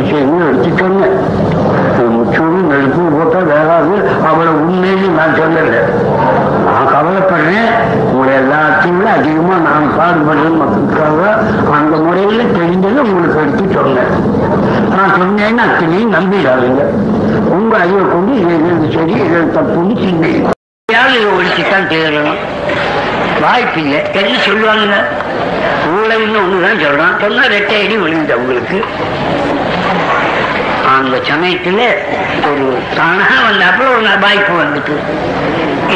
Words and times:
விஷயங்கள் 0.00 0.48
எடுத்து 0.48 0.70
சொன்னேன் 0.84 1.16
நெருப்பு 2.70 3.02
போட்டா 3.14 3.40
வேகாது 3.50 3.94
அவ்வளவு 4.28 4.56
உண்மைன்னு 4.64 5.08
நான் 5.18 5.36
சொல்லல. 5.38 5.76
நான் 6.66 6.90
கவலைப்படுறேன். 6.94 7.70
உங்களை 8.10 8.32
எல்லாத்தையும் 8.40 8.98
விட 8.98 9.08
அதிகமா 9.18 9.56
நான் 9.66 9.86
பாடுபடுறேன் 9.98 10.58
மக்களுக்காக. 10.62 11.20
அந்த 11.76 11.96
முறையில 12.06 12.42
தெரிஞ்சதை 12.56 13.00
உங்களுக்கு 13.06 13.38
எடுத்து 13.44 13.64
சொன்னேன் 13.76 14.12
நான் 14.96 15.14
சொன்னேன்னு 15.18 15.64
அத்தனையும் 15.66 16.14
நம்பிடாதீங்க. 16.16 16.84
உங்க 17.56 17.72
அறிவை 17.82 18.04
கொண்டு 18.14 18.34
இது 18.42 18.90
சரி 18.96 19.16
இது 19.26 19.40
தப்புன்னு 19.58 19.96
சிந்திங்க 20.04 20.52
யாரும் 20.88 21.16
இதை 21.18 21.30
ஒழிச்சுத்தான் 21.36 21.90
தேடணும் 21.92 22.40
வாய்ப்பு 23.44 23.78
இல்லை. 23.84 24.00
என்ன 24.20 24.34
சொல்லுவாங்க 24.48 24.96
ஊழல்னு 25.94 26.38
ஒன்று 26.44 26.64
தான் 26.66 26.82
சொல்கிறான் 26.84 27.18
சொன்னால் 27.22 27.52
ரெட்டை 27.56 27.76
அடி 27.84 27.96
விழுந்த 28.04 28.34
உங்களுக்கு 28.42 28.78
அந்த 30.96 31.16
சமயத்துல 31.16 31.80
ஒரு 32.50 32.78
தானா 32.96 33.26
வந்தாப்புல 33.48 33.88
ஒரு 33.96 34.18
வாய்ப்பு 34.20 34.54
வந்துட்டு. 34.62 34.94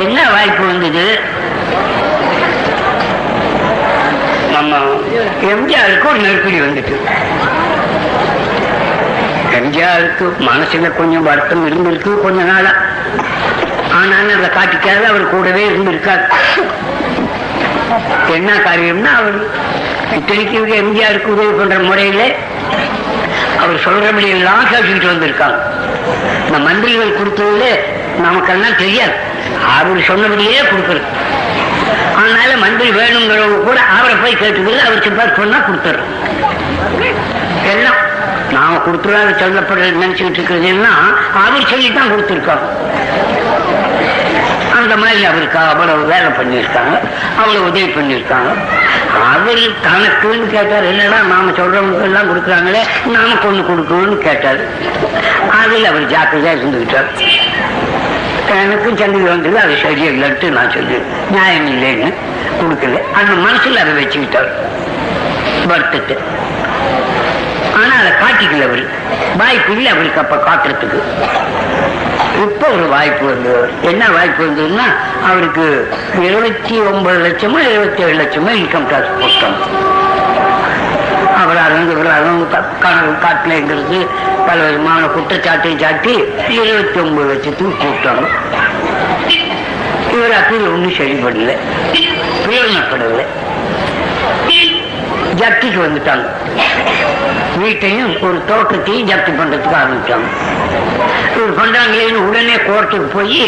என்ன 0.02 0.30
வாய்ப்பு 0.30 0.66
வந்தது? 0.66 1.04
நம்ம 4.52 4.76
எம்ஜிஆருக்கு 5.42 6.08
ஒரு 6.08 6.18
நெருக்கடி 6.18 6.60
வந்துட்டு. 6.60 6.96
எம்ஜிஆருக்கு 9.58 10.26
மனசுல 10.40 10.96
கொஞ்சம் 10.96 11.22
வருத்தம் 11.22 11.64
இருந்திருக்கு 11.66 12.20
கொஞ்ச 12.20 12.42
நாளா. 12.42 12.72
ஆனாலும் 13.92 14.36
அதை 14.38 14.50
காட்டிக்காது 14.50 15.04
அவர் 15.04 15.30
கூடவே 15.30 15.68
இருந்திருக்காரு. 15.68 16.24
என்ன 18.34 18.50
காரியம்னா 18.52 19.12
அவர் 19.16 19.38
இத்தனைக்கு 20.16 20.58
எம்ஜிஆருக்கு 20.82 21.26
உதவி 21.26 21.52
பண்ற 21.52 21.78
முறையில 21.78 22.22
அவர் 23.70 23.84
சொல்றபடி 23.86 24.28
எல்லாம் 24.36 24.62
கேட்டுக்கிட்டு 24.70 25.10
வந்திருக்காங்க 25.10 25.58
இந்த 26.46 26.58
மந்திரிகள் 26.66 27.18
கொடுத்ததுல 27.18 27.66
நமக்கெல்லாம் 28.24 28.78
தெரியாது. 28.80 29.14
அவர் 29.74 30.00
சொன்னபடியே 30.08 30.60
கொடுக்குறது. 30.70 31.06
அதனால 32.20 32.50
மந்திரி 32.64 32.88
வேணுங்கிறவங்க 32.98 33.60
கூட 33.68 33.78
அவரை 33.96 34.16
போய் 34.22 34.40
கேட்டுக்கிறது 34.42 34.82
அவர் 34.86 35.04
சிப்பார் 35.06 35.38
சொன்னா 35.40 35.58
கொடுத்துரு 35.68 36.02
எல்லாம் 37.72 38.00
நாம 38.56 38.80
கொடுத்துருவாரு 38.86 39.32
சொல்லப்படுறது 39.44 40.02
நினைச்சுக்கிட்டு 40.02 40.38
இருக்கிறது 40.40 40.68
எல்லாம் 40.74 41.00
அவர் 41.42 41.70
சொல்லித்தான் 41.72 42.12
கொடுத்துருக்கோம். 42.12 42.64
அந்த 44.80 44.96
மாதிரி 44.96 45.24
அவருக்கு 45.24 45.58
அவ்வளவு 45.58 46.02
வேலை 46.04 46.30
பண்ணியிருக்காங்க 46.38 46.94
அவ்வளவு 47.36 47.64
உதவி 47.64 47.84
பண்ணியிருக்காங்க. 47.84 48.50
அவர் 49.34 49.62
தனக்குன்னு 49.86 50.46
கேட்டார் 50.46 50.84
என்னடா 50.84 51.18
நாம 51.22 51.50
சொல்றவங்க 51.50 52.02
எல்லாம் 52.02 52.28
கொடுக்குறாங்களே 52.30 52.82
நாம 53.06 53.32
ஒண்ணு 53.32 53.64
கொடுக்கணும்னு 53.70 54.18
கேட்டார். 54.18 54.60
அதில் 55.62 55.84
அவர் 55.84 56.10
ஜாக்கிரதையா 56.10 56.52
இருந்துகிட்டார். 56.56 57.08
எனக்கும் 58.62 58.96
சந்திரி 58.96 59.24
வந்தது 59.24 59.58
அது 59.58 59.74
சரியில்லைன்ட்டு 59.74 60.48
நான் 60.48 60.70
சொல்லி 60.70 60.96
நியாயம் 61.30 61.68
இல்லைன்னு 61.72 62.14
கொடுக்கல. 62.60 63.02
அந்த 63.12 63.32
மனசுல 63.46 63.76
அதை 63.76 63.92
வச்சுக்கிட்டார். 64.04 64.50
வருத்தத்தை. 65.66 66.16
ஆனா 67.74 67.94
அதை 68.00 68.12
காட்டிக்கல 68.22 68.66
அவரு. 68.66 68.88
வாய்ப்பு 69.36 69.72
இல்லை 69.72 69.92
அவருக்கு 69.92 70.20
அப்ப 70.20 70.36
காட்டுறதுக்கு. 70.36 71.00
இப்ப 72.44 72.66
ஒரு 72.74 72.84
வாய்ப்பு 72.88 73.24
வந்து 73.26 73.54
என்ன 73.82 74.02
வாய்ப்பு 74.10 74.42
வந்ததுன்னா 74.44 74.86
அவருக்கு 75.28 75.64
இருபத்தி 76.22 76.76
ஒன்பது 76.90 77.18
லட்சமோ 77.26 77.58
இருபத்தி 77.70 78.02
ஏழு 78.02 78.14
லட்சமோ 78.22 78.52
இன்கம் 78.60 78.88
டாக்ஸ் 78.90 79.18
போட்டாங்க. 79.20 79.60
அவர் 81.42 81.60
அறந்து 81.66 81.94
கணக்கு 82.84 83.14
காட்டலைங்கிறது 83.24 83.98
பல 84.46 84.58
விதமான 84.66 85.02
குற்றச்சாட்டையும் 85.16 85.82
சாட்டி 85.84 86.14
இருபத்தி 86.48 87.00
ஒன்பது 87.00 87.28
லட்சத்துக்கு 87.32 87.84
போட்டாங்க 87.84 88.26
இவர் 90.14 90.36
அப்படி 90.38 90.58
ஒன்றும் 90.74 90.98
சரிபடல. 90.98 91.52
பிரயோஜனப்படலை 92.44 93.24
ஜப்திக்கு 95.40 95.80
வந்துட்டாங்க. 95.86 96.26
வீட்டையும் 97.62 98.12
ஒரு 98.26 98.38
தோட்டத்தையும் 98.50 99.08
ஜப்தி 99.10 99.32
பண்றதுக்கு 99.40 99.76
ஆரம்பிச்சாங்க. 99.82 100.28
இவர் 101.36 101.58
பண்றாங்களேன்னு 101.60 102.20
உடனே 102.28 102.56
கோர்ட்டுக்கு 102.68 103.08
போய் 103.16 103.42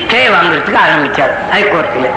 ஸ்டே 0.00 0.22
வாங்குறதுக்கு 0.34 0.78
ஆரம்பிச்சார் 0.86 1.32
ஹைகோர்ட்ல 1.52 2.08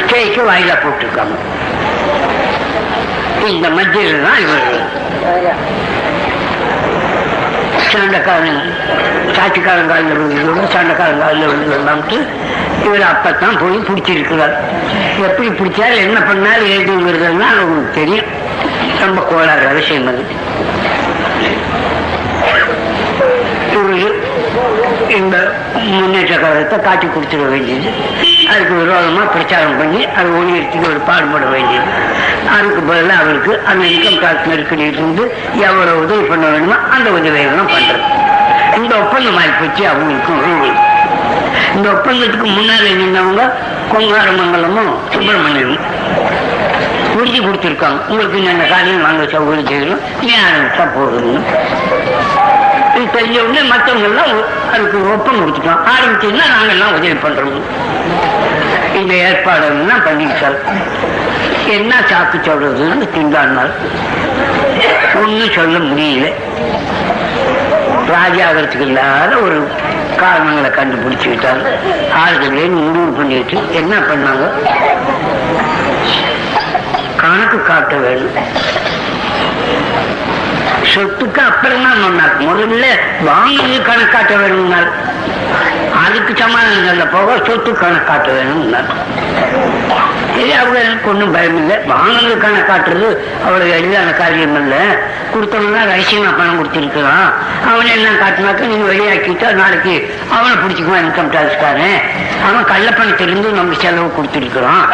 ஸ்டேக்கு 0.00 0.42
வாயிலா 0.48 0.76
போட்டிருக்காங்க. 0.84 1.36
இந்த 3.50 3.66
மத்தியில் 3.76 4.24
தான் 4.26 4.40
இவர். 4.44 4.66
சண்டைக்காரன் 7.92 8.60
சாட்சிக்காரன் 9.36 9.88
காலில் 9.88 10.16
விழுந்ததோட 10.18 10.64
சண்டைக்காரன் 10.74 11.20
காலில் 11.20 11.48
விழுந்ததுலாம்ட்டு 11.48 12.18
இவர் 12.84 13.06
அப்பத்தான் 13.12 13.60
போய் 13.60 13.86
பிடிச்சிருக்கிறார். 13.88 14.54
எப்படி 15.18 15.48
பிடிச்சார் 15.48 15.96
என்ன 15.96 16.18
பண்ணார் 16.18 16.66
ஏதுங்கிறதுனா 16.76 17.48
அவங்களுக்கு 17.54 17.90
தெரியும். 17.94 18.26
ரொம்ப 19.00 19.20
கோளாறு 19.30 19.74
விஷயம் 19.74 20.06
அது. 20.06 20.24
இந்த 25.16 25.36
முன்னேற்ற 25.74 26.34
காலத்தை 26.36 26.80
காட்டி 26.80 27.06
கொடுத்துட 27.06 27.48
வேண்டியது. 27.50 27.90
அதுக்கு 28.52 28.74
விரோதமா 28.82 29.22
பிரச்சாரம் 29.32 29.78
பண்ணி 29.78 30.00
அது 30.18 30.28
ஒழியறதுக்கு 30.38 30.90
ஒரு 30.90 31.00
பாடுபட 31.08 31.44
வேண்டியது. 31.54 31.88
அதுக்கு 32.56 32.80
பதிலாக 32.90 33.22
அவருக்கு 33.22 33.52
அந்த 33.70 33.84
இன்கம் 33.94 34.20
டாக்ஸ் 34.24 34.50
நெருக்கடியிலிருந்து 34.50 35.24
எவ்வளவு 35.68 36.02
உதவி 36.04 36.24
பண்ண 36.32 36.46
வேணுமோ 36.46 36.76
அந்த 36.96 37.08
உதவியெல்லாம் 37.18 37.72
பண்றது. 37.74 38.04
இந்த 38.78 38.92
ஒப்பந்தம் 39.02 39.38
ஆகிப்போச்சு 39.42 39.84
அவங்களுக்கும் 39.92 40.42
ரூல் 40.46 40.72
இந்த 41.76 41.86
ஒப்பந்தத்துக்கு 41.94 42.48
முன்னாலே 42.58 42.92
நின்றவங்க 43.00 43.42
கொங்காரமங்கலமும் 43.92 44.92
சுப்பிரமணியம் 45.12 45.76
உறுதி 47.18 47.38
கொடுத்துருக்காங்க. 47.40 48.00
உங்களுக்கு 48.08 48.38
இந்த 48.38 48.64
காரியம் 48.72 49.04
நாங்கள் 49.06 49.30
சௌகரியம் 49.34 49.70
செய்யணும் 49.70 50.02
ஏன் 50.32 50.44
ஆரம்பிச்சா 50.48 50.84
போதும்னு 50.96 51.40
பெரியவங்க 53.12 53.60
மற்றவங்கெல்லாம் 53.60 54.32
அதுக்கு 54.72 55.12
ஒப்பம் 55.12 55.40
கொடுத்துட்டோம் 55.40 55.84
ஆரம்பிச்சதுன்னா 55.92 56.46
நாங்க 56.54 56.72
எல்லாம் 56.74 56.94
உதவி 56.94 57.12
பண்றோம். 57.12 57.62
இந்த 58.94 59.14
ஏற்பாடுன்னா 59.14 59.96
பண்ணிக்கிட்டார் 60.08 60.58
என்ன 61.66 61.94
சாக்கு 62.10 62.38
சொல்றதுன்னு 62.38 63.06
திண்டாடினார். 63.16 63.72
ஒன்றும் 65.22 65.52
சொல்ல 65.52 65.78
முடியல. 65.78 66.26
ராஜாகிறதுக்கு 68.14 68.80
இல்லாத 68.80 69.36
ஒரு 69.36 69.68
காரணங்களை 70.16 70.70
கண்டுபிடிச்சுக்கிட்டார். 70.70 71.62
ஆளுகளே 72.22 72.66
முடிவு 72.68 73.12
பண்ணிட்டு 73.16 73.58
என்ன 73.72 73.94
பண்ணாங்க? 73.98 74.44
கணக்கு 77.16 77.62
காட்ட 77.62 77.94
வேணும் 77.96 78.36
சொத்துக்கு 80.96 81.40
அப்புறம் 81.50 81.84
தான் 81.86 82.02
சொன்னார். 82.04 82.34
முதல்ல 82.48 82.86
வாங்கி 83.30 83.80
கணக்காட்ட 83.88 84.34
வேணும்னார். 84.42 84.90
அதுக்கு 86.04 86.32
சமாதானம் 86.42 87.12
போக 87.14 87.36
சொத்து 87.46 87.70
கணக்காட்ட 87.82 88.28
வேணும்னார். 88.38 88.88
சரி 90.36 90.52
அவங்க 90.60 90.78
எனக்கு 90.86 91.08
ஒன்றும் 91.10 91.32
பயம் 91.34 91.58
இல்லை. 91.60 91.76
வாங்கினது 91.90 92.34
கணக்காட்டுறது 92.44 93.08
அவ்வளவு 93.44 93.70
எளிதான 93.76 94.10
காரியம் 94.20 94.56
இல்லை. 94.60 94.82
கொடுத்தவங்க 95.34 95.78
ரகசியமா 95.92 96.30
பணம் 96.38 96.58
கொடுத்துருக்கிறான். 96.58 97.28
அவனை 97.70 97.90
என்ன 97.96 98.10
காட்டினாக்க 98.22 98.70
நீங்க 98.72 98.86
வெளியாக்கிட்டா 98.92 99.48
நாளைக்கு 99.60 99.94
அவனை 100.36 100.54
பிடிச்சிக்குவான் 100.62 101.04
இன்கம் 101.06 101.32
டாக்ஸ்காரன் 101.36 101.98
அவன் 102.46 102.68
கள்ளப்பணத்திலிருந்து 102.72 103.50
நம்ம 103.58 103.76
செலவு 103.84 104.10
கொடுத்துருக்குறான். 104.18 104.86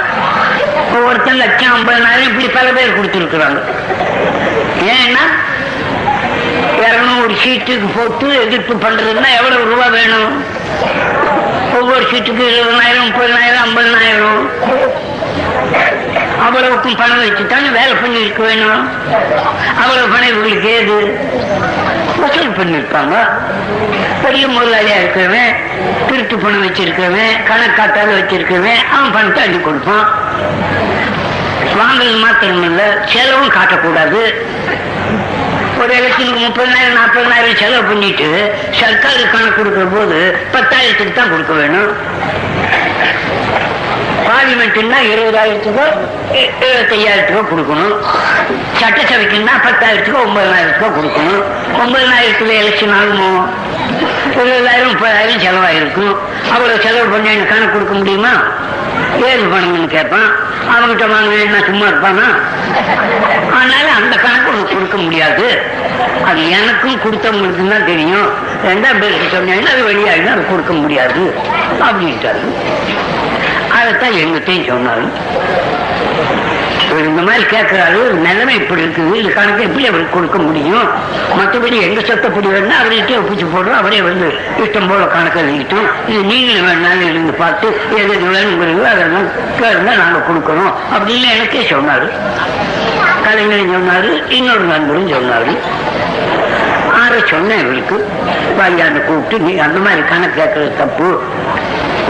ஒவ்வொருத்தன் 0.96 1.40
லட்சம் 1.42 1.74
ஐம்பதனாயிரம் 1.76 2.28
இப்படி 2.30 2.48
பல 2.58 2.66
பேர் 2.78 2.96
கொடுத்துருக்குறாங்க. 2.98 3.60
ஏன்னா 4.96 5.24
இரநூறு 6.86 7.34
சீட்டுக்கு 7.42 7.88
போட்டு 7.96 8.26
எதிர்ப்பு 8.44 8.74
பண்றதுன்னா 8.74 9.28
எவ்வளவு 9.38 9.64
ரூபா 9.70 9.86
வேணும்? 9.86 10.44
ஒவ்வொரு 11.80 12.04
சீட்டுக்கு 12.10 12.44
இருபதாயிரம் 12.52 13.06
முப்பதாயிரம் 13.08 13.64
ஐம்பதாயிரம். 13.66 14.42
அவ்வளவுக்கும் 16.46 16.96
பணம் 16.96 17.22
வச்சுத்தானே 17.22 17.68
வேலை 17.78 17.92
பண்ணிருக்க 18.02 18.40
வேணும்? 18.42 18.88
அவ்வளவு 19.82 20.08
பணம் 20.12 20.30
இவங்களுக்கு 20.32 20.70
ஏது? 20.78 20.96
வசூல் 22.22 22.56
பண்ணிருப்பாங்க. 22.58 23.14
பெரிய 24.24 24.46
முதலாளியா 24.46 24.96
இருக்கிறவன் 25.02 25.54
திருட்டு 26.08 26.38
பணம் 26.38 26.64
வச்சிருக்கவன் 26.66 27.32
கணக்காட்டால 27.50 28.10
வச்சிருக்கவன் 28.18 28.80
அவன் 28.96 29.12
பணத்தை 29.12 29.42
அள்ளி 29.42 29.58
கொடுப்பான். 29.58 30.06
வாங்கல் 31.76 32.22
மாத்திரம் 32.24 32.62
இல்ல 32.62 32.82
செலவும் 33.12 33.54
காட்டக்கூடாது. 33.58 34.20
ஒரு 35.80 35.94
எலெக்ஷனுக்கு 35.94 36.38
முப்பதாயிரம் 36.38 36.92
நாற்பதாயிரம் 36.92 37.56
செலவு 37.56 37.82
பண்ணிட்டு 37.82 38.54
சர்க்காரு 38.70 39.30
கணக்கு 39.30 39.54
கொடுக்கிற 39.56 39.84
போது 39.84 40.36
பத்தாயிரத்துக்கு 40.52 41.12
தான் 41.12 41.30
கொடுக்க 41.30 41.52
வேணும். 41.52 41.96
பார்லிமெண்ட்னா 44.26 44.96
இருபதாயிரத்துக்கோ 45.12 45.84
எ- 46.32 46.50
இருபத்தையாயிரத்துக்கோ 46.60 47.44
கொடுக்கணும். 47.54 47.96
சட்டசபைக்குன்னா 48.80 49.50
பத்தாயிரத்துக்கோ 49.62 50.18
ஒன்பதாயிரத்துக்கோ 50.26 50.92
கொடுக்கணும். 51.00 51.44
ஒன்பதாயிரத்துல 51.74 52.52
எலெக்ஷன் 52.62 52.94
ஆகுமோ? 52.94 53.48
இருபதாயிரம் 54.36 54.92
முப்பதாயிரம் 54.92 55.42
செலவாயிருக்கும். 55.44 56.16
அவ்வளவு 56.52 56.80
செலவு 56.82 57.08
பண்ணி 57.08 57.28
எனக்கு 57.28 57.48
கணக்கு 57.48 57.72
கொடுக்க 57.72 57.94
முடியுமா? 57.94 58.32
ஏது 59.22 59.42
பண்ணணும்னு 59.42 59.86
கேட்பான். 59.86 60.28
அவன்கிட்ட 60.72 61.04
வாங்கினா 61.04 61.64
சும்மா 61.64 61.86
இருப்பானா? 61.86 62.28
அதனால 63.52 63.86
அந்த 63.96 64.16
கணக்கு 64.16 64.50
உனக்கு 64.52 64.74
கொடுக்க 64.74 64.96
முடியாது. 64.96 65.62
அது 66.24 66.50
எனக்கும் 66.50 67.00
கொடுத்தவங்களுக்கு 67.00 67.70
தான் 67.70 67.86
தெரியும். 67.86 68.28
ரெண்டாம் 68.64 69.00
பேருக்கு 69.00 69.36
சொன்னீங்கன்னா 69.36 69.72
அது 69.72 69.82
வெளியாகினா 69.88 70.32
அது 70.32 70.46
கொடுக்க 70.46 70.72
முடியாது. 70.72 71.34
அப்படின்ட்டாரு. 71.80 72.44
அதைத்தான் 73.72 74.10
எங்கிட்டையும் 74.10 74.72
சொன்னாரு. 74.72 75.08
இந்த 76.98 77.22
மாதிரி 77.22 77.44
கேட்கிறாரு 77.44 78.00
நிலைமை 78.10 78.54
இப்படி 78.54 78.82
இருக்குது. 78.82 79.14
இது 79.14 79.32
கணக்கு 79.32 79.62
எப்படி 79.62 79.86
அவருக்கு 79.86 80.14
கொடுக்க 80.14 80.38
முடியும்? 80.38 80.88
மற்றபடி 81.38 81.80
எங்க 81.80 82.00
சொத்தப்படி 82.00 82.46
வேணா 82.46 82.72
அவர்கிட்ட 82.82 83.16
ஒப்பிச்சு 83.20 83.46
போடுறோம். 83.54 83.76
அவரே 83.76 84.00
வந்து 84.00 84.34
இஷ்டம் 84.58 84.88
போல 84.88 85.04
கணக்கு 85.04 85.40
எழுதிட்டோம். 85.40 85.88
இது 86.08 86.22
நீங்களும் 86.22 86.66
வேணாலும் 86.68 87.10
இருந்து 87.10 87.32
பார்த்து 87.32 87.68
எது 87.96 88.14
வேணுங்கிறது 88.14 88.82
அதெல்லாம் 88.84 89.28
கேளுங்க 89.60 89.96
நாங்க 89.96 90.18
கொடுக்கணும். 90.28 90.74
அப்படின்னு 90.94 91.30
எனக்கே 91.34 91.60
சொன்னாரு. 91.60 92.10
கலைஞரும் 93.24 93.74
சொன்னாரு 93.74 94.30
இன்னொரு 94.30 94.60
நண்பரும் 94.60 95.12
சொன்னாரு. 95.12 95.58
ஆற 97.02 97.14
சொன்னேன் 97.30 97.58
இவருக்கு. 97.58 98.08
வாங்கியாந்து 98.58 99.04
கூப்பிட்டு 99.04 99.44
நீ 99.44 99.58
அந்த 99.58 99.78
மாதிரி 99.78 100.02
கணக்கு 100.02 100.42
கேட்கறது 100.42 100.76
தப்பு. 100.76 101.22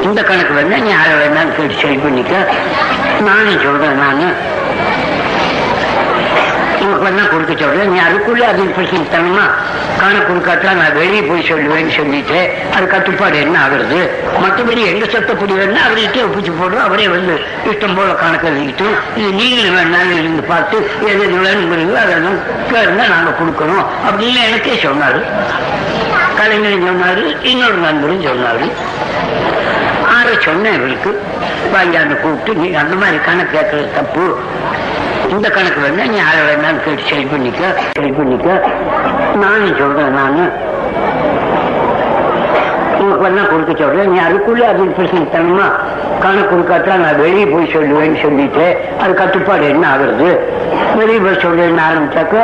இந்த 0.02 0.22
கணக்கு 0.22 0.54
வேணா 0.54 0.80
நீ 0.80 0.90
ஆற 0.92 1.10
வேணாலும் 1.22 1.56
கேட்டு 1.56 1.74
சரி 1.82 1.94
பண்ணிக்க. 1.94 2.52
நானும் 3.20 3.60
சொல்றேன் 3.62 3.98
நானு. 3.98 4.32
உனக்கு 6.98 7.28
கொடுக்க 7.28 7.64
சொல்றேன். 7.64 7.92
நீ 7.92 7.98
அதுக்குள்ள 7.98 8.40
அது 8.40 8.62
தனமா 8.62 9.44
கணக்குலாம் 10.00 10.20
கொடுக்காட்டா 10.28 10.74
நான் 10.74 10.94
வெளியே 10.94 11.20
போய் 11.20 11.48
சொல்லுவேன்னு 11.48 11.96
சொல்லிட்டு 11.96 12.50
அது 12.74 12.86
கட்டுப்பாடு 12.86 13.40
என்ன 13.40 13.58
ஆகுறது? 13.66 14.08
மற்றபடி 14.42 14.86
எங்க 14.86 15.04
சொத்தப்படி 15.04 15.52
வேணா 15.52 15.80
அவர்கிட்டே 15.88 16.22
ஒப்பிச்சு 16.22 16.52
போடுறோம். 16.60 16.82
அவரே 16.82 17.08
வந்து 17.08 17.40
இஷ்டம் 17.70 17.96
போல 17.96 18.12
கணக்கு 18.12 18.48
எழுதிக்கிட்டும் 18.48 18.94
இது 19.16 19.32
நீங்களும் 19.32 19.76
வேணாலும் 19.76 20.18
இருந்து 20.18 20.42
பார்த்து 20.42 20.90
எது 21.06 21.22
எது 21.22 21.98
அதெல்லாம் 21.98 22.38
இருந்தால் 22.70 23.08
நாங்க 23.08 23.30
கொடுக்கணும். 23.30 23.86
அப்படின்னு 24.08 24.46
எனக்கே 24.46 24.74
சொன்னாரு. 24.82 25.22
கலைஞரும் 26.36 26.86
சொன்னாரு 26.86 27.44
இன்னொரு 27.44 27.74
நண்பரும் 27.74 28.24
சொன்னாரு. 28.24 28.72
ஆற 30.16 30.28
சொன்னேன் 30.40 30.74
இவருக்கு. 30.74 31.22
வாங்கியாந்து 31.74 32.20
கூப்பிட்டு 32.20 32.60
நீ 32.60 32.74
அந்த 32.74 32.94
மாதிரி 32.94 33.18
கணக்கு 33.24 33.58
கேட்கறது 33.58 33.94
தப்பு. 33.94 34.38
இந்த 35.30 35.48
கணக்கு 35.50 35.80
வேணா 35.80 36.04
நீ 36.10 36.18
அதை 36.18 36.40
வேணாலும் 36.48 36.82
கேட்டு 36.84 37.02
சரி 37.10 37.24
பண்ணிக்க 37.24 37.62
சரி 37.96 38.10
பண்ணிக்க. 38.10 38.48
நானும் 39.34 39.76
சொல்றேன் 39.76 40.10
நானு. 40.10 40.44
உனக்கு 43.02 43.24
வேணா 43.26 43.50
கொடுக்க 43.50 43.72
சொல்றேன். 43.82 44.10
நீ 44.12 44.18
அதுக்குள்ள 44.18 44.60
அது 44.60 44.84
பிரச்சனை 44.84 45.26
தரணுமா? 45.34 45.68
கணக்கு 46.20 46.54
கொடுக்காட்டா 46.54 46.96
நான் 46.96 47.20
வெளியே 47.20 47.44
போய் 47.44 47.72
சொல்லுவேன்னு 47.74 48.22
சொல்லிட்டு 48.22 48.66
அது 49.00 49.14
கட்டுப்பாடு 49.14 49.68
என்ன 49.68 49.86
ஆகுறது? 49.94 50.28
வெளியே 50.98 51.18
போய் 51.18 51.42
சொல்றேன்னு 51.44 51.84
ஆரம்பிச்சாக்க 51.88 52.36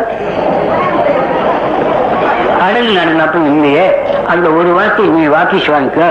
அடங்கு 2.67 2.93
நடந்தப்ப 3.01 3.37
இல்லையே. 3.47 3.85
அந்த 4.27 4.49
ஒரு 4.51 4.73
வார்த்தை 4.73 5.07
நீ 5.07 5.27
வாக்கிஸ் 5.27 5.71
வாங்கிக்க. 5.75 6.03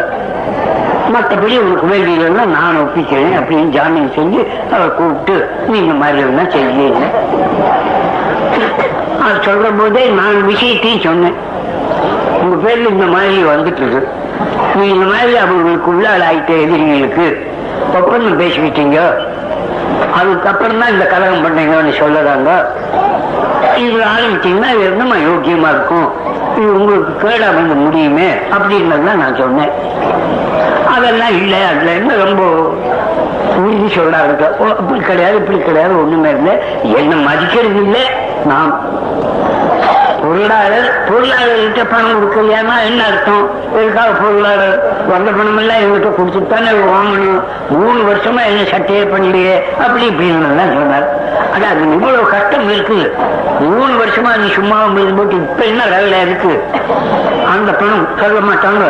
மற்றபடி 1.13 1.55
உனக்கு 1.59 1.87
வேண்டியதுன்னா 1.93 2.45
நான் 2.45 2.77
ஒப்பிக்கிறேன். 2.83 3.35
அப்படின்னு 3.39 3.69
ஜாமீன் 3.77 4.13
செஞ்சு 4.15 4.41
அவரை 4.71 4.87
கூப்பிட்டு 4.95 5.35
நீ 5.67 5.77
இந்த 5.77 5.93
மாதிரி 5.93 6.17
இருந்தா 6.17 6.43
செய்ய 6.51 6.91
அது 9.23 9.37
சொல்ற 9.47 9.79
போதே 9.79 10.03
நான் 10.07 10.45
விஷயத்தையும் 10.45 11.01
சொன்னேன். 11.01 11.37
உங்க 12.41 12.55
பேர்ல 12.63 12.89
இந்த 12.89 13.05
மாதிரி 13.05 13.43
வந்துட்டு 13.43 13.81
இருக்கு. 13.83 14.01
நீ 14.75 14.87
இந்த 14.87 15.05
மாதிரி 15.05 15.35
அவங்களுக்கு 15.37 15.89
உள்ளால் 15.91 16.25
ஆயிட்ட 16.29 16.51
எதிரிகளுக்கு 16.63 17.51
ஒப்பந்தம் 17.97 18.39
பேசிக்கிட்டீங்க. 18.39 18.99
அதுக்கப்புறம் 20.19 20.79
தான் 20.79 20.89
இந்த 20.89 21.05
கலகம் 21.05 21.43
பண்ணீங்கன்னு 21.45 21.93
சொல்லறாங்க. 22.01 22.49
இது 23.85 23.99
ஆரம்பிச்சீங்கன்னா 24.13 24.69
இது 24.75 24.85
என்னமா 24.85 25.15
யோக்கியமா 25.15 25.69
இருக்கும்? 25.75 26.09
இது 26.57 26.71
உங்களுக்கு 26.73 27.27
கேடா 27.27 27.53
வந்து 27.55 27.75
முடியுமே 27.75 28.27
அப்படின்றது 28.51 29.05
தான் 29.05 29.17
நான் 29.17 29.35
சொன்னேன். 29.35 29.73
அதெல்லாம் 30.95 31.35
இல்லை 31.37 31.61
அதுல 31.63 31.91
என்ன 31.91 32.15
ரொம்ப 32.25 32.43
உறுதி 33.57 33.87
சொல்றாங்க 33.95 34.47
ஓ, 34.59 34.65
அப்படி 34.79 34.99
கிடையாது 34.99 35.35
இப்படி 35.37 35.59
கிடையாது 35.59 36.01
ஒண்ணுமே 36.01 36.29
இல்லை. 36.29 36.53
என்ன 36.97 37.15
மதிக்கிறது 37.27 37.79
இல்லை. 37.83 38.03
நான் 38.45 38.71
பொருளாளர் 40.27 40.87
பொருளாளர்கிட்ட 41.07 41.81
பணம் 41.91 42.15
கொடுக்கலையானா 42.15 42.75
என்ன 42.87 43.01
அர்த்தம்? 43.09 43.43
எதுக்காக 43.79 44.09
பொருளாளர்? 44.21 44.77
வந்த 45.11 45.29
பணம் 45.37 45.59
எல்லாம் 45.61 45.81
எங்கிட்ட 45.83 46.09
கொடுத்துட்டு 46.17 46.49
தானே 46.53 46.71
வாங்கணும். 46.93 47.39
மூணு 47.75 47.99
வருஷமா 48.09 48.41
என்ன 48.49 48.63
சட்டையே 48.71 49.03
பண்ணலையே 49.13 49.55
அப்படி 49.83 50.03
இப்படின்னு 50.11 50.49
எல்லாம் 50.49 50.73
சொன்னார். 50.73 51.07
ஆனா 51.53 51.65
அது 51.73 51.83
இவ்வளவு 51.97 52.25
கஷ்டம் 52.33 52.67
இருக்கு 52.75 52.99
மூணு 53.75 53.93
வருஷமா 54.01 54.31
நீ 54.41 54.49
சும்மா 54.57 54.79
போட்டு 55.17 55.37
இப்ப 55.43 55.63
என்ன 55.71 55.85
வேலை 55.93 56.19
இருக்கு? 56.27 56.53
அந்த 57.53 57.71
பணம் 57.79 58.07
சொல்ல 58.21 58.39
மாட்டாங்க. 58.49 58.85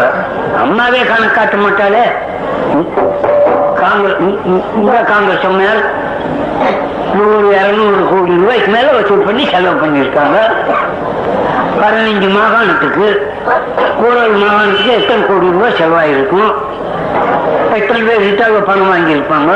அம்மாவே 0.64 1.04
கணக்கு 1.12 1.38
காட்ட 1.38 1.58
மாட்டாளே. 1.66 2.06
காங்கிரஸ் 3.84 5.10
காங்கிரஸ் 5.14 5.46
சொன்னால் 5.48 5.84
நூறு 7.18 7.48
இரநூறு 7.60 8.02
கோடி 8.10 8.34
ரூபாய்க்கு 8.40 8.72
மேல 8.74 8.88
வசூல் 8.96 9.28
பண்ணி 9.28 9.44
செலவு 9.52 9.78
பண்ணியிருக்காங்க. 9.84 10.38
பதினஞ்சு 11.82 12.30
மாகாணத்துக்கு 12.38 13.34
கூடல் 13.98 14.36
மாகாணத்துக்கு 14.36 14.92
எத்தனை 14.92 15.26
கோடி 15.26 15.50
ரூபாய் 15.52 15.76
செலவாயிருக்கும்? 15.78 16.54
எத்தனை 17.74 18.02
பேர் 18.02 18.22
ரிட்டாக 18.22 18.62
பணம் 18.62 18.92
வாங்கியிருப்பாங்க? 18.92 19.52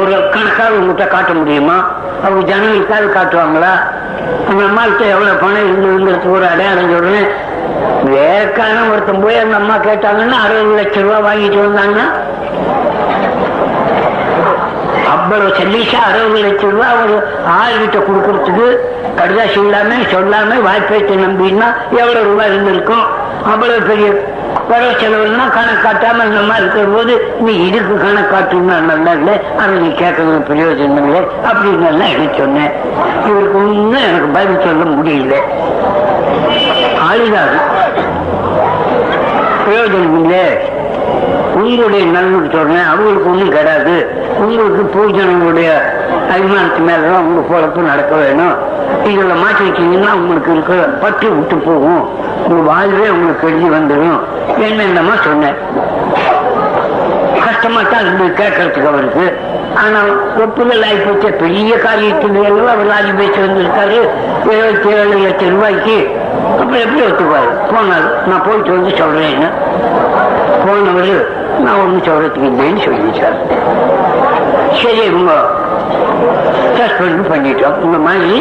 ஒரு 0.00 0.28
கணக்காக 0.30 0.70
உங்ககிட்ட 0.70 1.06
காட்ட 1.06 1.32
முடியுமா? 1.32 1.90
அவங்க 2.24 2.54
ஜனங்களுக்காக 2.54 3.12
காட்டுவாங்களா? 3.12 3.72
அந்த 4.48 4.64
அம்மாக்கிட்ட 4.64 5.08
எவ்வளவு 5.08 5.36
பணம் 5.40 5.68
இருந்ததுங்கிறது 5.70 6.30
ஒரு 6.30 6.46
அடையாளம் 6.46 6.90
சொல்றேன். 6.90 7.28
வேறக்கான 8.04 8.90
ஒருத்தன் 8.92 9.22
போய் 9.22 9.38
அந்த 9.38 9.56
அம்மா 9.56 9.74
கேட்டாங்கன்னா 9.74 10.38
அறுபது 10.44 10.74
லட்சம் 10.74 11.10
ரூபாய் 11.10 11.24
வாங்கிட்டு 11.26 11.52
வந்தாங்கன்னா 11.52 12.06
அவ்வளவு 15.12 15.48
செல்லீஷா 15.60 16.00
அறுபது 16.08 16.42
லட்சம் 16.44 16.74
ரூபாய் 16.74 16.98
ஒரு 17.04 17.16
ஆள்கிட்ட 17.58 17.98
கொடுக்கறதுக்கு 18.08 18.66
கடிதாசி 19.18 19.58
இல்லாம 19.64 19.96
சொல்லாம 20.12 20.60
வாய்ப்பேற்ற 20.66 21.14
நம்பினா 21.24 21.68
எவ்வளவு 22.00 22.28
ரூபாய் 22.28 22.50
இருந்திருக்கும்? 22.52 23.06
அவ்வளவு 23.52 23.80
பெரிய 23.90 24.08
வரவு 24.70 24.92
செலவுன்னா 25.00 25.44
கணக்கு 25.54 25.82
காட்டாம 25.84 26.24
இந்த 26.28 26.42
மாதிரி 26.48 26.62
இருக்கிற 26.64 26.84
போது 26.96 27.14
நீ 27.44 27.52
இதுக்கு 27.68 27.94
கணக்கு 28.02 28.58
நல்லா 28.90 29.12
இல்லை 29.18 29.34
அதை 29.62 29.72
நீ 29.84 29.88
கேட்கறது 30.02 30.38
பிரயோஜனம் 30.50 31.06
இல்லை 31.06 31.22
அப்படின்னு 31.50 31.88
எல்லாம் 31.92 32.12
எனக்கு 32.14 32.40
சொன்னேன். 32.42 32.72
இவருக்கு 33.28 33.58
ஒன்றும் 33.62 34.06
எனக்கு 34.08 34.28
பதில் 34.36 34.64
சொல்ல 34.66 34.84
முடியல. 34.96 35.36
ஆளிதாரு 37.08 37.58
பிரயோஜனம் 39.64 40.16
இல்லை. 40.22 40.44
உங்களுடைய 41.54 42.04
நலன் 42.04 42.50
சொல்றேன். 42.52 42.86
அவங்களுக்கு 42.92 43.30
ஒன்றும் 43.30 43.50
கிடையாது 43.50 44.06
உங்களுக்கு 44.38 44.82
பூஜனங்களுடைய 44.94 45.70
அபிமானத்து 46.34 46.80
மேலதான் 46.88 47.24
உங்க 47.28 47.40
பொழப்பு 47.50 47.76
நடக்க 47.76 48.16
வேணும். 48.16 48.54
இதுல 49.04 49.34
மாற்றி 49.42 49.64
வச்சீங்கன்னா 49.68 50.12
உங்களுக்கு 50.12 50.52
இருக்க 50.52 50.74
பற்றி 50.74 51.28
விட்டு 51.28 51.56
போகும். 51.56 52.08
உங்க 52.48 52.70
வாழ்வே 52.70 53.08
உங்களுக்கு 53.08 53.48
எழுதி 53.48 53.68
வந்துடும். 53.68 54.20
என்னென்னமா 54.58 55.14
சொன்னேன். 55.24 55.54
கஷ்டமா 57.44 57.80
தான் 57.82 58.00
இருந்து 58.00 58.42
கேட்கறதுக்கு 58.42 58.86
அவருக்கு. 58.86 59.36
ஆனா 59.76 59.98
ஒப்புதல் 60.38 60.84
ஆகிப்போச்ச 60.90 61.26
பெரிய 61.32 61.76
காரியத்தில் 61.76 62.44
எல்லாம் 62.44 62.66
அவர் 62.66 62.86
ராஜி 62.86 63.16
பேச்சு 63.16 63.40
வந்திருக்காரு. 63.40 63.98
இருபத்தி 64.50 64.88
ஏழு 64.88 65.16
லட்சம் 65.18 65.48
ரூபாய்க்கு. 65.48 66.08
அப்புறம் 66.60 66.82
எப்படி 66.82 67.00
ஒத்துப்பாரு? 67.00 67.50
போனாரு. 67.70 68.26
நான் 68.26 68.42
போயிட்டு 68.44 68.70
வந்து 68.70 68.90
சொல்றேன்னு 68.90 69.48
போனவர் 70.66 71.40
நான் 71.64 71.80
ஒன்றும் 71.82 72.06
சொல்றதுக்கு 72.08 72.48
இல்லைன்னு 72.50 72.84
சொல்லிட்டார். 72.86 73.38
சரி 74.80 75.02
இவங்க 75.10 75.32
சஸ்பெண்ட் 76.78 77.22
பண்ணிட்டோம். 77.32 77.76
இந்த 77.86 77.98
மாதிரி 78.06 78.36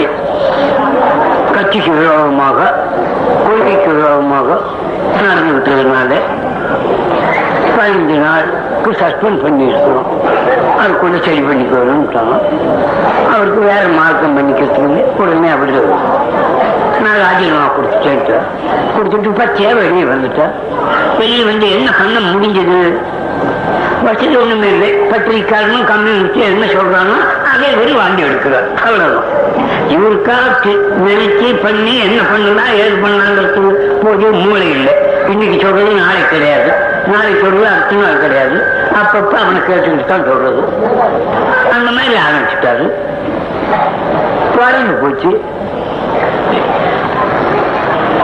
கட்சிக்கு 1.55 1.91
விரோதமாக 1.99 2.59
கொள்கைக்கு 3.45 3.89
விரோதமாக 3.97 4.49
நடந்து 5.25 5.51
விட்டதுனால 5.55 6.11
பதினஞ்சு 7.75 8.17
நாளுக்கு 8.25 8.91
சஸ்பெண்ட் 9.01 9.43
பண்ணியிருக்கிறோம். 9.45 10.09
அதுக்குள்ள 10.81 11.17
சரி 11.27 11.41
பண்ணிக்கணும்ட்டாங்க 11.49 12.35
அவருக்கு 13.33 13.61
வேற 13.71 13.83
மார்க்கம் 13.99 14.35
பண்ணிக்கிறதுக்கு 14.37 15.21
உடனே 15.23 15.49
அப்படி 15.55 15.73
நான் 17.03 17.21
ராஜினாமா 17.21 17.65
கொடுத்துட்டேன் 17.65 18.39
கொடுத்துட்டு 18.97 19.23
இப்ப 19.23 19.45
தேவை 19.45 19.87
வெளியே 19.87 20.03
வந்துட்டேன் 20.03 20.51
வெளியே 21.17 21.43
வந்து 21.43 21.71
என்ன 21.71 21.91
பண்ண 21.91 22.17
முடிஞ்சது? 22.19 22.97
வசதி 24.03 24.35
ஒண்ணுமே 24.35 24.67
இல்லை. 24.67 24.93
பத்திரிக்காரனும் 24.93 25.89
கம்யூனிஸ்டும் 25.91 26.47
என்ன 26.51 26.65
சொல்றாங்க 26.65 27.13
அதே 27.53 27.67
மாதிரி 27.73 27.91
வாங்கி 27.91 28.21
எடுக்கிறார். 28.21 28.73
அவ்வளவுதான். 28.85 29.39
இவருக்காக 29.89 30.69
நினைச்சு 31.07 31.63
பண்ணி 31.63 31.97
என்ன 31.97 32.21
பண்ணலாம் 32.21 32.73
ஏது 32.73 32.95
பண்ணலாங்கிறது 32.95 33.69
போது 34.05 34.31
மூளை 34.31 34.69
இல்லை. 34.69 34.93
இன்னைக்கு 35.29 35.59
சொல்றது 35.61 35.91
நாளைக்கு 35.91 36.29
கிடையாது. 36.31 36.71
நாளைக்கு 37.07 37.39
சொல்றது 37.41 37.67
அடுத்த 37.67 37.95
நாள் 37.95 38.19
கிடையாது. 38.19 38.57
அப்பப்ப 38.93 39.31
அவனை 39.43 39.61
கேட்டுக்கிட்டு 39.61 40.05
தான் 40.05 40.25
சொல்றது. 40.25 40.61
அந்த 41.73 41.91
மாதிரி 41.91 42.13
ஆரம்பிச்சுட்டாரு. 42.27 42.91
குறைந்து 44.55 44.93
போச்சு. 44.93 45.41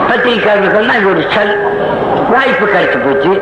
பத்திரிக்கையாளர்கள்லாம் 0.09 0.99
இது 0.99 1.11
ஒரு 1.13 1.23
சல். 1.33 1.53
வாய்ப்பு 2.33 2.65
கிடைச்சி 2.65 2.97
போச்சு. 3.03 3.33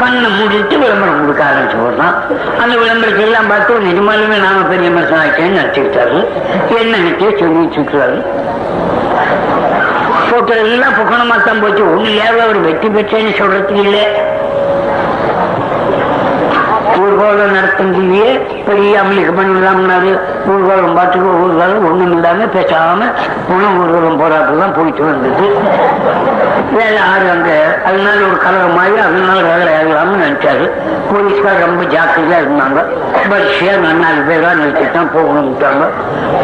கண்ணை 0.00 0.28
மூடிட்டு 0.38 0.76
விளம்பரம் 0.80 1.20
கொடுக்க 1.20 1.42
ஆரம்பிச்சு 1.48 1.76
போடுறான். 1.82 2.16
அந்த 2.62 2.74
விளம்பரத்தை 2.80 3.22
எல்லாம் 3.26 3.50
பார்த்து 3.52 3.86
நிஜமாலுமே 3.88 4.38
நாம 4.46 4.64
பெரிய 4.72 4.88
மனுஷன் 4.96 5.22
ஆச்சேன்னு 5.24 5.58
நினைச்சுக்கிட்டாரு. 5.60 6.18
என்ன 6.80 6.92
நினைச்சே 6.96 7.30
சொல்லி 7.42 7.62
இருக்கிறாரு 7.76 8.18
போட்டோ 10.30 10.54
எல்லாம் 10.54 10.96
புகணமா 11.00 11.36
தான் 11.44 11.60
போச்சு. 11.60 11.82
ஒண்ணு 11.92 12.08
ஏதாவது 12.20 12.42
அவர் 12.46 12.60
வெற்றி 12.68 12.88
பெற்றேன்னு 12.88 13.32
சொல்றதுக்கு 13.40 13.82
இல்லை. 13.86 14.04
ஊர்வலம் 17.02 17.54
நடத்தும் 17.56 17.94
பெரிய 18.68 19.00
அமளிக்கு 19.02 19.32
பண்ணலாம்னாரு. 19.38 20.12
ஊர்வலம் 20.48 20.94
பாட்டுக்கு 20.94 21.40
ஊர்வலம் 21.40 21.90
ஒண்ணும் 21.90 22.12
இல்லாம 22.12 22.44
பேசாம 22.44 23.12
புன 23.48 23.64
ஊர்வலம் 23.78 24.20
போராட்டம்லாம் 24.20 24.74
போயிட்டு 24.74 25.04
வந்தது. 25.04 25.46
வேலை 26.72 26.96
ஆறு 26.96 27.30
அங்க. 27.30 27.50
அதனால 27.84 28.16
ஒரு 28.16 28.38
கலகமாயி 28.46 28.96
அதனால 28.96 29.40
வேலை 29.42 29.72
ஆகலாம்னு 29.72 30.24
நினைச்சாரு. 30.24 30.70
போலீஸ்கார் 31.12 31.66
ரொம்ப 31.66 31.82
ஜாக்கிரதையா 31.82 32.38
இருந்தாங்க. 32.42 32.80
வரிசையா 33.28 33.74
நன்னாறு 33.76 33.94
நாலு 33.96 34.20
பேரா 34.28 34.50
நிறுத்திட்டு 34.52 34.90
தான் 34.90 35.10
போகணும்ட்டாங்க. 35.16 35.84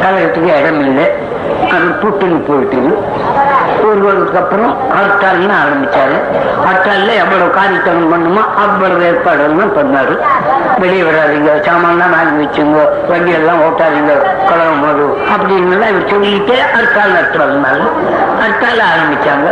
கலகத்துக்கு 0.02 0.60
இடம் 0.60 0.80
இல்லை 0.80 1.06
அது 1.70 1.88
புட்டுன்னு 2.02 2.40
போயிட்டு 2.46 2.98
ஊர்வலத்துக்கு 3.90 4.42
அப்புறம் 4.44 4.72
ஹர்த்தால்னு 4.96 5.54
ஆரம்பிச்சாரு. 5.62 6.16
ஹர்த்தால்ல 6.66 7.12
எவ்வளவு 7.22 7.48
காரியத்தனம் 7.58 8.10
பண்ணுமோ 8.10 8.42
அவ்வளவு 8.56 9.02
ஏற்பாடுகள்லாம் 9.10 9.76
பண்ணாரு 9.78 10.14
வெளியே 10.78 11.02
விடாதீங்க 11.02 11.50
சாமான்லாம் 11.66 12.14
வாங்கி 12.14 12.44
வச்சுங்க 12.44 12.78
வண்டி 13.08 13.30
எல்லாம் 13.30 13.60
ஓட்டாதீங்க 13.60 14.12
கலவம் 14.48 14.84
வரும் 14.86 15.16
அப்படின்னு 15.34 15.72
எல்லாம் 15.72 15.88
இவர் 15.88 16.10
சொல்லிட்டு 16.10 16.54
ஹர்த்தால் 16.74 17.14
நடத்துறதுனால 17.16 17.80
ஹர்த்தால் 18.42 18.82
ஆரம்பிச்சாங்க. 18.92 19.48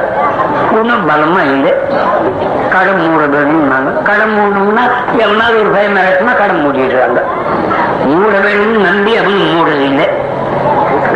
ஒன்றும் 0.78 1.08
பலமா 1.10 1.42
இல்லை. 1.42 1.72
கடை 2.70 2.92
மூடணும்னாங்க. 2.92 3.90
கடன் 4.02 4.08
கடை 4.08 4.26
மூடணும்னா 4.36 4.84
எவனாவது 5.16 5.60
ஒரு 5.60 5.70
பயம் 5.70 5.96
மிரட்டினா 5.96 6.34
கடை 6.36 6.56
மூடிடுறாங்க. 6.56 7.20
மூட 8.06 8.32
வேணும்னு 8.38 8.80
நம்பி 8.88 9.16
அவங்க 9.16 9.44
மூடதில்லை 9.54 10.06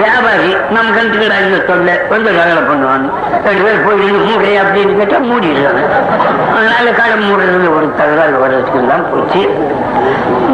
வியாபாரி 0.00 0.50
நம்ம 0.74 0.88
கண்டுக்கிடாங்க 0.96 1.58
சொல்ல 1.68 1.96
வந்து 2.12 2.30
வேலை 2.38 2.60
பண்ணுவாங்க 2.68 3.08
ரெண்டு 3.46 3.62
பேர் 3.64 3.84
போய் 3.84 4.00
நின்னு 4.02 4.20
மூடை 4.28 4.52
அப்படின்னு 4.62 4.96
கேட்டா 5.00 5.18
மூடிடுறாங்க. 5.30 5.82
அதனால 6.56 6.86
கடை 7.00 7.16
மூடுறது 7.28 7.68
ஒரு 7.76 7.86
தகவல் 8.00 8.40
வர்றதுக்கு 8.42 8.86
தான் 8.92 9.06
போச்சு. 9.12 9.42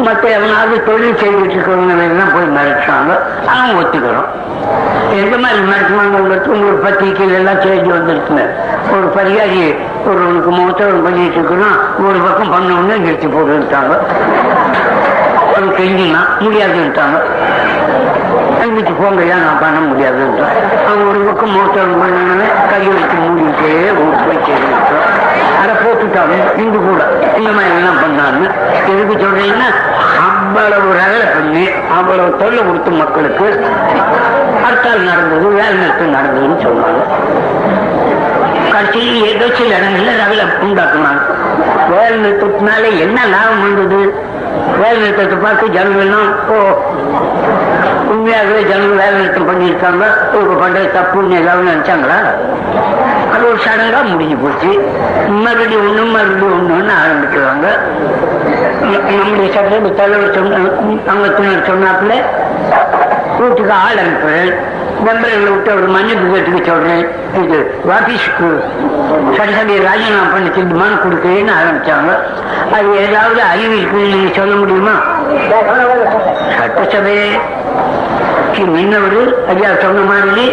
மற்ற 0.05 0.23
எவனாவது 0.37 0.75
தொழில் 0.83 1.19
செய்துட்டு 1.21 1.55
இருக்கிறவங்க 1.55 1.95
எல்லாம் 2.11 2.33
போய் 2.33 2.53
மிரட்டுறாங்க. 2.57 3.13
அவன் 3.53 3.77
ஒத்துக்கிறோம். 3.81 4.29
எந்த 5.21 5.35
மாதிரி 5.43 5.61
மிரட்டுவாங்கிறது 5.69 6.53
உங்களுக்கு 6.55 6.85
பத்திரிக்கைகள் 6.87 7.39
எல்லாம் 7.39 7.61
செய்தி 7.61 7.89
வந்துருக்குங்க. 7.97 8.45
ஒரு 8.95 9.07
பரிகாரி 9.17 9.61
ஒருவனுக்கு 10.09 10.49
மொத்தம் 10.49 11.03
பண்ணிட்டு 11.03 11.39
இருக்கணும் 11.39 11.77
ஒரு 12.07 12.19
பக்கம் 12.27 12.53
பண்ண 12.53 12.73
உடனே 12.79 12.97
நிறுத்தி 13.05 13.27
போட்டுட்டாங்க. 13.27 13.95
அது 15.55 15.67
கெஞ்சினா 15.79 16.21
முடியாதுன்ட்டாங்க. 16.43 17.17
வீட்டு 18.69 18.93
போங்க 18.93 19.21
நான் 19.35 19.59
பண்ண 19.59 19.79
முடியாதுன்ற 19.81 20.43
அவங்க 20.87 21.05
ஒரு 21.11 21.19
பக்கம் 21.19 21.53
மோசம் 21.57 21.93
பண்ணணும்னு 22.01 22.47
கையை 22.71 22.91
வச்சு 22.93 23.17
மூடிட்டே 23.23 23.71
ஊருக்கு 24.01 24.25
போய் 24.27 24.45
சேர்ந்துட்டோம் 24.47 25.07
அதை 25.61 25.73
போட்டுட்டாங்க 25.81 26.35
இந்து 26.61 26.77
கூட. 26.79 27.01
இந்த 27.37 27.49
மாதிரி 27.51 27.73
எல்லாம் 27.75 27.99
பண்ணாங்க 28.03 28.45
எதுக்கு 28.91 29.15
சொல்றீங்கன்னா 29.15 29.69
அவ்வளவு 30.27 30.89
ரகலை 30.93 31.27
பண்ணி 31.33 31.65
அவ்வளவு 31.97 32.37
தொல்லை 32.37 32.61
கொடுத்து 32.63 32.91
மக்களுக்கு 33.01 33.47
ஹர்த்தால் 34.63 35.07
நடந்தது 35.09 35.45
வேலை 35.57 35.73
நிறுத்தம் 35.73 36.15
நடந்ததுன்னு 36.15 36.57
சொன்னாங்க 36.65 37.01
கட்சியில் 38.71 39.27
ஏதோ 39.27 39.45
சில 39.57 39.71
இடங்கள்ல 39.77 40.11
ரகலை 40.21 40.43
உண்டாக்குனாங்க. 40.65 41.21
வேலை 41.91 42.17
நிறுத்தத்தினால 42.19 42.83
என்ன 42.99 43.25
லாபம் 43.25 43.63
வந்தது? 43.63 44.01
வேலை 44.81 44.97
நிறுத்தத்தை 45.01 45.37
பார்த்து 45.37 45.75
ஜனங்கள்லாம் 45.77 46.31
ஓ 46.53 46.57
உண்மையாகவே 48.13 48.61
ஜனங்கள் 48.69 49.01
வேலை 49.01 49.13
நிறுத்தம் 49.19 49.49
பண்ணியிருக்காங்க. 49.49 50.05
இவங்க 50.33 50.55
பண்றது 50.63 50.89
தப்புன்னு 50.97 51.39
ஏதாவது 51.41 51.69
நினைச்சாங்களா? 51.69 52.19
அது 53.33 53.43
ஒரு 53.49 53.59
சடங்கா 53.65 53.99
முடிஞ்சு 54.11 54.35
போச்சு. 54.35 54.71
மறுபடியும் 55.43 55.85
ஒண்ணு 55.87 56.03
மறுபடியும் 56.15 56.55
ஒண்ணுன்னு 56.57 56.93
ஆரம்பிக்கிறாங்க. 57.03 57.67
நம்முடைய 59.17 59.49
சட்டம் 59.55 59.95
தலைவர் 60.01 60.35
சொன்ன 60.37 60.59
அங்கத்தினர் 61.13 61.69
சொன்னாப்புல 61.71 62.13
வீட்டுக்கு 63.39 63.73
ஆள் 63.85 64.01
அனுப்புறேன். 64.03 64.53
மெம்பர்களை 65.05 65.49
விட்டு 65.51 65.69
ஒரு 65.77 65.87
மன்னிப்பு 65.93 66.25
கேட்டுக்க 66.31 66.59
சொல்றேன். 66.69 67.05
இது 67.43 67.57
வாபீஸ்க்கு 67.89 68.49
சட்டசபையை 69.37 69.79
ராஜினாமா 69.87 70.27
பண்ணி 70.33 70.49
சொல்லி 70.57 70.75
மனு 70.81 70.95
கொடுக்குறேன்னு 71.03 71.53
ஆரம்பிச்சாங்க. 71.59 72.11
அது 72.75 72.87
ஏதாவது 73.05 73.39
அறிவு 73.51 73.73
இருக்குன்னு 73.77 74.13
நீங்க 74.15 74.29
சொல்ல 74.39 74.53
முடியுமா? 74.61 74.95
சட்டசபைக்கு 76.57 77.39
முன்னவர் 78.75 79.21
ஐயா 79.53 79.71
சொன்ன 79.83 80.03
மாதிரி 80.11 80.45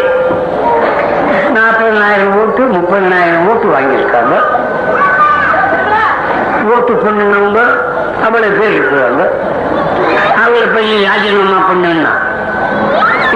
நாற்பதனாயிரம் 1.57 2.35
ஓட்டு 2.41 2.63
முப்பதனாயிரம் 2.77 3.45
ஓட்டு 3.51 3.67
வாங்கியிருக்காங்க. 3.75 4.35
ஓட்டு 6.75 6.93
பண்ணினவங்க 7.05 7.61
அவ்வளவு 8.27 8.57
பேர் 8.59 8.77
இருக்கிறாங்க. 8.79 9.23
அவளை 10.43 10.67
போய் 10.75 10.91
ராஜினாமா 11.09 11.59
பண்ணுன்னா? 11.69 12.13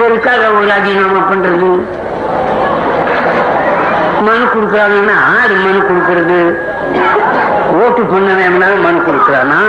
எதுக்காக 0.01 0.45
அவங்க 0.45 0.73
ராஜினாமா 0.73 1.21
பண்றது? 1.31 1.69
மனு 4.25 4.45
கொடுக்குறாங்கன்னா 4.53 5.15
ஆறு 5.39 5.55
மனு 5.55 5.79
கொடுக்கறது? 5.89 6.39
ஓட்டு 7.81 8.01
பண்ணவன் 8.01 8.81
மனு 8.81 8.99
கொடுக்குறானா? 8.99 9.59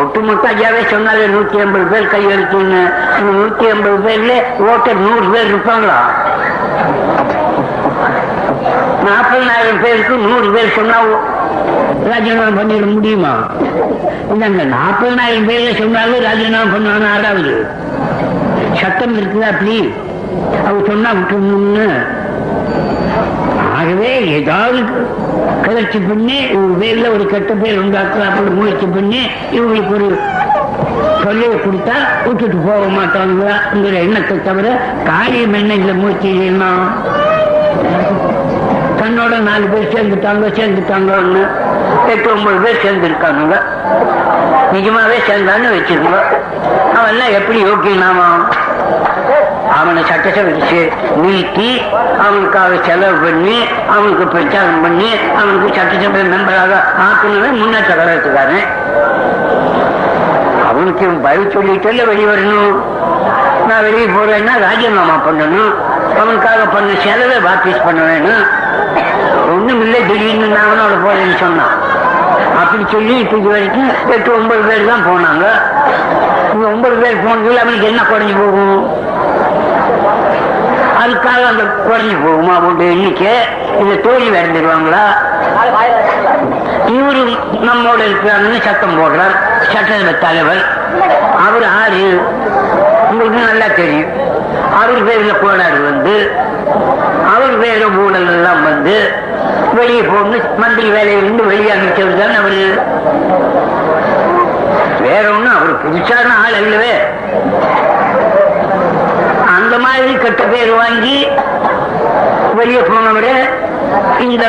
ஒட்டுமொத்த 0.00 0.48
ஐயாவே 0.48 0.86
சொன்னாலே 0.90 1.26
நூத்தி 1.26 1.58
ஐம்பது 1.58 1.84
பேர் 1.84 2.12
கையெழுத்துன்னு. 2.14 2.82
நூத்தி 3.24 3.64
ஐம்பது 3.68 3.98
பேர்ல 4.06 4.32
ஓட்டர் 4.58 5.00
நூறு 5.06 5.26
பேர் 5.32 5.46
இருப்பாங்களா? 5.46 5.98
நாற்பதாயிரம் 9.04 9.80
பேருக்கு 9.82 10.14
நூறு 10.16 10.50
பேர் 10.50 10.76
சொன்னா 10.76 10.98
ராஜினாமா 12.10 12.60
பண்ணிட 12.60 12.92
முடியுமா? 12.94 13.34
இந்த 14.34 14.64
நாற்பதாயிரம் 14.64 15.48
பேர்ல 15.48 15.78
சொன்னாலும் 15.78 16.24
ராஜினாமா 16.28 16.74
பண்ணுவாங்க 16.74 17.08
ஆறாவது 17.16 17.66
சட்டம் 18.80 19.16
இருக்குதா 19.16 19.50
அப்படி 19.52 19.76
அவங்க 20.64 20.82
சொன்னா 20.86 21.10
விட்டுணும்னு 21.12 21.88
ஆகவே 23.78 24.10
ஏதாவது 24.38 24.78
கிளர்ச்சி 25.64 25.98
பண்ணி 26.00 26.36
இவங்க 26.46 26.74
பேர்ல 26.80 27.06
ஒரு 27.12 27.24
கெட்ட 27.26 27.52
பேர் 27.54 27.80
உண்டாக்குறாப்புல 27.82 28.52
முயற்சி 28.54 28.86
பண்ணி 28.88 29.20
இவங்களுக்கு 29.50 29.94
ஒரு 29.94 30.08
சொல்லியை 31.24 31.56
கொடுத்தா 31.56 31.96
விட்டுட்டு 32.26 32.58
போக 32.66 32.84
மாட்டாங்களாங்கிற 32.96 33.94
எண்ணத்தை 33.98 34.36
தவிர 34.40 34.66
காரியம் 35.04 35.56
என்ன 35.60 35.74
இந்த 35.74 35.94
முயற்சி 35.94 36.28
செய்யணும் 36.30 36.84
தன்னோட 39.00 39.34
நாலு 39.40 39.66
பேர் 39.66 39.92
சேர்ந்துட்டாங்க 39.94 40.46
சேர்ந்துட்டாங்கன்னு 40.58 41.42
எட்டு 42.12 42.28
ஒன்பது 42.32 42.58
பேர் 42.64 42.82
சேர்ந்துருக்காங்க 42.84 43.56
நிஜமாவே 44.72 45.18
சேர்ந்தான்னு 45.28 45.68
வச்சுக்கோங்க 45.76 46.20
அவன் 46.98 47.36
எப்படி 47.38 47.58
யோக்கியனாமா 47.62 48.28
அவனை 49.76 50.02
சட்டசபைக்கு 50.10 50.80
நீட்டி 51.22 51.82
அவனுக்காக 52.26 52.78
செலவு 52.86 53.16
பண்ணி 53.24 53.56
அவனுக்கு 53.94 54.26
பிரச்சாரம் 54.26 54.82
பண்ணி 54.82 55.10
அவனுக்கு 55.40 55.68
சட்டசபை 55.78 56.22
மெம்பராக 56.32 56.72
ஆக்கணுமே 57.06 57.50
முன்னேற்ற 57.60 57.92
கழகத்துக்காரன். 57.94 58.66
அவனுக்கு 60.70 61.06
பயவு 61.06 61.22
பதில் 61.26 61.52
சொல்லிட்டு 61.52 62.06
வெளியே 62.10 62.28
வரணும். 62.32 62.74
நான் 63.68 63.82
வெளியே 63.82 64.06
போறேன்னா 64.06 64.54
ராஜினாமா 64.66 65.16
பண்ணணும். 65.26 65.72
அவனுக்காக 66.20 66.64
பண்ண 66.74 66.90
செலவை 67.04 67.38
வாபீஸ் 67.48 67.84
பண்ண 67.84 68.00
வேணும். 68.02 68.44
ஒண்ணும் 69.52 69.80
இல்லை 69.80 70.00
திடீர்னு 70.06 70.46
நான் 70.46 70.66
அவனோட 70.68 70.94
போறேன்னு 71.04 71.36
சொன்னான் 71.44 71.74
அப்படி 72.60 72.84
சொல்லி 72.92 73.18
இப்ப 73.18 73.36
இது 73.36 73.48
வரைக்கும் 73.48 73.90
எட்டு 74.14 74.30
ஒன்பது 74.36 74.62
பேர் 74.68 74.88
தான் 74.88 75.04
போனாங்க. 75.08 75.44
ஒன்பது 76.72 76.96
பேர் 77.02 77.22
போனதுல 77.24 77.62
அவனுக்கு 77.64 77.86
என்ன 77.86 78.02
குறைஞ்சு 78.02 78.36
போகும்? 78.40 79.06
அதுக்காக 81.02 81.42
அந்த 81.50 81.62
குறைஞ்சு 81.88 82.16
போகுமா 82.24 82.54
அவனுடைய 82.54 82.92
எண்ணிக்கை 82.92 83.34
இந்த 83.78 83.94
தோல்வி 83.94 84.28
அடைஞ்சிருவாங்களா 84.38 85.04
இவரு 86.86 87.22
நம்மோட 87.68 88.00
இருக்கிறாங்கன்னு 88.08 88.60
சத்தம் 88.60 88.98
போடுறார். 88.98 89.34
சட்டசபை 89.72 90.18
தலைவர். 90.18 90.62
அவர் 91.46 91.66
ஆறு 91.82 92.20
உங்களுக்கு 93.10 93.40
நல்லா 93.40 93.64
தெரியும். 93.76 94.12
அவர் 94.80 95.06
பேர்ல 95.08 95.32
கோளாறு 95.40 95.80
வந்து 95.82 96.30
அவர் 97.34 97.60
பேர 97.62 97.82
ஊழல் 97.96 98.26
எல்லாம் 98.26 98.62
வந்து 98.62 99.12
வெளியே 99.72 100.00
போகணும். 100.00 100.58
மந்திரி 100.58 100.88
வேலையிலிருந்து 100.90 101.46
வெளியே 101.46 101.72
அமைச்சவர் 101.72 102.20
தான் 102.20 102.38
அவரு. 102.40 102.82
வேற 105.00 105.28
ஒன்றும் 105.28 105.58
அவர் 105.58 105.74
புதுசான 105.84 106.30
ஆள் 106.44 106.58
அல்லவே. 106.60 106.94
அந்த 109.68 109.78
மாதிரி 109.78 110.12
கெட்ட 110.16 110.42
பேர் 110.42 110.70
வாங்கி 110.74 111.16
வெளியே 112.54 112.80
போனவரை 112.80 113.32
இந்த 114.20 114.44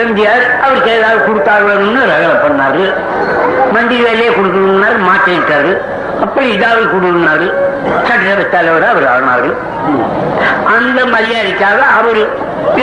எம்ஜிஆர் 0.00 0.44
அவருக்கு 0.64 0.90
ஏதாவது 0.90 1.20
கொடுத்தாங்கன்னு 1.26 2.00
ரகலை 2.10 2.36
பண்ணாரு. 2.44 2.84
வண்டி 3.72 3.96
வேலையே 4.02 4.28
கொடுக்கணும்னாரு 4.28 4.98
மாற்றிட்டாரு 5.08 5.72
அப்படி 6.20 6.46
இதாவது 6.56 6.84
கொடுனாரு 6.92 7.46
சட்டசபை 8.08 8.44
தலைவர் 8.50 8.86
அவர் 8.90 9.06
ஆனாரு. 9.14 9.50
அந்த 10.76 11.04
மரியாதைக்காக 11.14 11.78
அவர் 11.98 12.20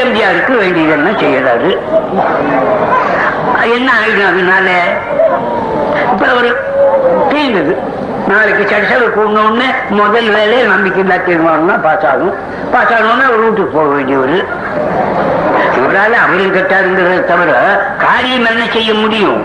எம்ஜிஆருக்கு 0.02 0.54
வேண்டியதெல்லாம் 0.58 1.20
செய்யறாரு? 1.20 1.72
என்ன 3.76 3.90
ஆயிடும் 4.00 4.30
அதனால? 4.32 4.70
இப்ப 6.14 6.26
அவர் 6.28 6.50
தீர்ந்தது 7.30 7.74
நாளைக்கு 8.32 8.64
சட்டசபை 8.72 9.08
கூடணும்னு 9.16 9.68
முதல் 10.00 10.30
வேலையை 10.36 10.64
நம்பிக்கை 10.74 11.18
தீர்மானம் 11.28 11.72
தான் 11.72 11.84
பாஸ் 11.86 12.06
ஆகும் 12.12 12.36
பாஸ் 12.74 12.94
ஆகணும்னா 12.96 13.26
அவர் 13.30 13.44
வீட்டுக்கு 13.46 13.76
போக 13.78 13.88
வேண்டியவர். 13.96 14.38
இவரால 15.78 16.14
அவரும் 16.26 16.56
கட்டாருங்கிறத 16.56 17.24
தவிர 17.32 17.52
காரியம் 18.04 18.48
என்ன 18.52 18.66
செய்ய 18.76 18.94
முடியும்? 19.02 19.42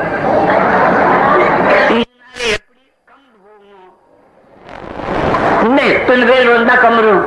இன்னும் 5.66 5.90
எத்தனை 5.96 6.22
பேர் 6.30 6.54
வந்தா 6.54 6.74
கமரும் 6.84 7.24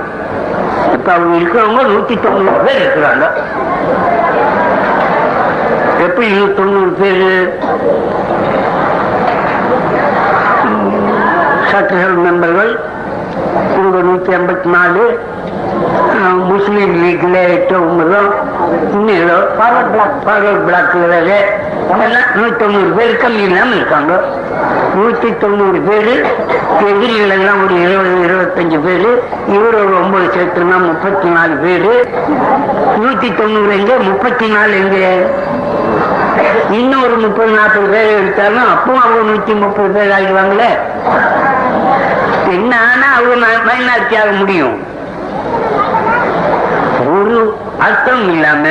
இப்ப 0.95 1.07
அவங்க 1.13 1.33
இருக்கிறவங்க 1.39 1.83
நூத்தி 1.91 2.15
தொண்ணூறு 2.25 2.61
பேர் 2.67 2.81
இருக்கிறாங்க. 2.83 3.25
எப்படி 6.05 6.27
தொண்ணூறு 6.59 6.91
பேரு? 7.01 7.33
சட்டசபை 11.71 12.17
மெம்பர்கள் 12.25 12.71
இவங்க 13.77 13.97
நூத்தி 14.07 14.31
ஐம்பத்தி 14.39 14.69
நாலு 14.75 15.03
முஸ்லீம் 16.49 16.93
லீக்ல 17.03 17.37
எட்டு 17.55 17.75
ஒன்பதும் 17.75 18.29
இன்னும் 18.91 19.15
ஏதோ 19.23 19.37
பிளாக் 19.57 20.17
ஃபார்வர்ட் 20.25 20.63
பிளாக்ல 20.67 21.37
நூத்தி 22.35 22.55
தொண்ணூறு 22.55 22.91
பேர் 22.97 23.21
கம்மி 23.21 23.43
இல்லாமல் 23.47 23.75
இருக்காங்க. 23.75 24.13
நூத்தி 24.97 25.29
தொண்ணூறு 25.37 25.79
பேர் 25.87 26.11
எதிரிகளெல்லாம் 26.89 27.61
ஒரு 27.63 27.75
இருபது 27.85 28.13
இருபத்தஞ்சு 28.27 28.79
பேர் 28.85 29.07
இவர் 29.55 29.77
ஒரு 29.81 29.93
ஒன்பது 30.01 30.27
சேர்த்துனா 30.35 30.77
முப்பத்தி 30.87 31.27
நாலு 31.27 31.55
பேர். 31.63 31.89
நூத்தி 33.03 33.29
தொண்ணூறு 33.35 33.71
எங்க 33.79 33.95
முப்பத்தி 34.09 34.47
நாலு 34.47 34.73
எங்க? 34.83 34.97
இன்னும் 36.79 37.03
ஒரு 37.03 37.15
முப்பது 37.15 37.51
நாற்பது 37.51 37.87
பேர் 37.87 38.17
எடுத்தாலும் 38.19 38.69
அப்பவும் 38.73 39.03
அவங்க 39.05 39.23
நூத்தி 39.31 39.59
முப்பது 39.59 39.89
பேர் 39.89 40.13
ஆகிடுவாங்களே. 40.17 40.71
என்ன 42.57 42.73
ஆனா 42.89 43.07
அவங்க 43.17 43.35
மைனாரிட்டி 43.67 44.15
ஆக 44.21 44.31
முடியும். 44.41 44.77
ஒரு 47.13 47.37
அர்த்தம் 47.87 48.25
இல்லாம 48.33 48.65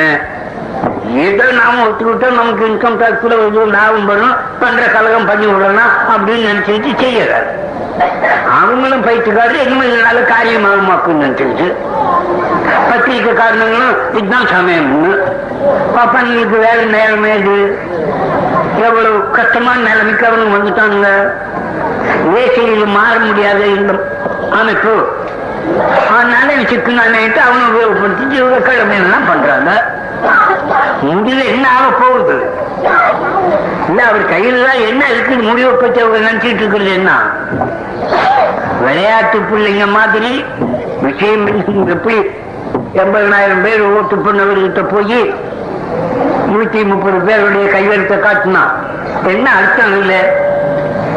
ஏதோ 1.25 1.45
நாம 1.59 1.81
ஒத்துக்கிட்டோம் 1.85 2.39
நமக்கு 2.39 2.63
இன்கம் 2.71 2.99
டாக்ஸ்ல 3.01 3.37
ஏதோ 3.47 3.63
லாபம் 3.75 4.07
வரும் 4.11 4.35
பண்ற 4.59 4.83
கலகம் 4.95 5.27
பண்ணி 5.29 5.47
விடலாம் 5.53 5.93
அப்படின்னு 6.13 6.49
நினைச்சிட்டு 6.49 6.91
செய்யறாரு. 7.03 7.49
அவங்களும் 8.59 9.05
பயிற்சிக்காரர் 9.07 9.63
என்னமோ 9.63 9.83
இதனால 9.89 10.21
காரியமாகுமாக்குன்னு 10.33 11.25
நினைச்சிட்டு. 11.25 11.67
பத்திரிக்கை 12.89 13.33
காரணங்களும் 13.33 13.97
இதுதான் 14.19 14.51
சமயம்னு. 14.55 15.11
பாப்பாங்களுக்கு 15.95 16.57
வேலை 16.67 16.83
நேரம் 16.95 17.27
எவ்வளவு 18.87 19.17
கஷ்டமான 19.37 19.77
நிலைமைக்கு 19.87 20.27
அவங்க 20.27 20.45
வந்துட்டாங்க 20.57 21.07
வேசையில் 22.27 22.85
மாற 22.95 23.13
முடியாத 23.19 23.61
இருந்தோம் 23.67 24.03
அமைப்பு 24.51 24.93
அதனால 26.13 26.47
சிக்கனானேட்டு 26.71 27.39
அவனை 27.41 27.65
உபயோகப்படுத்தி 27.69 28.35
இவங்க 28.37 28.59
கிழமையெல்லாம் 28.67 29.27
பண்றாங்க. 29.27 29.71
முடியல 31.07 31.43
என்ன 31.51 31.65
ஆக 31.75 31.85
போகுது? 31.99 32.35
இல்ல 33.89 33.99
அவர் 34.07 34.25
கையில 34.31 34.65
தான் 34.65 34.83
என்ன 34.89 35.03
இருக்குது 35.13 35.47
முடிவை 35.47 35.73
பற்றி 35.75 35.99
அவங்க 36.01 36.19
நினைச்சிட்டு 36.21 36.61
இருக்கிறது 36.63 36.91
என்ன? 36.93 37.11
விளையாட்டு 38.83 39.39
பிள்ளைங்க 39.49 39.85
மாதிரி 39.95 40.31
விஷயம் 41.01 41.45
எப்படி 41.93 42.17
எண்பதனாயிரம் 42.95 43.63
பேர் 43.63 43.83
ஓட்டு 43.91 44.15
பண்ணவர்கிட்ட 44.19 44.81
போய் 44.87 45.19
நூத்தி 46.51 46.79
முப்பது 46.85 47.19
பேருடைய 47.27 47.65
கையெழுத்தை 47.71 48.17
காட்டினா 48.19 48.63
என்ன 49.27 49.45
அர்த்தம் 49.59 49.95
இல்லை 49.99 50.21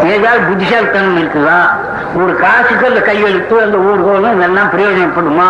ஏதாவது 0.03 0.41
புத்திசாலித்தனம் 0.41 1.19
இருக்குதா? 1.19 1.61
ஒரு 2.23 2.37
காசுக்கு 2.37 2.87
அந்த 2.87 3.01
கையெழுத்து 3.01 3.63
அந்த 3.63 3.77
ஊர்கோலும் 3.77 4.35
இதெல்லாம் 4.37 4.71
பிரயோஜனப்படுமா? 4.71 5.49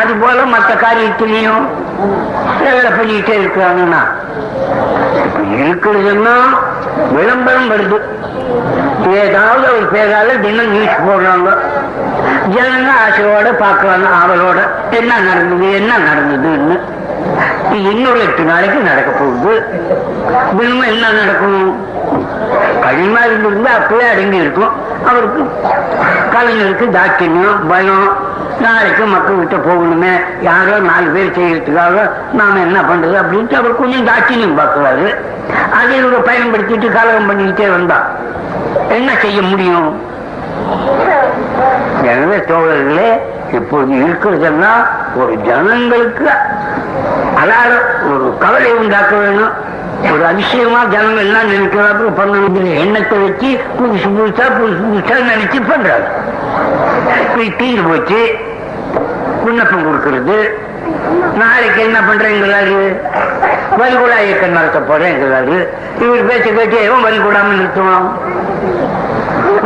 அது 0.00 0.14
போல 0.14 0.44
மற்ற 0.44 0.74
காரியத்திலையும் 0.74 1.64
வேலை 2.60 2.90
பண்ணிக்கிட்டே 2.90 3.34
இருக்கிறாங்கன்னா 3.42 4.02
இருக்கிறதுன்னா 5.56 6.36
விளம்பரம் 7.12 7.70
வருது. 7.70 7.98
ஏதாவது 9.10 9.66
ஒரு 9.76 9.86
பேரால 9.92 10.40
தினம் 10.40 10.70
நியூஸ் 10.70 11.04
போடுறாங்க. 11.06 11.48
ஜனங்க 12.54 12.90
ஆசையோட 13.04 13.48
பார்க்கறாங்க 13.64 14.06
அவளோட 14.22 14.58
என்ன 14.90 15.18
நடந்தது 15.18 15.72
என்ன 15.74 15.92
நடந்ததுன்னு. 15.98 16.80
இன்னொரு 17.72 18.20
எட்டு 18.20 18.42
நாளைக்கு 18.42 18.78
நடக்க 18.78 19.10
போகுது. 19.10 19.64
தினமும் 20.58 20.86
என்ன 20.86 21.10
நடக்கும் 21.10 21.86
கடினமா 22.82 23.24
இருந்திருந்தா 23.24 23.70
அப்பவே 23.70 24.08
அடங்கி 24.08 24.36
இருக்கும். 24.36 24.72
அவருக்கு 25.06 25.42
கலைஞருக்கு 26.32 26.96
தாட்சியம் 26.96 27.68
பயம். 27.68 28.34
நாளைக்கு 28.60 29.04
மக்கள் 29.04 29.48
கிட்ட 29.48 29.56
போகணுமே. 29.56 30.14
யாரோ 30.40 30.78
நாலு 30.78 31.08
பேர் 31.10 31.36
செய்யறதுக்காக 31.38 32.10
நாம 32.32 32.58
என்ன 32.60 32.80
பண்றது 32.80 33.16
அப்படின்ட்டு 33.22 33.54
அவர் 33.54 33.76
கொஞ்சம் 33.76 34.06
தாட்சியம் 34.06 34.58
பார்க்குறாரு. 34.58 35.14
அதை 35.80 35.96
இவங்க 35.96 36.32
பயன்படுத்திட்டு 36.32 36.92
கலகம் 36.92 37.30
பண்ணிக்கிட்டே 37.30 37.70
வந்தா. 37.70 38.06
என்ன 38.88 39.16
செய்ய 39.20 39.42
முடியும்? 39.42 40.14
எனவே 42.02 42.36
தோழர்களே 42.48 43.08
இப்போது 43.52 43.92
இருக்கிறதெல்லாம் 44.00 44.82
ஒரு 45.16 45.32
ஜனங்களுக்கு 45.44 46.26
அலாரம் 47.42 47.88
ஒரு 48.10 48.26
கவலை 48.38 48.70
உண்டாக்க 48.74 49.14
வேணும் 49.16 49.54
ஒரு 50.12 50.22
அதிசயமா 50.26 50.80
ஜனங்கள் 50.84 51.24
எல்லாம் 51.24 51.50
நினைக்கிறாங்க 51.50 52.10
பண்ண 52.12 52.72
எண்ணத்தை 52.80 53.18
வச்சு 53.18 53.50
புதுசு 53.78 54.08
புதுசா 54.16 54.46
புதுசு 54.56 54.82
புதுசா 54.84 55.16
நினைச்சு 55.30 55.58
பண்றாங்க. 55.70 56.06
தீர்ந்து 57.58 57.88
போச்சு. 57.88 58.20
விண்ணப்பம் 59.44 59.86
கொடுக்கறது. 59.86 60.36
நாளைக்கு 61.34 61.80
என்ன 61.82 61.98
பண்றேங்கிறாரு 62.00 62.78
வரிகுடா 63.78 64.18
இயக்கம் 64.18 64.50
நடத்த 64.50 64.78
போறேங்கிறாரு 64.80 65.56
இவர் 66.00 66.26
பேச்சு 66.26 66.50
கேட்டு 66.52 66.78
எவன் 66.82 67.02
வரி 67.02 67.18
கூடாம 67.18 67.52
நிறுத்துவான் 67.52 68.06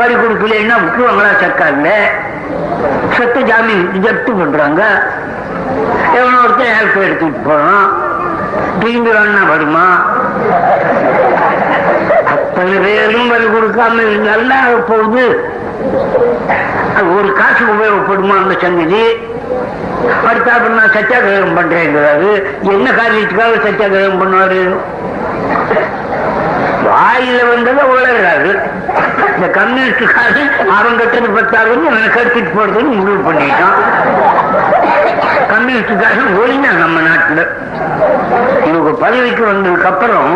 சஃபாரி 0.00 0.14
கொடுக்கலன்னா 0.18 0.76
விட்டுருவாங்களா 0.82 1.30
சர்க்கார்ல 1.40 1.88
சொத்து 3.16 3.40
ஜாமீன் 3.48 3.82
ஜப்தி 4.04 4.32
பண்றாங்க. 4.38 4.82
எவனோ 6.18 6.38
ஒருத்தர் 6.44 6.76
ஹெல்ப் 6.76 6.96
எடுத்துட்டு 7.06 7.40
போறோம் 7.48 7.88
திரும்பி 8.82 9.10
வருமா? 9.50 9.84
அத்தனை 12.32 12.78
பேரும் 12.86 13.28
வரி 13.32 13.48
கொடுக்காம 13.56 13.98
இருந்தாலும் 14.06 14.86
போகுது. 14.90 15.26
அது 16.96 17.08
ஒரு 17.18 17.30
காசு 17.40 17.62
உபயோகப்படுமா 17.74 18.38
அந்த 18.42 18.56
சங்கதி 18.64 19.04
அடுத்தாப்புல 20.30 20.78
நான் 20.80 20.96
சத்தியாகிரகம் 20.98 21.58
பண்றேங்கிறாரு. 21.60 22.32
என்ன 22.76 22.88
காரியத்துக்காக 23.00 23.60
சத்தியாகிரகம் 23.68 24.22
பண்ணுவாரு? 24.22 24.62
வாயில 27.20 27.40
வந்ததை 27.48 27.83
உளறாரு. 27.92 28.52
இந்த 29.35 29.46
கம்யூனிஸ்டுக்காரன் 29.59 30.52
அவன் 30.76 30.98
கட்டது 31.00 31.28
பத்தாதுன்னு 31.37 31.90
எனக்கு 31.90 32.20
எடுத்துட்டு 32.22 32.52
போறதுன்னு 32.56 32.92
முடிவு 33.00 33.20
பண்ணிட்டான். 33.28 33.78
கம்யூனிஸ்டுக்காரன் 35.52 36.38
ஒளினா 36.42 36.70
நம்ம 36.83 37.00
நாட்டுல. 37.09 37.42
இவங்க 38.68 38.90
பதவிக்கு 39.04 39.42
வந்ததுக்கு 39.50 39.90
அப்புறம் 39.92 40.33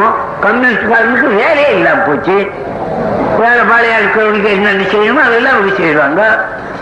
கம்யூனிஸ்டுக்காரனுக்கு 0.47 1.29
வேலையே 1.41 1.71
இல்லாம 1.79 2.03
போச்சு. 2.09 2.37
வேலை 3.43 3.63
பாலையா 3.71 3.97
இருக்கிறவனுக்கு 4.03 4.51
என்னென்ன 4.57 4.85
செய்யணுமோ 4.95 5.23
அதெல்லாம் 5.29 5.55
அவங்க 5.57 5.73
செய்வாங்க. 5.83 6.23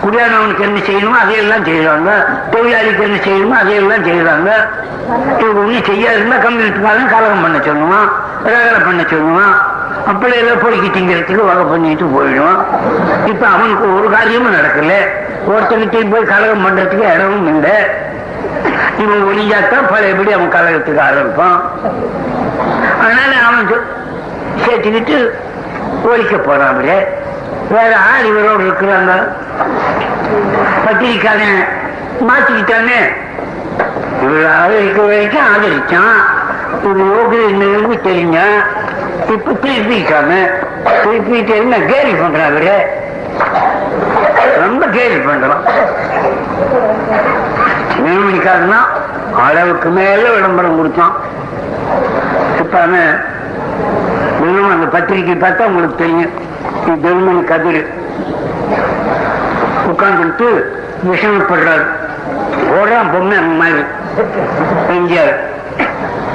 குடியானவனுக்கு 0.02 0.64
என்ன 0.68 0.78
செய்யணுமோ 0.88 1.18
அதையெல்லாம் 1.24 1.64
செய்வாங்க. 1.64 2.10
தொழிலாளிக்கு 2.52 3.02
என்ன 3.08 3.18
செய்யணுமோ 3.26 3.56
அதையெல்லாம் 3.62 4.06
செய்வாங்க. 4.08 4.50
இவங்க 5.42 5.60
ஒன்றும் 5.62 5.88
செய்யாதுன்னா 5.90 6.36
கம்யூனிஸ்டுக்காரன் 6.46 7.12
கலகம் 7.14 7.44
பண்ண 7.44 7.58
சொல்லுவான் 7.68 8.08
ரகலை 8.52 8.80
பண்ண 8.88 9.02
சொல்லுவான். 9.12 9.54
அப்படி 10.06 10.34
எல்லாம் 10.36 10.58
பொறுக்கி 10.62 11.00
திங்கிறதுக்கு 11.00 11.46
வகை 11.46 11.64
பண்ணிட்டு 11.64 12.04
போயிடுவான் 12.04 12.66
இப்ப 13.26 13.46
அவனுக்கு 13.46 13.94
ஒரு 13.94 14.10
காரியமும் 14.10 14.54
நடக்கல. 14.54 14.92
ஒருத்தனுக்கு 15.48 16.10
போய் 16.10 16.22
கலகம் 16.22 16.66
பண்றதுக்கு 16.66 17.14
இடமும் 17.14 17.46
இல்லை. 17.46 17.70
இவன் 18.98 19.24
ஒளிஞ்சாத்தான் 19.26 19.90
பழையபடி 19.90 20.32
அவன் 20.32 20.48
கலகத்துக்கு 20.48 21.00
ஆரம்பிப்பான். 21.00 21.60
அதனால 23.00 23.36
அவன் 23.46 23.80
சேர்த்துக்கிட்டு 24.66 25.30
ஒழிக்க 26.02 26.36
போறான் 26.36 26.68
அவரு. 26.68 27.06
வேற 27.70 27.96
ஆள் 27.96 28.24
இவரோடு 28.24 28.64
இருக்கிறாங்க. 28.64 29.28
பத்திரிக்காரன் 30.86 31.64
மாத்திக்கிட்டானே. 32.28 33.00
இவர் 34.22 34.50
ஆதரிக்க 34.62 35.02
வரைக்கும் 35.02 35.46
ஆதரிச்சான். 35.54 36.40
ஒரு 36.84 37.04
யோகி 37.04 37.96
தெரிஞ்சான் 37.96 38.64
இப்ப 39.34 39.54
திருப்பிக்காம 39.62 40.30
திருப்பிட்டு 41.02 41.54
என்ன 41.56 41.78
கேலி 41.90 42.12
பண்றான் 42.14 42.50
அவரு 42.50 42.76
ரொம்ப 44.62 44.84
கேலி 44.86 45.18
பண்றான் 45.20 45.62
நியமனிக்காரனா 48.04 48.80
அளவுக்கு 49.44 49.88
மேல 49.90 50.22
விளம்பரம் 50.30 50.76
கொடுத்தான் 50.76 51.14
இப்ப 52.58 52.78
இன்னும் 54.42 54.72
அந்த 54.72 54.86
பத்திரிக்கை 54.86 55.34
பார்த்தா 55.36 55.68
உங்களுக்கு 55.70 55.96
தெரியும் 55.96 56.32
இது 56.82 56.96
தினமணி 57.04 57.42
கதிர் 57.44 57.82
உட்கார்ந்துட்டு 59.90 60.48
விஷமப்படுறாரு 61.10 61.84
ஓடுறான் 62.74 63.10
பொம்மை 63.12 63.36
அந்த 63.36 63.54
மாதிரி 63.60 63.82
எம்ஜிஆர் 64.96 65.34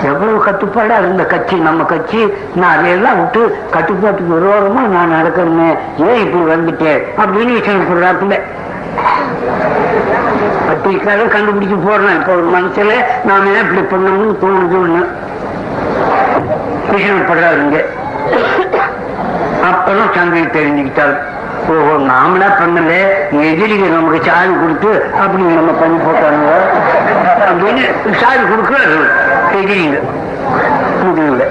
எவ்வளவு 0.03 0.45
கட்டுப்பாடா 0.45 0.97
இருந்த 0.97 1.23
கட்சி? 1.25 1.55
நம்ம 1.55 1.83
கட்சி 1.83 2.33
நான் 2.55 2.77
அதையெல்லாம் 2.77 3.17
விட்டு 3.17 3.57
கட்டுப்பாட்டுக்கு 3.71 4.35
விரோதமா 4.35 4.87
நான் 4.87 5.11
நடக்கணுமே. 5.11 5.77
ஏன் 5.97 6.25
இப்படி 6.25 6.43
வந்துட்டேன்? 6.43 7.03
அப்படின்னு 7.17 7.57
விஷயப்படுறாப்புல 7.59 8.41
பத்திரிக்காக 10.67 11.23
கண்டுபிடிச்சு 11.23 11.77
போடுறேன். 11.87 12.19
இப்ப 12.19 12.33
ஒரு 12.33 12.45
மனசுல 12.45 12.93
நாம 13.23 13.49
ஏன் 13.49 13.69
இப்படி 13.69 13.81
பண்ணணும்னு 13.81 14.37
தோணுது 14.41 14.77
ஒண்ணு. 14.83 15.05
விஷயப்படுறாருங்க 16.91 17.85
அப்பதான் 19.63 20.15
சந்தை 20.15 20.41
தெரிஞ்சுக்கிட்டாரு. 20.41 21.17
ஓஹோ 21.67 21.95
நாமளா 21.97 22.49
பண்ணல. 22.59 22.91
எதிரிக்கு 23.41 23.89
நமக்கு 23.89 24.31
சாவி 24.31 24.53
கொடுத்து 24.61 25.05
அப்படி 25.21 25.43
நம்ம 25.43 25.71
பண்ணி 25.71 25.97
போட்டாங்க 25.97 26.49
அப்படின்னு 27.49 28.13
சாவி 28.13 28.43
கொடுக்குறாரு 28.43 29.25
எதிரிங்க 29.53 29.99
முடியல. 31.03 31.43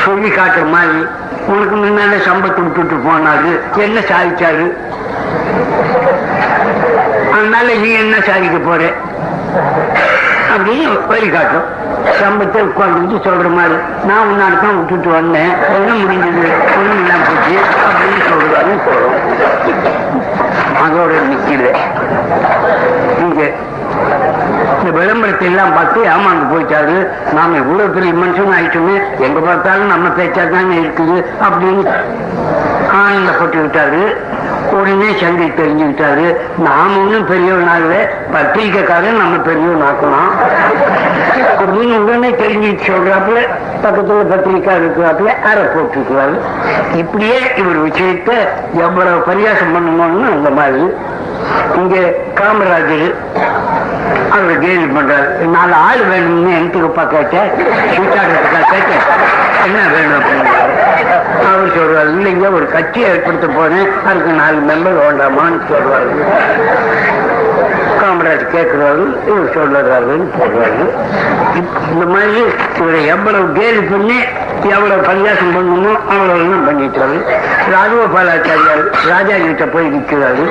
சொல்லி 0.06 0.30
காட்டுற 0.30 0.70
மாதிரி. 0.72 1.06
உனக்கு 1.48 1.76
முன்னால 1.76 2.20
சம்பத்து 2.30 2.62
விட்டுட்டு 2.62 2.96
போனாரு. 2.96 3.78
என்ன 3.78 4.00
சாதிச்சாரு? 4.00 4.72
அதனால 7.34 7.74
நீ 7.74 7.92
என்ன 7.92 8.22
சாதிக்க 8.22 8.58
போற? 8.58 8.84
அப்படின்னு 10.58 11.08
வழி 11.08 11.30
காட்டும். 11.30 11.79
சம்பத்தை 12.10 12.62
உட்காந்துட்டு 12.62 13.18
சொல்ற 13.28 13.56
மாதிரி. 13.56 13.74
நான் 14.08 14.28
முன்னாடி 14.30 14.62
தான் 14.62 14.78
விட்டுட்டு 14.78 15.10
வந்தேன். 15.10 15.52
என்ன 15.74 15.94
முடிஞ்சது? 15.94 16.44
ஒன்றும் 16.78 17.02
இல்லாம 17.02 17.22
போச்சு. 17.28 17.56
அப்படின்னு 17.90 18.22
சொல்றாரு. 18.30 18.74
போறோம் 18.86 19.18
அதோட 20.86 21.14
நிக்கல. 21.32 21.76
இங்க 23.20 23.52
இந்த 24.80 24.92
விளம்பரத்தை 24.92 25.48
எல்லாம் 25.48 25.74
பார்த்து 25.74 26.02
ஏமாந்து 26.02 26.46
போயிட்டாரு. 26.52 27.08
நாம 27.34 27.58
இவ்வளவு 27.58 27.90
பெரிய 27.90 28.14
மனுஷன் 28.14 28.54
ஆயிட்டோமே. 28.60 29.02
எங்க 29.18 29.40
பார்த்தாலும் 29.40 29.88
நம்ம 29.88 30.08
பேச்சா 30.08 30.50
தானே 30.50 30.76
இருக்குது 30.76 31.26
அப்படின்னு 31.44 31.92
ஆனந்தப்பட்டு 32.92 33.62
விட்டாரு. 33.62 34.18
உடனே 34.72 35.18
சங்கை 35.20 35.52
தெரிஞ்சுக்கிட்டாரு. 35.52 36.36
நாம 36.58 36.98
ஒன்றும் 36.98 37.30
பெரியவனாகல. 37.30 38.10
பத்திரிக்கைக்காரன் 38.34 39.18
நம்ம 39.18 39.38
பெரியவன் 39.38 39.88
ஆக்கணும் 39.88 40.32
அப்படின்னு 41.60 41.98
உடனே 41.98 42.30
தெரிஞ்சுட்டு 42.30 42.80
சொல்றாப்புல 42.80 43.48
பக்கத்துல 43.84 44.30
பத்திரிக்கா 44.30 44.72
இருக்கிறாப்புல 44.74 45.42
அரை 45.42 45.64
போட்டுருக்கிறாரு. 45.64 46.40
இப்படியே 46.96 47.40
இவர் 47.56 47.88
விஷயத்த 47.88 48.34
எவ்வளவு 48.74 49.24
பரியாசம் 49.32 49.74
பண்ணணும்னு 49.74 50.32
அந்த 50.32 50.50
மாதிரி 50.50 50.84
இங்க 51.76 52.14
காமராஜர் 52.36 53.16
அவர் 54.32 54.60
கேள்வி 54.60 55.00
பண்றாரு. 55.00 55.28
நாலு 55.36 55.74
ஆள் 55.74 55.98
வேணும்னு 55.98 56.58
எனக்கு 56.58 56.94
கேட்டேன்? 56.94 57.52
கேட்டேன். 58.70 59.02
என்ன 59.66 59.80
வேணும்? 59.94 60.20
அப்படின்னு 60.20 60.79
அவர் 61.50 61.76
சொல்வார் 61.76 62.10
இல்லைங்க 62.16 62.54
ஒரு 62.54 62.68
கட்சி 62.72 63.00
ஏற்படுத்த 63.02 63.48
போனேன் 63.48 63.90
அதுக்கு 64.06 64.32
நாலு 64.32 64.60
மெம்பர் 64.70 65.00
வேண்டாமான்னு 65.02 65.60
சொல்றாரு. 65.70 66.12
காமராஜ் 68.02 68.48
கேட்கிறார்கள் 68.48 69.18
இவர் 69.28 69.56
சொல்லுறாருன்னு 69.56 70.28
சொல்றாரு. 70.40 70.86
இந்த 71.92 72.06
மாதிரி 72.06 72.44
இவரை 72.80 73.06
எவ்வளவு 73.06 73.52
கேலி 73.52 73.82
பண்ணி 73.82 74.20
எவ்வளவு 74.70 75.02
பரிகாசம் 75.02 75.54
பண்ணணுமோ 75.56 75.94
அவ்வளவு 76.10 76.40
எல்லாம் 76.40 76.66
பண்ணிட்டாரு. 76.68 77.18
ராஜகோபாலாச்சாரியார் 77.76 78.84
ராஜா 79.10 79.36
கிட்ட 79.46 79.66
போய் 79.66 79.92
நிற்கிறாரு 79.96 80.46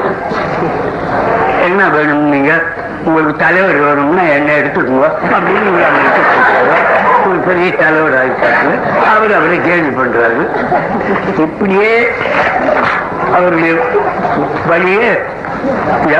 என்ன 1.64 1.88
வேணும் 1.88 2.28
நீங்க? 2.28 2.52
உங்களுக்கு 3.04 3.44
தலைவர் 3.44 3.80
வேணும்னா 3.80 4.22
என்ன 4.22 4.52
எடுத்துக்கோங்க. 4.52 5.08
அப்படின்னு 5.34 5.68
இவர் 5.70 5.88
அவர்கிட்ட 5.88 6.20
சொல்றாரு. 6.36 6.74
ஒரு 7.28 7.37
பெரிய 7.48 7.68
தலைவர் 7.72 8.18
ஆகிட்டாரு 8.20 8.72
அவர் 9.12 9.32
அவரை 9.38 9.58
கேள்வி 9.68 9.90
பண்றாரு. 10.00 10.42
இப்படியே 11.38 11.92
அவருடைய 13.36 13.72
வழியே 14.68 15.10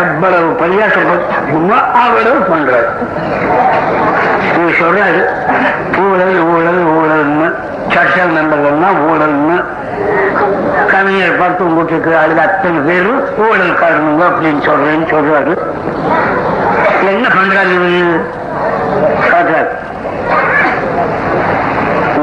எவ்வளவு 0.01 0.49
பரியாசம் 0.63 1.11
பண்ணுமோ 1.51 1.79
அவ்வளவு 2.05 2.39
பண்றாரு. 2.53 2.89
இவர் 4.57 4.81
சொல்றாரு 4.83 5.21
ஊழல் 6.05 6.39
ஊழல் 6.55 6.83
ஊழல்னு. 6.99 7.49
சட்டம் 7.95 8.35
மெம்பர்கள்னா 8.37 8.91
ஊழல்னு. 9.11 9.59
கவிஞர் 10.93 11.39
பார்த்து 11.39 11.63
உங்களுக்கு 11.67 12.17
அதுல 12.17 12.43
அத்தனை 12.43 12.81
பேரும் 12.89 13.23
ஊழல் 13.39 13.81
காரணங்க 13.83 14.25
அப்படின்னு 14.31 14.63
சொல்றேன்னு 14.71 15.09
சொல்றாரு. 15.15 15.55
என்ன 17.13 17.29
பண்றாரு 17.39 17.73
இவரு? 17.79 18.03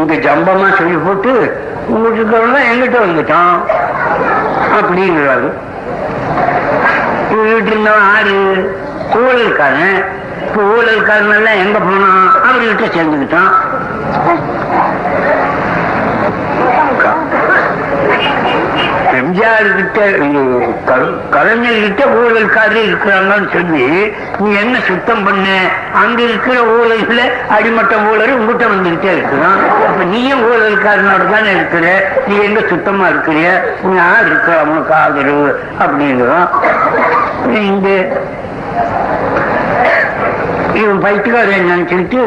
காட்டுறாரு 0.08 0.18
ஜம்பமா 0.18 0.76
சொல்லி 0.78 0.96
போட்டு 0.96 1.64
உங்களுக்கு 1.88 2.38
எங்கிட்ட 2.60 3.10
வந்துட்டான். 3.10 3.62
அப்படிங்கிறாரு. 4.76 5.52
வீட்டு 7.30 7.70
இருந்தவன் 7.70 8.10
ஆறு 8.16 8.78
ஊழல்காரன். 9.14 10.06
இப்ப 10.42 10.62
ஊழல்காரன் 10.62 11.36
எல்லாம் 11.36 11.54
எங்க 11.54 11.80
போனான் 11.80 12.32
அவர்கிட்ட 12.44 12.86
சேர்ந்துக்கிட்டான். 12.86 13.54
எம்ஜிஆர் 19.18 19.68
கிட்ட 19.76 20.00
கலைஞர் 21.30 21.84
கிட்ட 21.86 22.04
ஊழல்காரர் 22.20 22.88
இருக்கிறாங்கன்னு 22.88 23.50
சொல்லி 23.52 23.86
நீ 24.40 24.50
என்ன 24.56 24.80
சுத்தம் 24.82 25.24
பண்ண? 25.24 25.46
அங்க 25.94 26.22
இருக்கிற 26.22 26.56
ஊழல்ல 26.76 27.22
அடிமட்ட 27.50 27.96
ஊழல் 28.10 28.36
உங்ககிட்ட 28.36 28.66
வந்துகிட்டே 28.68 29.12
இருக்கிறான் 29.12 29.60
அப்ப 29.88 30.04
நீயும் 30.04 30.44
ஊழல்காரனோட 30.50 31.26
தானே 31.32 31.52
இருக்கிற? 31.52 31.86
நீ 32.28 32.36
எங்க 32.40 32.62
சுத்தமா 32.70 33.08
இருக்கிறிய? 33.08 33.48
நீ 33.84 33.96
யார் 33.96 34.26
இருக்கிற? 34.26 34.56
அவனுக்கு 34.60 34.94
ஆதரவு? 34.96 35.50
அப்படிங்கிறான் 35.80 36.50
இங்க 37.66 37.90
இவன் 40.74 41.02
என்னன்னு 41.04 41.72
நினைச்சுக்கிட்டு 41.72 42.22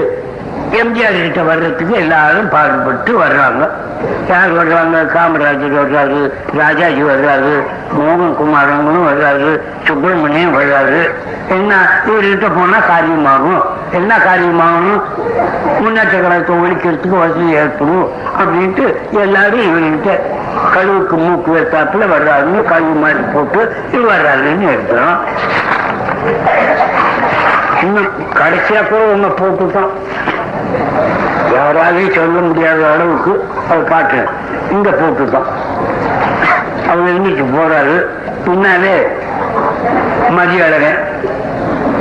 எம்ஜிஆர் 0.82 1.22
கிட்ட 1.22 1.42
வர்றதுக்கு 1.42 1.94
எல்லாரும் 2.02 2.48
பாடுபட்டு 2.54 3.12
வர்றாங்க. 3.22 3.62
யார் 4.30 4.52
வர்றாங்க? 4.58 4.96
காமராஜர் 5.14 5.78
வர்றாரு 5.80 6.20
ராஜாஜி 6.58 7.02
வர்றாரு 7.02 7.52
மோகன் 7.98 8.36
குமாரங்களும் 8.40 9.08
வர்றாரு 9.10 9.50
சுப்பிரமணியம் 9.86 10.56
வர்றாரு. 10.58 11.00
என்ன 11.56 11.72
இவர்கிட்ட 12.06 12.48
போனா 12.56 12.78
காரியமாகும். 12.92 13.62
என்ன 13.98 14.18
காரியமாகணும் 14.26 15.02
முன்னேற்ற 15.82 16.16
கழகத்தை 16.18 16.54
ஒழிக்கிறதுக்கு 16.62 17.18
வசதி 17.24 17.48
ஏற்படும் 17.60 18.06
அப்படின்ட்டு 18.40 18.86
எல்லாரும் 19.24 19.66
இவர்கிட்ட 19.68 20.10
கழுவுக்கு 20.74 21.16
மூக்கு 21.24 21.50
வைத்தாப்புல 21.56 22.06
வர்றாருன்னு 22.14 22.60
கழுவு 22.72 22.94
மாதிரி 23.04 23.24
போட்டு 23.34 23.60
இது 23.92 24.04
வர்றாருன்னு 24.12 24.68
எடுக்கிறோம். 24.74 25.18
இன்னும் 27.82 28.08
கடைசியா 28.40 28.80
கூட 28.88 29.02
ஒண்ணு 29.14 29.28
போட்டுட்டோம். 29.40 29.92
யாராலையும் 31.54 32.14
சொல்ல 32.14 32.40
முடியாத 32.40 32.90
அளவுக்கு 32.92 33.32
அது 33.70 34.20
இந்த 34.70 34.90
போட்டு 34.90 35.24
தான் 35.30 35.48
அவர் 36.90 37.08
இருந்துட்டு 37.08 37.44
போறாரு. 37.56 37.94
பின்னாலே 38.44 38.94
மதிய 40.36 40.64
அழகன் 40.64 41.00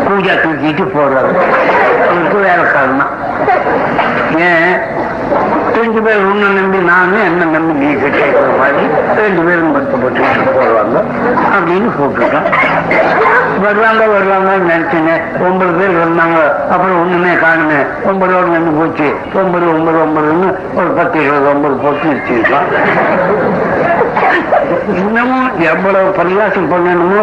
பூஜா 0.05 0.33
தூக்கிட்டு 0.43 0.85
போறாரு. 0.95 1.31
அவருக்கு 2.09 2.37
வேலைக்காரன் 2.37 3.01
தான் 3.01 3.13
ஏன்? 4.49 4.75
ரெண்டு 5.77 6.01
பேர் 6.01 6.25
உன்னை 6.29 6.47
நம்பி 6.49 6.77
நானும் 6.77 7.23
என்ன 7.23 7.45
நம்பி 7.45 7.73
நீ 7.73 7.87
கேட்கிற 7.93 8.47
மாதிரி 8.59 8.83
ரெண்டு 9.17 9.41
பேரும் 9.47 9.73
பத்தப்பட்டு 9.75 10.21
போடுவாங்க 10.57 10.97
அப்படின்னு 11.55 11.89
போட்டுட்டோம் 11.99 12.47
வருவாங்க 13.63 14.01
வருவாங்கன்னு 14.13 14.69
நினைச்சேங்க. 14.71 15.13
ஒன்பது 15.45 15.71
பேர் 15.71 15.99
வந்தாங்க. 15.99 16.39
அப்புறம் 16.73 16.99
ஒண்ணுமே 16.99 17.31
காணுமே. 17.43 17.79
ஒன்பதோடு 18.09 18.49
நின்று 18.53 18.73
போச்சு. 18.79 19.07
ஒன்பது 19.33 19.65
ஒன்பது 19.73 19.97
ஒன்பதுன்னு 20.05 20.49
ஒரு 20.75 20.89
பத்து 20.97 21.21
இருபது 21.23 21.49
ஒன்பது 21.49 21.75
போட்டு 21.83 22.07
வச்சுருக்கோம் 22.11 22.67
இன்னமும் 24.95 25.49
எவ்வளவு 25.71 26.09
பரிகாசம் 26.19 26.71
பண்ணணுமோ 26.71 27.21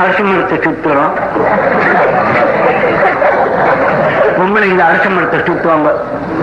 அரசு 0.00 0.22
மரத்தை 0.24 0.58
சுத்துறோம். 0.58 1.14
பொம்பளைங்க 4.38 4.82
அரச 4.88 5.06
மரத்தை 5.14 5.38
சுட்டுவாங்க. 5.46 5.88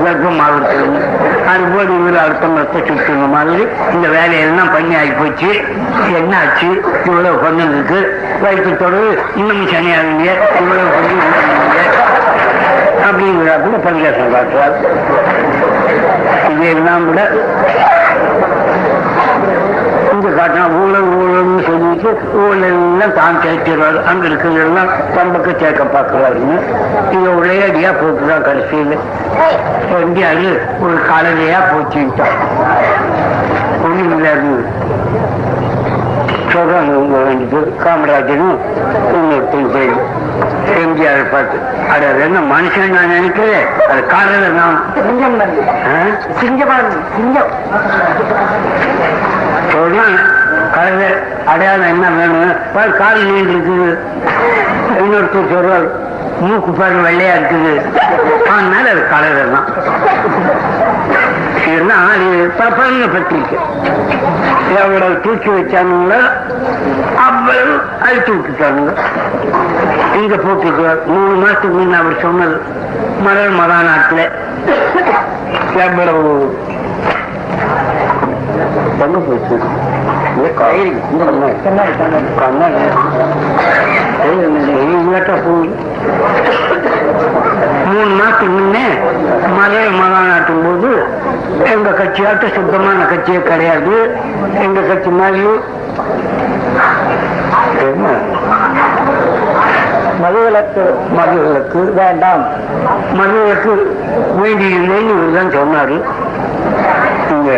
கர்ப்பம் 0.04 0.41
ஆகிறதுக்கு 0.45 1.00
அது 1.52 1.63
போது 1.73 1.91
இவர் 2.00 2.17
அடுத்த 2.23 2.45
மரத்தை 2.54 2.80
சுட்டுங்க 2.89 3.28
மாதிரி 3.36 3.63
இந்த 3.95 4.08
வேலையெல்லாம் 4.15 4.71
பண்ணி 4.76 4.93
ஆகி 5.00 5.13
போச்சு. 5.19 5.50
என்ன 6.19 6.34
ஆச்சு 6.41 6.69
இவ்வளவு 7.08 7.38
பண்ணிருக்கு 7.45 8.00
வயிற்று 8.43 8.73
தொடர்பு 8.84 9.10
இன்னும் 9.39 9.63
சனியாகுங்க 9.73 10.28
இவ்வளவு 10.62 10.89
பண்ணி 10.97 11.17
அப்படிங்கிறாப்புல 13.08 13.78
பரிகாசம் 13.88 14.34
காட்டுறார் 14.36 14.78
இதையெல்லாம் 16.54 17.06
விட 17.10 17.21
இந்த 20.13 20.30
காட்டினா 20.38 20.65
ஊழல் 20.82 21.10
ஊழல். 21.17 21.37
சொல்லிட்டு 22.02 22.38
ஊழல் 22.42 22.66
எல்லாம் 22.70 23.14
தான் 23.14 23.38
சேர்க்கிறாரு 23.44 24.00
அங்க 24.04 24.28
இருக்கிறதெல்லாம் 24.28 24.92
தம்பக்க 25.16 25.50
சேர்க்க 25.60 25.84
பார்க்கிறாருன்னு 25.96 26.58
இதை 27.16 27.30
ஒரேடியா 27.40 27.92
போட்டுதான் 28.00 28.46
கடைசியில். 28.48 28.96
எங்கேயாவது 30.02 30.50
ஒரு 30.86 30.98
காலையிலையா 31.10 31.60
போச்சுட்டான். 31.72 32.38
ஒண்ணும் 33.86 34.14
இல்லாது 34.18 34.52
சொல்றாங்க 36.54 36.92
உங்க 37.04 37.18
வேண்டியது 37.18 37.60
காமராஜனும் 37.84 38.58
இன்னொருத்தன் 39.18 39.72
போய் 39.74 39.92
எம்ஜிஆர் 40.84 41.32
பார்த்து 41.32 41.58
அட 41.94 42.02
அது 42.10 42.22
என்ன 42.22 42.40
மனுஷன் 42.54 42.96
நான் 42.96 43.14
நினைக்கிறேன். 43.18 43.68
அது 43.92 44.02
காலையில 44.06 44.48
நான். 44.60 44.78
சிங்கம் 45.00 45.38
சிங்கமா 46.40 46.78
கழுதை 50.78 51.08
அடையாளம் 51.52 51.92
என்ன 51.94 52.08
வேணும்? 52.18 52.58
பாரு 52.74 52.92
கால் 53.02 53.24
நீண்டு 53.30 53.54
இருக்குது 53.54 53.90
இன்னொருத்தர் 55.04 55.52
சொல்றார் 55.54 55.88
மூக்கு 56.48 56.72
பாரு 56.80 56.98
வெள்ளையா 57.06 57.36
இருக்குது. 57.40 57.74
அதனால 58.54 58.86
அது 58.94 59.04
கழுதை 59.13 59.44
தான். 59.54 59.68
இதெல்லாம் 61.70 62.04
அது 62.12 62.28
பப்பன்னு 62.60 63.08
பத்திரிக்கை. 63.16 63.58
எவ்வளவு 64.82 65.16
தூக்கி 65.26 65.50
வச்சானுங்களோ 65.56 66.20
அவ்வளவு 67.26 67.74
அழுத்தி 68.08 68.32
விட்டுட்டானுங்க. 68.36 68.94
இங்க 70.20 70.36
போட்டுக்குவார் 70.46 71.02
மூணு 71.12 71.36
மாசத்துக்கு 71.44 71.76
முன்ன 71.80 72.00
அவர் 72.04 72.24
சொன்னது 72.26 72.58
மலர் 73.26 73.58
மகாநாட்டில் 73.60 74.26
எவ்வளவு? 75.86 76.34
எங்க 79.06 79.18
போச்சு? 79.28 79.58
மூணு 87.91 88.12
மாசத்துக்கு 88.19 88.50
முன்னே 88.56 88.86
மதுரை 89.58 89.86
மாநாட்டும் 90.00 90.63
போது 90.65 90.89
எங்க 91.73 91.89
கட்சியாட்ட 92.00 92.45
சுத்தமான 92.56 93.06
கட்சியே 93.12 93.39
கிடையாது. 93.50 93.95
எங்க 94.65 94.80
கட்சி 94.89 95.12
மாதிரி 95.19 95.43
மதுவிலக்கு 100.21 100.84
மதுவிலக்கு 101.17 101.80
வேண்டாம். 102.02 102.43
மதுவிலக்கு 103.19 103.73
வேண்டியிருந்தேன்னு 104.41 105.13
இவர் 105.15 105.38
தான் 105.38 105.56
சொன்னாரு. 105.58 105.97
இங்க 107.36 107.52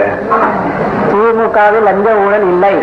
திமுகவில் 1.49 1.83
லஞ்ச 1.83 2.13
ஊழல் 2.25 2.41
இல்லை. 2.41 2.75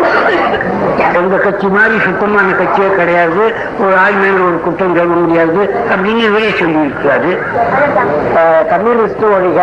எங்க 1.13 1.35
கட்சி 1.35 1.67
மாதிரி 1.67 1.99
சுத்தமான 1.99 2.51
கட்சியே 2.51 2.95
கிடையாது. 2.95 3.53
ஒரு 3.79 3.97
ஆள் 3.97 4.11
மேல 4.11 4.33
ஒரு 4.33 4.61
குற்றம் 4.63 4.95
சொல்ல 4.95 5.13
முடியாது. 5.13 5.75
அப்படின்னு 5.89 6.17
இவரே 6.17 6.49
சொல்லியிருக்காரு. 6.49 7.37
கம்யூனிஸ்ட் 8.69 9.23
ஒழிக 9.23 9.61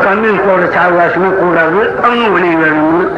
கம்யூனிஸ்டோட 0.00 0.72
சாவகாசமே 0.76 1.34
கூடாது. 1.34 1.94
அவங்க 2.02 2.28
வினை 2.28 2.56
வேணும்னு. 2.56 3.08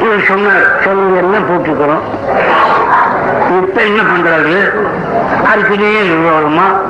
இவர் 0.00 0.24
சொன்னார். 0.28 0.82
சொல்லுங்க 0.84 1.18
எல்லாம் 1.18 1.48
போட்டுக்கிறோம். 1.48 2.02
இப்ப 3.62 3.80
என்ன 3.80 4.02
பண்றாரு? 4.02 4.70
அதுக்குள்ளேயே 5.54 6.02
விரோதமா 6.08 6.80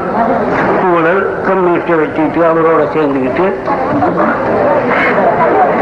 ஊழல் 0.95 1.43
கம்யூனிஸ்டை 1.49 1.99
வச்சுக்கிட்டு 1.99 2.47
அவரோட 2.47 2.97
சேர்ந்துக்கிட்டு 2.97 3.53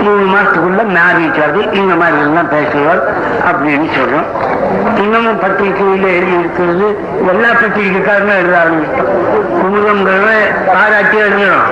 மூணு 0.03 0.25
மாசத்துக்குள்ள 0.35 0.83
மாறிட்டாரு 0.97 1.73
இந்த 1.73 1.95
மாதிரி 1.95 2.19
எல்லாம் 2.19 2.49
பேசுவார் 2.49 3.03
அப்படின்னு 3.51 3.89
சொல்றோம். 3.97 4.29
இன்னமும் 4.97 5.41
பத்திரிகையில 5.41 6.07
எழுதி 6.17 6.35
இருக்கிறது 6.39 6.87
எல்லா 7.29 7.49
பத்திரிகைக்காரனும் 7.49 8.39
எழுத 8.41 8.57
ஆரம்பிச்சிட்டோம் 8.63 9.11
குமுதங்கிறத 9.61 10.31
பாராட்டி 10.67 11.17
எழுதுறோம் 11.17 11.67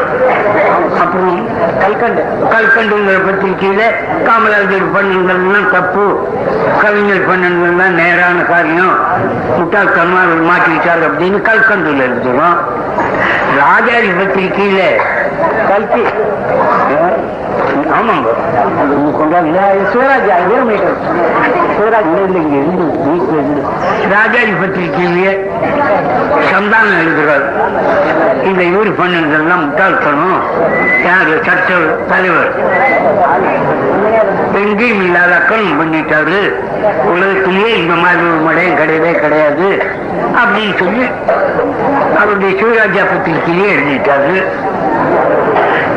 அப்புறம் 1.01 1.49
கல்கண்டு. 1.79 2.23
கல்கண்டுங்கிற 2.55 3.17
பத்திரிகையில 3.29 3.83
காமராஜர் 4.29 4.88
பண்ணுங்கள்லாம் 4.97 5.71
தப்பு. 5.71 6.07
கவிஞர் 6.83 7.29
பண்ணுங்கள்லாம் 7.29 7.97
நேரான 8.01 8.43
காரியம். 8.43 8.97
முட்டாள்தனமா 9.59 10.21
அவர் 10.25 10.43
மாட்டிக்கிட்டார் 10.51 11.07
அப்படின்னு 11.09 11.41
கல்கண்டுல 11.51 12.05
எழுதுறோம். 12.09 12.59
ராஜாஜி 13.59 14.11
பத்திரிகையில 14.21 14.81
கல்கி. 15.68 16.03
ஆமாங்க. 17.98 18.29
இது 18.92 19.18
கொண்டாங்க 19.18 19.61
சிவராஜ் 19.92 20.31
வீரமணிகள் 20.48 20.96
சிவராஜ் 21.79 22.11
இல்லைங்க 22.16 22.53
இருந்து 22.53 22.85
வீட்டுல 22.85 23.33
இருந்து. 23.33 23.62
ராஜாஜி 24.11 24.53
பத்திரிகையிலேயே 24.53 25.51
சந்தானம் 26.51 26.98
எழுதுறார். 27.03 27.46
இந்த 28.44 28.62
இவர் 28.62 28.98
பண்ணதெல்லாம் 28.98 29.64
முட்டாள்தனம். 29.64 30.42
யாரு? 31.05 31.42
சட்ட 31.42 31.74
தலைவர். 32.09 32.53
எங்கேயும் 34.55 35.05
இல்லாத 35.05 35.35
அக்கறம் 35.35 35.81
பண்ணிட்டாரு. 35.81 36.55
உலகத்திலேயே 37.05 37.77
இந்த 37.77 37.94
மாதிரி 37.94 38.22
ஒரு 38.22 38.40
மடையும் 38.48 38.79
கிடையவே 38.79 39.12
கிடையாது. 39.12 39.83
அப்படின்னு 40.37 40.79
சொல்லி 40.79 41.07
அவருடைய 42.16 42.62
சிவராஜா 42.62 43.05
பத்திரிகையிலேயே 43.05 43.74
எழுதிட்டாரு. 43.74 44.44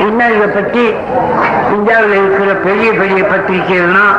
என்ன 0.02 0.22
இதை 0.30 0.48
பற்றி 0.50 0.84
இந்தியாவில் 1.72 2.16
இருக்கிற 2.16 2.54
பெரிய 2.64 2.90
பெரிய 2.94 3.22
பத்திரிகைகள்லாம் 3.24 4.16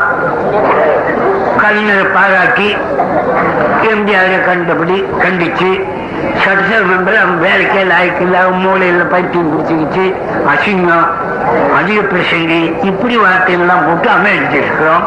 கலைஞரை 1.62 2.04
பாராட்டி 2.14 2.68
எம்ஜிஆரை 3.90 4.38
கண்டபடி 4.44 4.98
கண்டிச்சு 5.22 5.70
சட்டசபை 6.42 6.84
மெம்பர் 6.86 7.20
அவன் 7.20 7.38
வேலைக்கே 7.38 7.82
லாய்க்கில்ல 7.84 8.40
அவன் 8.42 8.62
மூளையில் 8.64 9.10
பைத்தியம் 9.12 9.50
பிடிச்சிக்கிச்சு 9.52 10.06
அசிங்கம் 10.52 11.08
அதிக 11.74 12.00
பிரசங்கி 12.12 12.60
இப்படி 12.82 13.16
வார்த்தைகள்லாம் 13.16 13.86
போட்டு 13.86 14.08
அமைச்சிருக்கிறோம் 14.10 15.04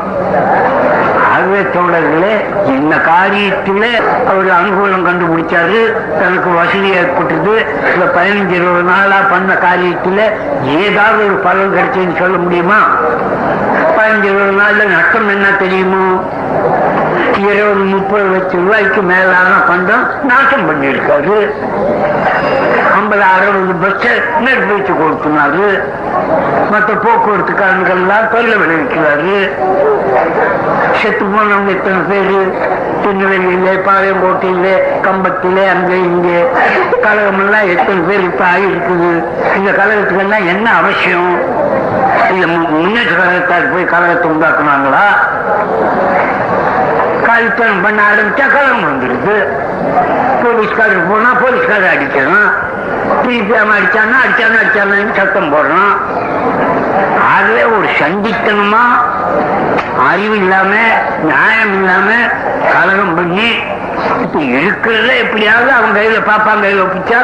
ஆகவே 1.35 1.61
தோழர்களே 1.61 2.33
இந்த 2.67 2.95
காரியத்தில் 2.95 3.89
அவர் 4.31 4.49
அனுகூலம் 4.59 5.07
கண்டுபிடிச்சாரு. 5.07 5.81
தனக்கு 6.19 6.49
வசதி 6.49 6.89
ஏற்பட்டது 6.89 7.53
இந்த 7.93 8.05
பதினஞ்சு 8.15 8.55
இருபது 8.59 8.83
நாளா 8.83 9.19
பண்ண 9.29 9.53
காரியத்தில் 9.53 10.23
ஏதாவது 10.79 11.25
ஒரு 11.25 11.35
பலன் 11.35 11.73
கிடைச்சதுன்னு 11.73 12.19
சொல்ல 12.19 12.37
முடியுமா? 12.37 12.79
பதினஞ்சு 13.97 14.27
இருபது 14.31 14.51
நாள்ல 14.51 14.87
நஷ்டம் 14.95 15.29
என்ன 15.29 15.47
தெரியுமோ? 15.59 16.05
இருபது 17.37 17.75
முப்பது 17.75 18.23
லட்சம் 18.23 18.63
ரூபாய்க்கு 18.63 19.01
மேலான 19.01 19.53
பண்டம் 19.67 20.03
நாசம் 20.23 20.67
பண்ணியிருக்காரு. 20.67 21.37
ஐம்பது 22.95 23.23
அறுபது 23.23 23.73
பஸ் 23.81 24.07
நெருப்பிச்சு 24.45 24.93
கொடுத்துனாரு. 25.01 25.65
மற்ற 26.71 26.93
போக்குவரத்து 26.93 27.53
போக்குவரத்துக்காரங்கள்லாம் 27.53 28.31
தொல்லை 28.31 28.55
விளைவிக்கிறாரு. 28.61 29.35
செத்து 31.01 31.25
போனவங்க 31.25 31.69
இத்தனை 31.69 31.99
பேரு? 32.09 32.39
திருநெல்வேலியிலே 33.01 33.73
பாளையங்கோட்டையிலே 33.87 34.75
கம்பத்திலே 35.05 35.63
அங்கே 35.73 35.97
இங்கே. 36.09 36.39
கழகமெல்லாம் 37.05 37.69
எத்தனை 37.75 38.01
பேர் 38.07 38.27
இப்ப 38.29 38.45
ஆகியிருக்குது? 38.45 39.11
இந்த 39.55 39.71
கழகத்துக்கெல்லாம் 39.71 40.45
என்ன 40.45 40.73
அவசியம்? 40.73 41.31
இந்த 42.31 42.47
முன்னேற்ற 42.47 43.13
கழகத்தார் 43.21 43.73
போய் 43.73 43.91
கழகத்தை 43.93 44.29
உண்டாக்குனாங்களா? 44.31 45.05
காலித்தனம் 47.27 47.83
பண்ண 47.83 48.01
ஆரம்பிச்சா 48.11 48.47
கழகம் 48.47 48.87
வந்துருது. 48.87 49.37
போலீஸ்காரருக்கு 50.43 51.09
போனா 51.09 51.29
போலீஸ்காரர் 51.43 51.93
அடிக்கணும் 51.95 52.49
திருப்பி 53.25 53.55
அடிச்சானா 53.75 54.17
அடிச்சானா 54.23 54.57
அடிச்சானு 54.61 54.97
சத்தம் 55.19 55.51
போடுறான். 55.53 55.93
ஆகவே 57.33 57.63
ஒரு 57.75 57.87
சண்டித்தனமா 57.99 58.83
அறிவு 60.09 60.35
இல்லாம 60.35 60.71
நியாயம் 61.29 61.73
இல்லாம 61.77 62.07
கலகம் 62.73 63.15
பண்ணி 63.17 63.47
இப்ப 64.23 64.39
இருக்கிறத 64.59 65.11
எப்படியாவது 65.23 65.71
அவன் 65.71 65.95
கையில 65.97 66.17
பாப்பான் 66.29 66.63
கையில 66.63 66.83
ஒப்பிச்சா 66.85 67.19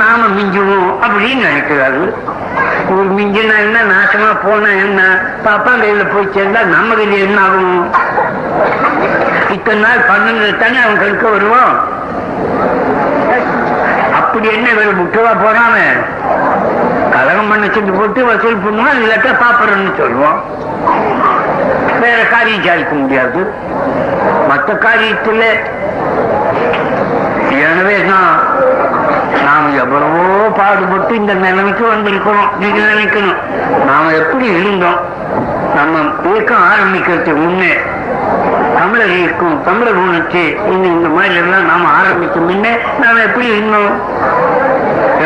நாம 0.00 0.20
மிஞ்சுவோம் 0.36 0.90
அப்படின்னு 1.04 1.46
நினைக்கிறாரு. 1.48 2.02
ஒரு 2.92 3.08
மிஞ்சினா 3.18 3.56
என்ன 3.66 3.78
நாசமா 3.92 4.30
போனா 4.44 4.70
என்ன 4.84 5.00
பாப்பான் 5.46 5.82
கையில 5.84 6.04
போய் 6.12 6.34
சேர்ந்தா 6.36 6.62
நம்ம 6.76 6.94
கையில 6.94 7.18
என்ன 7.28 7.40
ஆகும்? 7.46 7.82
இத்தனை 9.56 9.80
நாள் 9.82 10.08
பண்ணது 10.10 10.50
தானே 10.62 10.78
அவன் 10.84 11.00
கழுக்க 11.02 11.26
வருவான் 11.28 11.74
அப்படி 14.38 14.56
என்ன 14.56 14.72
இவர் 14.72 14.98
முட்டுவா 14.98 15.30
போறாம 15.38 15.76
கலகம் 17.14 17.48
பண்ண 17.50 17.64
செஞ்சு 17.66 17.92
போட்டு 17.94 18.20
வசூல் 18.26 18.60
பண்ணுவோம் 18.64 18.98
இல்லாட்டா 18.98 19.30
பாப்பறன்னு 19.40 19.90
சொல்லுவோம். 20.00 20.36
வேற 22.02 22.18
காரியம் 22.32 22.62
சாதிக்க 22.66 22.92
முடியாது. 23.00 23.40
மற்ற 24.50 24.70
காரியத்துல 24.84 25.42
எனவே 27.64 27.96
தான் 28.10 28.30
நாம் 29.46 29.76
எவ்வளவோ 29.82 30.22
பாடுபட்டு 30.60 31.14
இந்த 31.14 31.34
நிலைமைக்கு 31.44 31.84
வந்திருக்கிறோம். 31.94 32.48
நீங்க 32.62 32.80
நினைக்கணும். 32.92 33.40
நாம 33.90 34.12
எப்படி 34.22 34.48
இருந்தோம்? 34.60 35.00
நம்ம 35.78 35.98
இயக்கம் 36.30 36.68
ஆரம்பிக்கிறதுக்கு 36.74 37.42
முன்னே 37.44 37.72
தமிழர்களுக்கும் 38.80 39.20
இயக்கம் 39.20 39.62
தமிழர் 39.64 40.00
உணர்ச்சி 40.02 40.42
இன்னும் 40.70 40.96
இந்த 40.96 41.08
மாதிரி 41.08 41.34
எல்லாம் 41.34 41.64
நாம 41.64 41.88
ஆரம்பிக்கும் 42.00 42.46
முன்னே 42.48 42.72
நாம 43.00 43.20
எப்படி 43.20 43.46
இருந்தோம்? 43.46 43.92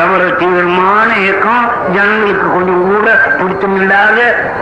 எவ்வளவு 0.01 0.37
தீவிரமான 0.37 1.09
இயக்கம் 1.17 1.65
ஜனங்களுக்கு 1.95 2.47
கொஞ்சம் 2.53 2.85
கூட 2.91 3.09
பிடித்தமில்லாத 3.39 4.19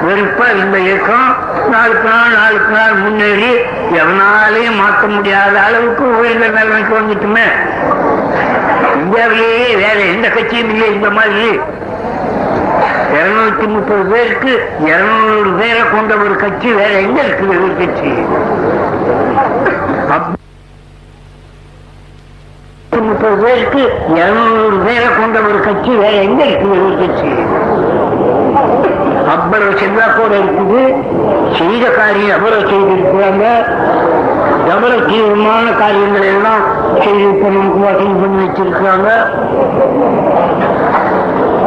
வெறுப்பா 0.07 0.47
இந்த 0.63 0.79
இயக்கம் 0.79 1.29
நாளுக்கு 1.71 2.09
நாள் 2.09 2.37
நாளுக்கு 2.41 2.73
நாள் 2.77 2.97
முன்னேறி 3.03 3.53
எவனாலையும் 4.01 4.81
மாற்ற 4.83 5.03
முடியாத 5.17 5.55
அளவுக்கு 5.67 6.05
உயர்ந்த 6.19 6.49
நிலைமைக்கு 6.49 6.95
வந்துட்டுமே. 7.01 7.47
இந்தியாவிலேயே 9.03 9.69
வேற 9.85 9.99
எந்த 10.15 10.29
கட்சியும் 10.29 10.73
இல்லை 10.75 10.89
இந்த 10.95 11.11
மாதிரி. 11.11 11.61
இருநூத்தி 13.19 13.67
முப்பது 13.69 14.03
பேருக்கு 14.11 14.53
இருநூறு 14.89 15.51
பேரை 15.61 15.81
கொண்ட 15.93 16.15
ஒரு 16.25 16.37
கட்சி 16.37 16.69
வேற 16.73 16.93
எங்க 17.07 17.21
இருக்குது? 17.23 17.55
ஒரு 17.65 17.75
கட்சி 17.79 18.11
முப்பது 23.09 23.37
பேருக்கு 23.43 23.83
இருநூறு 24.19 24.77
பேரை 24.85 25.09
கொண்ட 25.19 25.39
ஒரு 25.49 25.59
கட்சி 25.67 25.93
வேற 26.01 26.15
எங்க 26.27 26.43
இருக்குது 26.51 26.77
ஒரு 26.87 26.97
கட்சி? 27.01 27.29
அவ்வளவு 29.35 29.73
செல்வாக்கோட 29.81 30.33
இருக்குது. 30.43 30.81
செய்த 31.59 31.85
காரியம் 31.99 32.35
எவ்வளவு 32.37 32.69
செய்திருக்கிறாங்க 32.71 33.45
எவ்வளவு 34.73 35.07
தீவிரமான 35.11 35.67
காரியங்கள் 35.83 36.27
எல்லாம் 36.35 36.63
செய்து 37.05 37.27
இப்ப 37.35 37.49
நமக்கு 37.57 37.81
வசதி 37.87 38.15
பண்ணி 38.23 38.43
வச்சிருக்கிறாங்க. 38.45 39.09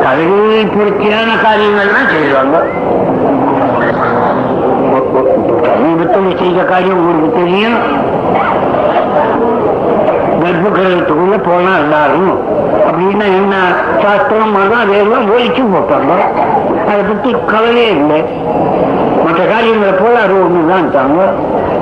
தகுதி 0.05 0.65
புரட்சியான 0.75 1.29
காரியங்கள்லாம் 1.45 2.11
செய்வாங்க. 2.15 2.57
சமீபத்தில் 5.67 6.37
செய்த 6.41 6.61
காரியம் 6.63 6.97
உங்களுக்கு 6.97 7.39
தெரியும். 7.41 7.77
கர்ப்ப 10.43 10.69
கிரகத்துக்குள்ள 10.69 11.35
போனா 11.43 11.73
எல்லாரும் 11.83 12.31
அப்படின்னா 12.87 13.25
என்ன? 13.39 13.55
சாஸ்திரம் 14.03 14.51
மதம் 14.51 14.81
அதையெல்லாம் 14.83 15.29
ஒழிச்சு 15.33 15.63
போட்டாங்க 15.73 16.13
அதை 16.89 17.01
பத்தி 17.09 17.29
கவலையே 17.51 17.89
இல்லை. 17.99 18.19
மற்ற 19.25 19.41
காரியங்களை 19.45 19.93
போல 19.93 20.15
அது 20.19 20.33
ஒண்ணுதான் 20.45 20.89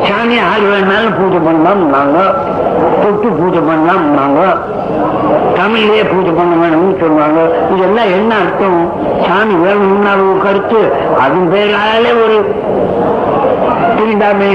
சாமி 0.07 0.37
ஆறு 0.49 0.65
வேணாலும் 0.71 1.15
பூஜை 1.17 1.39
பண்ணலாம்னாங்க 1.47 2.19
தொட்டு 3.01 3.27
பூஜை 3.29 3.61
பண்ணலாம்னாங்க 3.69 4.41
தமிழ்லயே 5.57 6.03
பூஜை 6.11 6.31
பண்ண 6.37 6.53
வேணும்னு 6.61 6.95
சொல்லுவாங்க 7.01 7.39
இதெல்லாம் 7.73 8.11
என்ன 8.17 8.31
அர்த்தம்? 8.35 8.79
சாமி 9.27 9.55
வேணும்னு 9.65 10.11
ஒரு 10.29 10.39
கருத்து. 10.43 10.81
அதன் 11.23 11.49
பேராலே 11.51 12.11
ஒரு 12.23 12.37
தீண்டாமை 14.01 14.49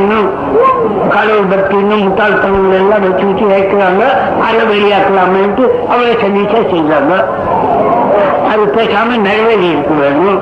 கடவுள் 1.14 1.50
பக்தி 1.50 1.76
முட்டாள்தனங்கள் 2.04 2.78
எல்லாம் 2.80 3.04
வச்சு 3.06 3.24
வச்சு 3.28 3.44
வைக்கிறாங்க 3.52 4.02
அதை 4.46 4.62
வெளியாக்கலாமேன்ட்டு 4.72 5.64
அவரை 5.92 6.14
சந்திச்சா 6.22 6.60
செய்தாங்க 6.72 7.12
அது 8.52 8.64
பேசாம 8.76 9.16
நிறைவேறி 9.26 9.66
இருக்க 9.70 9.92
வேணும். 10.00 10.38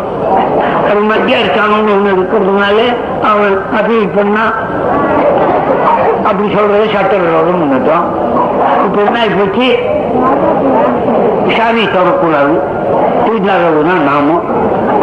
அது 0.88 1.00
மத்திய 1.10 1.38
அரசாங்கம்னு 1.42 1.94
ஒண்ணு 1.96 2.10
இருக்கிறதுனால 2.16 2.78
அவன் 3.30 3.54
அப்பீல் 3.78 4.14
பண்ணா 4.16 4.44
அப்படி 6.28 6.46
சொல்றது 6.54 6.86
சட்ட 6.94 7.14
விரோதம் 7.24 7.60
முன்னட்டும் 7.62 8.04
இப்ப 8.86 8.98
என்ன 9.06 9.18
ஆயிப்போச்சு? 9.22 9.68
சாமி 11.56 11.84
தொடக்கூடாது 11.96 12.54
வீட்டாளர்னா 13.26 13.96
நாமும் 14.08 14.44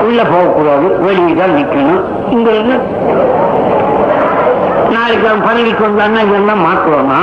உள்ள 0.06 0.22
போகக்கூடாது. 0.32 0.88
வெளியே 1.06 1.34
தான் 1.42 1.56
நிற்கணும் 1.58 2.04
இங்கிறது 2.36 2.76
நாளைக்கு 4.92 5.28
அவன் 5.28 5.46
பதவிக்கு 5.46 5.88
வந்தான்னா 5.88 6.20
இதெல்லாம் 6.20 6.66
மாற்றுவானா 6.66 7.20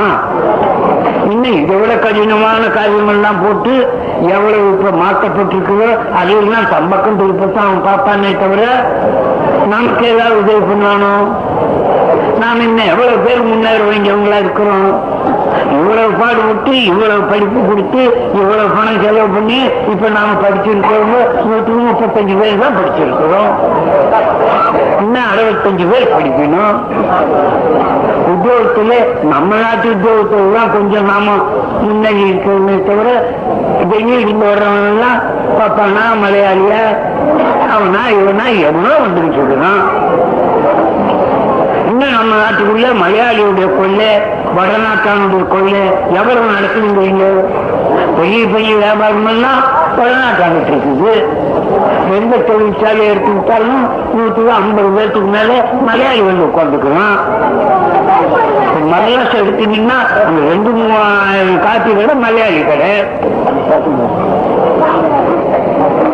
இன்னும் 1.30 1.58
இதை 1.62 1.76
விட 1.76 1.94
கடினமான 1.96 2.62
காரியங்கள்லாம் 2.76 3.42
போட்டு 3.44 3.72
எவ்வளவு 4.28 4.68
இப்ப 4.70 4.90
மாற்றப்பட்டிருக்குதோ 5.02 5.88
அதையெல்லாம் 6.20 6.70
தம்பக்கம் 6.74 7.20
திருப்பத்தான் 7.20 7.68
அவன் 7.68 7.86
பார்ப்பானே 7.86 8.38
தவிர 8.38 8.62
நமக்கு 9.66 10.06
ஏதாவது 10.06 10.38
உதவி 10.38 10.60
பண்ணானோ? 10.60 11.14
நாம் 12.38 12.60
இன்னும் 12.60 12.86
எவ்வளவு 12.86 13.16
பேர் 13.18 13.42
முன்னேற 13.42 13.78
வேண்டியவங்களா 13.90 14.38
இருக்கிறோம்? 14.38 14.88
இவ்வளவு 15.78 16.12
பாடுபட்டு 16.20 16.72
இவ்வளவு 16.90 17.22
படிப்பு 17.30 17.60
கொடுத்து 17.68 18.02
இவ்வளவு 18.40 18.68
பணம் 18.76 19.02
செலவு 19.04 19.28
பண்ணி 19.28 19.58
இப்ப 19.92 20.08
நாம 20.08 20.36
படிச்சிருக்கிறோம் 20.42 21.10
நூற்றுக்கு 21.48 21.82
முப்பத்தஞ்சு 21.82 22.34
பேர் 22.40 22.62
தான் 22.62 22.76
படிச்சிருக்கிறோம். 22.78 23.50
இன்னும் 25.02 25.28
அறுபத்தஞ்சு 25.32 25.84
பேர் 25.90 26.14
படிக்கணும்? 26.14 26.76
உத்தியோகத்துல 28.32 28.94
நம்ம 29.32 29.50
நாட்டு 29.56 29.88
உத்தியோகத்தில் 29.94 30.56
தான் 30.56 30.72
கொஞ்சம் 30.72 31.04
நாம 31.04 31.26
முன்னேறி 31.82 32.22
இருக்கிறோமே 32.28 32.74
தவிர 32.88 33.08
வெளியில் 33.92 34.24
இருந்து 34.24 34.46
வர்றவங்க 34.50 34.88
எல்லாம் 34.92 35.20
பாப்பானா 35.58 36.04
மலையாளியா? 36.24 36.82
அவனா 37.74 38.02
இவனா 38.18 38.46
எவ்வளோ 38.68 38.92
வந்துட்டு 39.04 39.72
இன்னும் 41.98 42.16
நம்ம 42.16 42.34
நாட்டுக்குள்ள 42.40 42.88
மலையாளியுடைய 43.00 43.68
கொள்ளை 43.76 44.10
வடநாட்டானுடைய 44.56 45.44
கொள்ளை 45.52 45.80
எவ்வளவு 46.18 46.44
நடக்குதுங்க 46.50 47.24
பெரிய 48.18 48.42
பெரிய 48.52 48.72
வியாபாரம் 48.82 49.26
எல்லாம் 49.32 49.62
வடநாட்டாங்கிட்டு 49.96 50.72
இருக்குது. 50.74 51.14
எந்த 52.18 52.36
தொழிற்சாலையை 52.48 53.08
எடுத்துக்கிட்டாலும் 53.12 53.82
நூற்றுக்கு 54.14 54.52
ஐம்பது 54.58 54.92
பேர்த்துக்கு 54.96 55.32
மேல 55.36 55.50
மலையாளி 55.88 56.22
வந்து 56.28 56.46
உட்காந்துக்கலாம் 56.48 57.18
மலையாளம் 58.92 59.40
எடுத்தீங்கன்னா 59.42 59.98
அந்த 60.26 60.38
ரெண்டு 60.52 60.70
மூவாயிரம் 60.78 61.62
காப்பி 61.66 61.90
கடை 61.98 62.16
மலையாளி 62.26 62.62
கடை. 62.70 62.92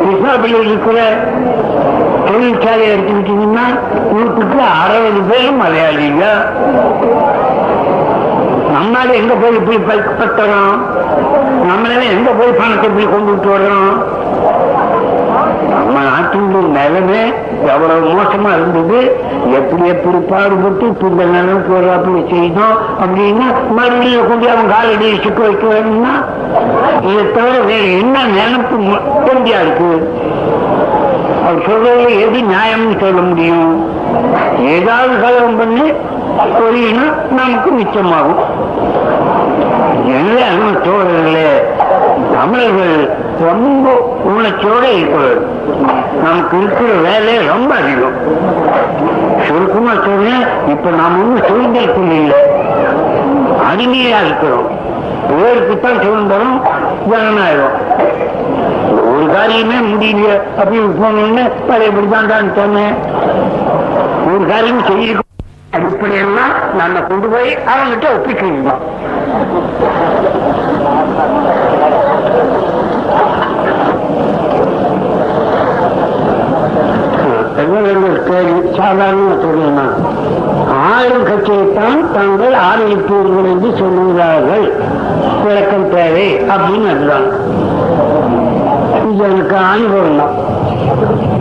கிருஷ்ணாபள்ளியில் 0.02 0.70
இருக்கிற 0.72 0.98
தொழிற்சாலை 2.28 2.84
எடுத்துக்கிட்டீங்கன்னா 2.94 3.66
நூற்றுக்கு 4.12 4.60
அறுபது 4.82 5.22
பேரும் 5.30 5.62
மலையாளிங்க. 5.62 6.24
நம்மளால 8.74 9.14
எங்க 9.20 9.34
போய் 9.34 9.58
இப்படி 9.60 9.78
பத்துறோம்? 10.20 10.76
நம்மளால 11.68 12.02
எங்க 12.16 12.30
போய் 12.38 12.58
பணத்தை 12.60 12.88
இப்படி 12.90 13.06
கொண்டு 13.12 13.30
விட்டு 13.30 13.50
வர்றோம்? 13.54 13.94
நம்ம 15.72 16.00
நாட்டினுடைய 16.08 16.68
நிலைமை 16.78 17.20
எவ்வளவு 17.72 18.08
மோசமா 18.16 18.50
இருந்தது? 18.56 18.98
எப்படி 19.58 19.84
எப்படி 19.94 20.18
பாடுபட்டு 20.30 20.84
இப்ப 20.86 21.06
இந்த 21.06 21.24
நிலைமைக்கு 21.24 21.72
ஒரு 21.78 21.88
அப்படி 21.96 22.20
செய்தோம் 22.32 22.76
அப்படின்னா 23.02 23.46
மறுபடியும் 23.76 24.28
கொண்டு 24.28 24.50
அவன் 24.54 24.72
காலடியை 24.74 25.16
சிக்க 25.24 25.40
வைக்க 25.46 25.66
வேணும்னா? 25.66 26.14
இதை 27.08 27.24
தவிர 27.36 27.56
வேற 27.70 27.84
என்ன 28.02 28.24
நினைப்பு 28.38 28.76
இந்தியா 29.36 29.60
இருக்கு 29.60 29.90
அவர் 31.44 31.68
சொல்றதுல 31.68 32.08
எது 32.20 32.38
நியாயம்னு 32.40 33.00
சொல்ல 33.00 33.20
முடியும்? 33.20 33.90
ஏதாவது 34.60 35.20
கலகம் 35.20 35.56
பண்ணி 35.56 35.92
சொல்லினா 36.58 37.32
நமக்கு 37.32 37.70
மிச்சமாகும். 37.70 38.42
எனவே 40.06 40.42
நம்ம 40.56 40.78
தோழர்களே 40.78 41.50
தமிழர்கள் 42.32 43.10
ரொம்ப 43.40 44.16
உணர்ச்சியோட 44.26 44.82
இருக்கிறது 44.96 45.46
நமக்கு 46.22 46.58
இருக்கிற 46.58 46.88
வேலை 47.02 47.46
ரொம்ப 47.46 47.74
அதிகம். 47.74 48.16
சுருக்கமா 49.46 49.90
சொல்றேன் 49.90 50.44
இப்ப 50.66 50.90
நாம 50.90 51.22
ஒன்றும் 51.22 51.46
சுதந்திரத்தில் 51.46 52.10
இல்லை. 52.10 52.40
அடிமையா 53.70 54.20
இருக்கிறோம். 54.24 54.68
பேருக்குத்தான் 55.28 56.02
சுதந்திரம் 56.02 56.66
ஜனநாயகம். 57.10 57.76
ஒரு 59.14 59.26
காரியமே 59.34 59.78
முடியல 59.90 60.30
அப்படின்னு 60.60 60.92
போனோன்னு 61.00 61.44
பழையபடி 61.68 62.08
தான் 62.32 62.54
சொன்னேன். 62.58 62.96
ஒரு 64.30 64.44
காரியம் 64.50 64.86
செய்யிருக்கோம் 64.88 65.32
அடிப்படையெல்லாம் 65.76 66.56
நம்ம 66.80 67.00
கொண்டு 67.10 67.28
போய் 67.34 67.50
அவங்ககிட்ட 67.72 68.08
ஒப்பிக்கணும்? 68.16 68.82
கேள்வி 78.26 78.60
சாதாரண 78.76 79.30
சொல்லணும் 79.42 79.94
ஆளும் 80.90 81.24
கட்சியைத்தான் 81.28 82.00
தாங்கள் 82.14 82.54
ஆதரிப்பீர்கள் 82.68 83.48
என்று 83.52 83.70
சொல்லுகிறார்கள். 83.80 84.66
விளக்கம் 85.44 85.90
தேவை 85.94 86.26
அப்படின்னு 86.54 86.88
அதுதான். 86.94 87.28
இது 89.14 89.24
எனக்கு 89.30 89.56
அனுபவம் 89.72 90.20
தான். 90.20 90.34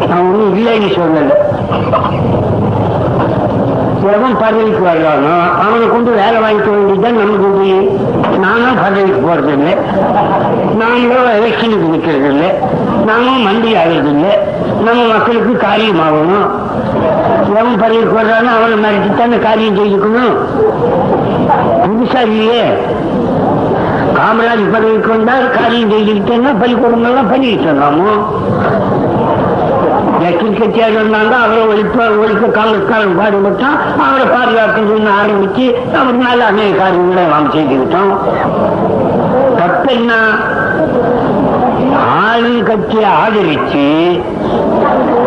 நான் 0.09 0.25
ஒன்றும் 0.29 0.55
இல்லைன்னு 0.57 0.89
சொல்லலை. 0.97 1.35
எவன் 4.15 4.39
பதவிக்கு 4.41 4.81
வர்றானோ 4.87 5.33
அவனை 5.63 5.85
கொண்டு 5.89 6.11
வேலை 6.11 6.37
வாங்கிக்க 6.43 6.69
வேண்டியதுதான் 6.71 7.19
நமக்கு 7.19 7.45
உதவி 7.49 7.69
நானும் 8.43 8.81
பதவிக்கு 8.81 9.21
போறது 9.27 9.51
இல்லை 9.57 9.73
நாங்களும் 10.81 11.29
எலெக்ஷனுக்கு 11.37 11.91
நிற்கிறது 11.93 12.27
இல்லை 12.33 12.49
நாமும் 13.09 13.45
மண்டி 13.47 13.71
ஆகிறது 13.81 14.11
இல்லை 14.15 14.33
நம்ம 14.85 14.99
மக்களுக்கு 15.13 15.53
காரியம் 15.57 16.03
ஆகணும் 16.07 16.49
எவன் 17.59 17.81
பதவிக்கு 17.83 18.19
வர்றானோ 18.19 18.51
அவனை 18.57 18.77
மறைச்சுத்தானே 18.83 19.39
காரியம் 19.39 19.79
செய்துக்கணும். 19.79 20.35
புதுசா 21.83 22.21
இல்லையே. 22.29 22.63
காமராஜ் 24.15 24.65
பதவிக்கு 24.73 25.09
வந்தால் 25.09 25.53
காரியம் 25.55 25.93
செய்துக்கிட்டேன்னா 25.93 26.51
பள்ளிக்கூடங்கள்லாம் 26.61 27.31
பண்ணிக்கிட்டு 27.31 27.67
இருந்தாமோ 27.69 28.11
ஜஸ்டிஸ் 30.21 30.59
கட்சியாக 30.59 30.97
இருந்தாங்க 30.99 31.33
அவரை 31.43 31.63
ஒழிப்ப 31.71 32.03
ஒழிக்க 32.21 32.45
காங்கிரஸ்காரன் 32.57 33.19
பாடுபட்டான் 33.19 33.77
அவரை 34.03 34.25
பாதுகாக்கணும்னு 34.27 35.13
ஆரம்பிச்சு 35.21 35.65
அவர்னால 35.99 36.45
அநேக 36.51 36.77
காரியங்களை 36.77 37.25
நாம் 37.33 37.53
செய்துக்கிட்டோம் 37.55 38.13
தப்பு 39.59 39.91
என்ன 39.93 40.13
ஆளும் 42.21 42.63
கட்சியை 42.63 43.09
ஆதரிச்சு 43.17 43.87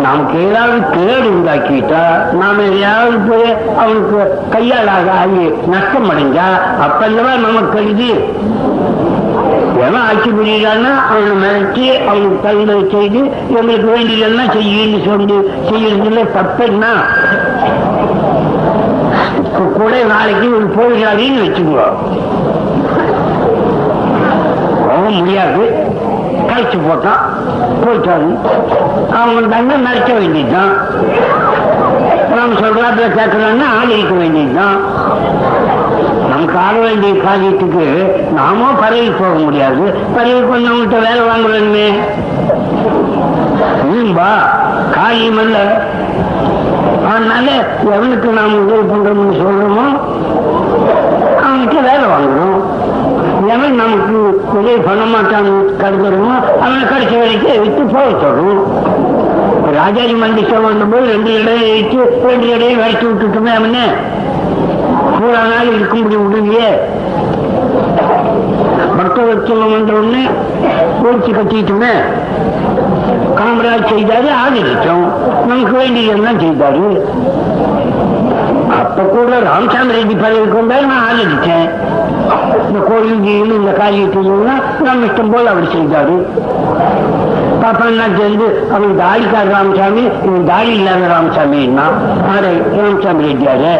நமக்கு 0.06 0.36
ஏதாவது 0.46 0.78
கேடு 0.94 1.26
உண்டாக்கிட்டா 1.30 2.02
நாம 2.40 2.62
எதையாவது 2.66 3.18
போய் 3.28 3.48
அவனுக்கு 3.80 4.18
கையாளாக 4.50 5.08
ஆகி 5.20 5.44
நஷ்டம் 5.72 6.10
அடைஞ்சா 6.12 6.46
அப்பல்லவா 6.86 7.32
நமக்கு 7.44 7.72
கருதி 7.72 8.10
எவன் 9.78 10.00
ஆட்சி 10.00 10.30
புரியுறான்னா 10.30 11.06
அவனை 11.08 11.30
மிரட்டி 11.42 12.06
அவனுக்கு 12.06 12.38
தகுந்த 12.42 12.98
செய்து 12.98 13.30
எங்களுக்கு 13.48 13.90
வேண்டியதெல்லாம் 13.90 14.46
செய்யுன்னு 14.46 15.04
சொல்லி 15.04 15.34
செய்யறதுல 15.70 16.28
தப்புன்னா 16.34 16.92
கூட 19.78 20.02
நாளைக்கு 20.02 20.56
ஒரு 20.56 20.68
போகிறாரின்னு 20.68 21.44
வச்சுக்கோ. 21.44 21.86
போக 24.88 25.10
முடியாது. 25.10 25.88
கழிச்சு 26.46 26.78
போட்டான். 26.78 27.22
போயிட்டாரு. 27.84 28.38
அவங்க 29.12 29.46
தங்க 29.48 29.76
மறைக்க 29.76 30.12
வேண்டியதுதான். 30.12 30.76
நாம 32.36 32.60
சொல்றாப்புல 32.60 33.08
கேட்கலான்னா 33.08 33.64
ஆதரிக்க 33.82 34.14
வேண்டியதுதான். 34.14 34.80
நமக்கு 36.36 36.58
ஆக 36.68 36.78
வேண்டிய 36.84 37.12
காரியத்துக்கு 37.24 37.84
நாமும் 38.38 38.78
பறவை 38.80 39.10
போக 39.10 39.34
முடியாது. 39.44 39.84
பறவைக்கு 40.14 40.50
வந்தவங்கள்ட்ட 40.54 40.98
வேலை 41.04 41.22
வாங்க 41.28 41.46
வேணுமே 41.52 41.86
நீம்பா 43.90 44.26
காரியம் 44.96 45.38
அல்ல. 45.42 45.58
அதனால 47.10 47.46
எவனுக்கு 47.94 48.28
நாம் 48.38 48.58
உதவி 48.62 48.82
பண்றோம்னு 48.90 49.38
சொல்றோமோ 49.42 49.86
அவனுக்கு 51.46 51.78
வேலை 51.88 52.04
வாங்கணும். 52.14 52.60
எவன் 53.54 53.80
நமக்கு 53.82 54.18
உதவி 54.58 54.78
பண்ண 54.88 55.04
மாட்டான்னு 55.14 55.54
கருதுறோமோ 55.82 56.34
அவனை 56.64 56.82
கடைசி 56.92 57.16
வரைக்கும் 57.22 57.62
விட்டு 57.64 57.82
போக 57.94 58.08
சொல்றோம். 58.24 58.62
ராஜாஜி 59.78 60.16
மந்திஷம் 60.24 60.68
வந்தபோது 60.68 61.06
ரெண்டு 61.14 61.32
இடையை 61.40 61.72
வச்சு 61.76 62.02
ரெண்டு 62.28 62.46
இடையை 62.54 62.76
வரைச்சு 62.82 63.06
விட்டுட்டுமே 63.08 63.54
அவனே. 63.60 63.86
பூரா 65.18 65.42
நாள் 65.52 65.74
இருக்க 65.76 65.94
முடியும் 65.94 66.26
உடனே 66.26 66.68
பக்தவச்சலம் 68.98 69.72
வந்த 69.74 69.92
உடனே 69.98 70.22
கோரிச்சு 71.00 71.32
கட்டிட்டுமே. 71.36 71.92
காமராஜ் 73.38 73.90
செய்தாரு 73.92 74.28
ஆதரிச்சோம் 74.42 75.06
நமக்கு 75.48 75.74
வேண்டியதெல்லாம் 75.80 76.40
செய்தாரு. 76.44 76.86
அப்ப 78.80 79.02
கூட 79.02 79.32
ராமசாமி 79.48 79.96
ரெட்டி 79.98 80.16
பதவி 80.22 80.46
வந்தாரு 80.58 80.86
நான் 80.92 81.06
ஆதரிச்சேன் 81.08 81.68
இந்த 82.68 82.78
கோயில் 82.88 83.56
இந்த 83.58 83.72
காரியத்தையும் 83.80 84.48
நம்ம 84.86 85.06
இஷ்டம் 85.08 85.32
போல 85.34 85.50
அவர் 85.54 85.74
செய்தாரு. 85.76 86.16
பாப்பா 87.62 87.86
சேர்ந்து 88.18 88.46
அவன் 88.74 88.98
தாடிக்கார் 89.02 89.52
ராமசாமி 89.56 90.02
இவன் 90.26 90.48
தாடி 90.50 90.72
இல்லாத 90.78 91.06
ராமசாமின்னா 91.14 91.86
ஆரே 92.32 92.50
ராமசாமி 92.76 93.24
ரெட்டியாரு. 93.28 93.74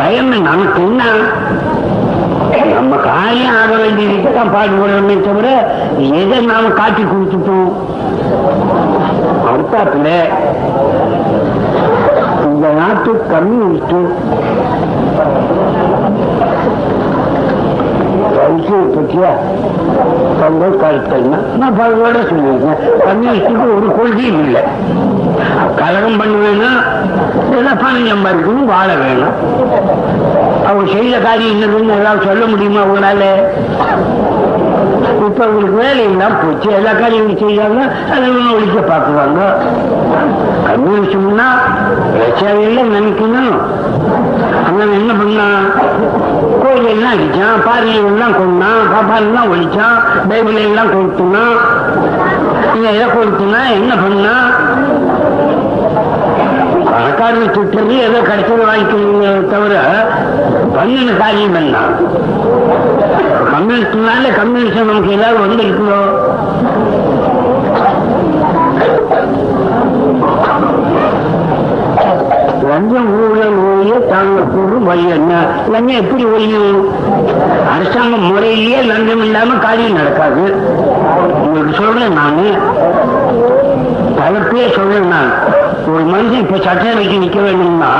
பயம் 0.00 0.28
நமக்கு 0.42 0.80
என்ன 0.82 1.02
நம்ம 2.72 2.94
காரியம் 3.04 3.56
ஆக 3.56 3.72
வேண்டியதுக்கு 3.76 4.30
தான் 4.32 4.52
பாடுபடுறோமே 4.54 5.16
தவிர 5.22 5.48
எதை 6.20 6.38
நாம 6.46 6.70
காட்டி 6.78 7.02
கொடுத்துட்டோம்? 7.04 7.70
அடுத்தாப்புல 9.50 10.08
இந்த 12.46 12.68
நாட்டு 12.78 13.12
கம்யூனிஸ்ட் 13.30 13.94
கல்வியை 18.50 18.86
பற்றியா 18.94 19.30
தங்கள் 20.40 20.80
கருத்துன்னா 20.82 21.38
நான் 21.60 21.76
பலவோட 21.78 22.18
சொல்லியிருக்கேன். 22.30 22.80
கம்யூனிஸ்டுக்கு 23.08 23.64
ஒரு 23.76 23.88
கொள்கையும் 23.98 24.42
இல்லை. 24.44 24.62
கலகம் 25.80 26.18
பண்ணுவேன்னா 26.20 26.70
இதெல்லாம் 27.48 27.80
பணம் 27.82 28.10
சம்பாதிக்கணும் 28.10 28.70
வாழ 28.72 28.88
வேணும். 29.02 29.36
அவங்க 30.66 30.92
செய்த 30.92 31.18
காரியம் 31.18 31.56
என்னதுன்னு 31.56 31.96
எல்லாம் 31.98 32.24
சொல்ல 32.26 32.46
முடியுமா 32.46 32.80
அவங்களால 32.80 33.24
இப்ப 35.26 35.46
உங்களுக்கு 35.46 35.80
வேலை 35.84 36.04
போச்சு. 36.42 36.68
எல்லா 36.78 36.92
காரியம் 37.00 37.38
செய்யாங்க 37.42 37.80
அதை 38.14 38.28
ஒழிக்க 38.56 38.78
பார்க்குவாங்க. 38.92 39.40
கம்யூனிஸ்ட்னா 40.68 41.48
இல்லை 42.68 42.82
நினைக்கணும். 42.94 43.54
அவன் 44.68 44.92
என்ன 44.92 45.12
பண்ணான் 45.14 45.64
கோயில் 46.62 46.88
எல்லாம் 46.88 47.14
அடிச்சான் 47.14 47.62
பாறையை 47.66 47.98
எல்லாம் 48.04 48.36
கொண்டான் 48.36 48.82
பாப்பால் 48.92 49.26
எல்லாம் 49.26 49.50
ஒழிச்சான் 49.52 49.96
பைபிளை 50.28 50.62
எல்லாம் 50.62 50.92
கொடுத்துனான் 50.94 51.56
இதை 52.76 52.90
எதை 52.94 53.06
கொடுத்துனா 53.10 53.60
என்ன 53.78 53.92
பண்ணா? 53.96 54.34
பணக்காரன் 56.86 57.54
சுற்றுறது 57.54 57.94
ஏதோ 58.04 58.18
கடைசியில் 58.22 58.68
வாங்கிக்கிறீங்க 58.68 59.24
தவிர 59.50 59.74
பண்ணின 60.76 61.16
காரியம் 61.18 61.54
என்ன? 61.54 61.76
கம்யூனிஸ்ட்னால 63.52 64.32
கம்யூனிஸ்ட் 64.36 64.82
நமக்கு 64.84 65.16
ஏதாவது 65.18 65.38
வந்திருக்குதோ? 65.44 66.00
லஞ்சம் 72.80 73.30
ஊழல் 73.30 73.56
ஒழிய 73.56 73.94
வரியை 73.94 74.08
தாங்கள் 74.08 74.44
கூறும் 74.44 74.84
வழி 74.84 75.08
என்ன? 75.08 75.46
லஞ்சம் 75.70 76.00
எப்படி 76.00 76.24
ஒழியும்? 76.24 76.88
அரசாங்க 77.74 78.16
முறையிலேயே 78.16 78.80
லஞ்சம் 78.80 79.22
இல்லாம 79.22 79.54
காரியம் 79.54 79.92
நடக்காது. 79.92 80.54
உங்களுக்கு 81.40 81.84
சொல்றேன் 81.84 82.12
நானு. 82.12 82.58
தலைப்பே 84.16 84.74
சொல்றேன் 84.74 85.08
நான். 85.08 85.32
ஒரு 85.94 86.04
மனுஷன் 86.04 86.38
இப்ப 86.38 86.56
சட்டசபைக்கு 86.56 87.18
நிக்க 87.18 87.38
வேண்டும்னா 87.40 87.92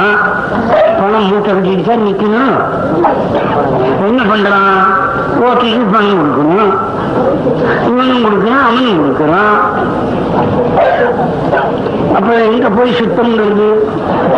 மூட்டை 1.23 1.51
கட்டிட்டு 1.51 1.85
தான் 1.85 2.05
நிக்கணும் 2.05 2.57
என்ன 4.07 4.21
பண்றான் 4.25 4.77
ஓட்டுக்கு 5.41 5.83
பணம் 5.87 6.21
கொடுக்கணும் 6.21 6.73
இவனும் 7.89 8.25
கொடுக்கணும் 8.25 8.65
அவனும் 8.65 9.01
கொடுக்கறான் 9.01 9.59
அப்ப 12.15 12.31
எங்க 12.47 12.69
போய் 12.71 12.93
சுத்தம் 12.93 13.33
சுத்தம்ங்கிறது 13.33 13.69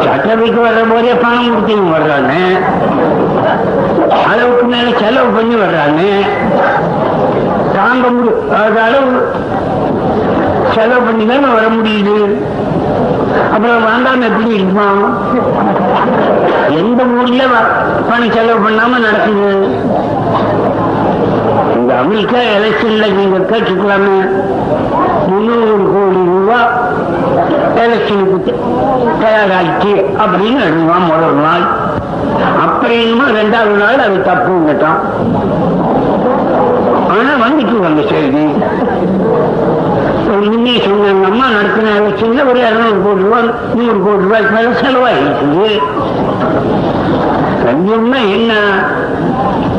சட்டவைக்கு 0.04 0.60
வர்ற 0.60 0.82
போதே 0.90 1.14
பணம் 1.16 1.48
கொடுத்தீங்க 1.48 1.94
வர்றாங்க 1.94 2.32
அளவுக்கு 4.24 4.66
மேல 4.66 4.88
செலவு 5.00 5.30
பண்ணி 5.30 5.56
வர்றாங்க 5.56 6.02
தாங்க 7.74 8.06
முடியும் 8.08 8.42
அளவு 8.82 9.12
செலவு 10.74 11.02
பண்ணி 11.02 11.24
தானே 11.26 11.48
வர 11.54 11.66
முடியுது 11.70 12.18
அப்புறம் 13.52 13.84
வேண்டாம் 13.84 14.20
எப்படி 14.20 14.54
இருக்குமா? 14.54 14.88
எந்த 16.68 17.02
ஊர்ல 17.04 17.42
பணி 18.08 18.08
பணம் 18.08 18.32
செலவு 18.32 18.68
பண்ணாம 18.68 19.00
நடக்குது? 19.00 19.50
இந்த 21.76 21.94
அமெரிக்கா 21.96 22.38
எலெக்ஷன்ல 22.56 23.06
நீங்க 23.12 23.38
கேட்டுக்கலாமே. 23.38 24.18
முந்நூறு 25.28 25.76
கோடி 25.94 26.20
ரூபாய் 26.24 26.70
எலெக்ஷனுக்கு 27.74 28.52
தயாராகிச்சு 29.22 29.94
அப்படின்னு 30.24 30.60
எழுதுவான் 30.68 31.08
முதல் 31.10 31.38
நாள். 31.46 31.64
அப்புறமா 32.64 33.26
ரெண்டாவது 33.40 33.76
நாள் 33.82 34.04
அது 34.06 34.18
தப்புங்கட்டான் 34.30 35.00
ஆனா 37.14 37.32
வந்துட்டு 37.46 37.78
வந்த 37.80 38.02
செய்தி. 38.08 38.44
முன்னே 40.36 40.76
சொன்னாங்க. 40.76 41.24
அம்மா 41.24 41.46
நடத்தின 41.48 41.92
எலெக்ஷன்ல 42.00 42.44
ஒரு 42.50 42.60
இருநூறு 42.60 43.02
கோடி 43.02 43.22
ரூபாய் 43.22 43.54
நூறு 43.74 44.02
கோடி 44.02 44.22
ரூபாய்க்கு 44.22 44.54
மேல 44.54 44.68
செலவாயிருக்குது 44.80 45.70
லஞ்சம்னா 47.64 48.20
என்ன? 48.36 48.52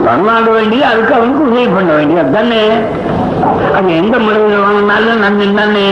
வரலாறு 0.05 0.51
வேண்டியது 0.51 0.85
அதுக்கு 0.85 1.13
அவனுக்கு 1.13 1.51
உதவி 1.51 1.67
பண்ண 1.67 1.93
வேண்டியது. 1.93 2.31
தானே 2.31 2.61
அது 3.75 3.95
எந்த 3.95 4.19
முறையில் 4.19 4.65
வாங்கினாலும் 4.65 5.23
நன்மை 5.23 5.53
தானே? 5.53 5.87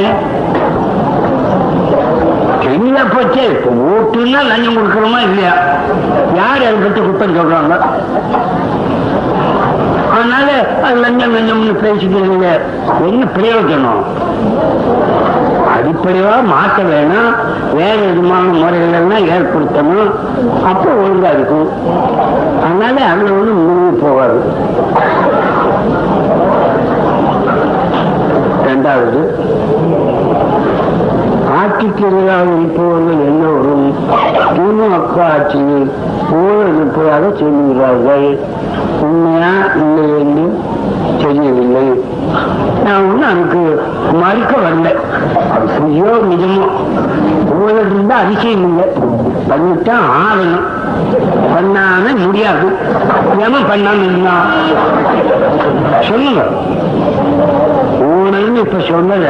தெரியல 2.63 2.99
போச்சே. 3.13 3.43
இப்போ 3.51 3.69
ஓட்டுன்னா 3.91 4.41
லஞ்சம் 4.47 4.77
கொடுக்கறோமா 4.77 5.19
இல்லையா? 5.21 5.53
யார் 6.35 6.65
அதை 6.65 6.73
பத்தி 6.73 7.01
குத்தம் 7.01 7.37
சொல்றாங்க? 7.37 7.77
அதனால 10.13 10.77
அது 10.83 10.95
லஞ்சம் 10.95 11.35
லஞ்சம்னு 11.35 11.79
பேசிக்கிறீங்க? 11.83 12.59
என்ன 13.07 13.27
பிரயோஜனம்? 13.37 14.03
அடிப்படையா 15.75 16.45
மாற்ற 16.45 16.83
வேணும். 16.83 17.33
வேற 17.73 17.95
விதமான 17.95 18.43
முறைகள் 18.43 18.93
எல்லாம் 18.93 19.27
ஏற்படுத்தணும். 19.27 20.11
அப்போ 20.65 20.89
ஒழுங்கா 20.89 21.33
இருக்கும். 21.33 21.69
அதனால 22.63 23.11
அதுல 23.11 23.29
ஒண்ணு 23.29 23.53
முன்னே 23.53 23.99
போகாது. 24.01 24.39
ரெண்டாவது 28.65 29.19
ஆட்சிக்கு 31.61 32.03
எதிராக 32.05 32.43
இருப்பவர்கள் 32.43 33.25
எல்லோரும் 33.25 33.93
திமுக 34.53 35.21
ஆட்சியில் 35.31 35.91
ஊழல் 36.31 36.75
இருப்பதாக 36.75 37.27
சொல்லுகிறார்கள் 37.27 38.37
உண்மையா 39.01 39.53
இல்லை 39.75 40.19
என்று 40.19 40.45
தெரியவில்லை. 41.17 42.03
நான் 42.83 43.01
ஒன்றும் 43.01 43.29
அதுக்கு 43.29 43.81
மறுக்க 44.13 44.55
வரல. 44.57 44.89
அது 45.53 45.65
பொய்யோ 45.79 46.13
நிஜமோ 46.33 46.67
ஊழல் 47.61 47.91
இருந்தால் 47.91 48.25
அதிசயம் 48.25 48.63
இல்லை. 48.63 48.85
பண்ணித்தான் 49.47 50.05
ஆகணும். 50.25 50.67
பண்ணாம 51.53 52.25
முடியாது. 52.25 52.67
ஏமா 53.39 53.59
பண்ணாம 53.73 54.03
இருந்தா 54.03 54.35
சொல்லுங்க. 55.99 56.41
ஊழல்னு 58.31 58.59
இப்ப 58.59 58.77
சொன்னத 58.77 59.27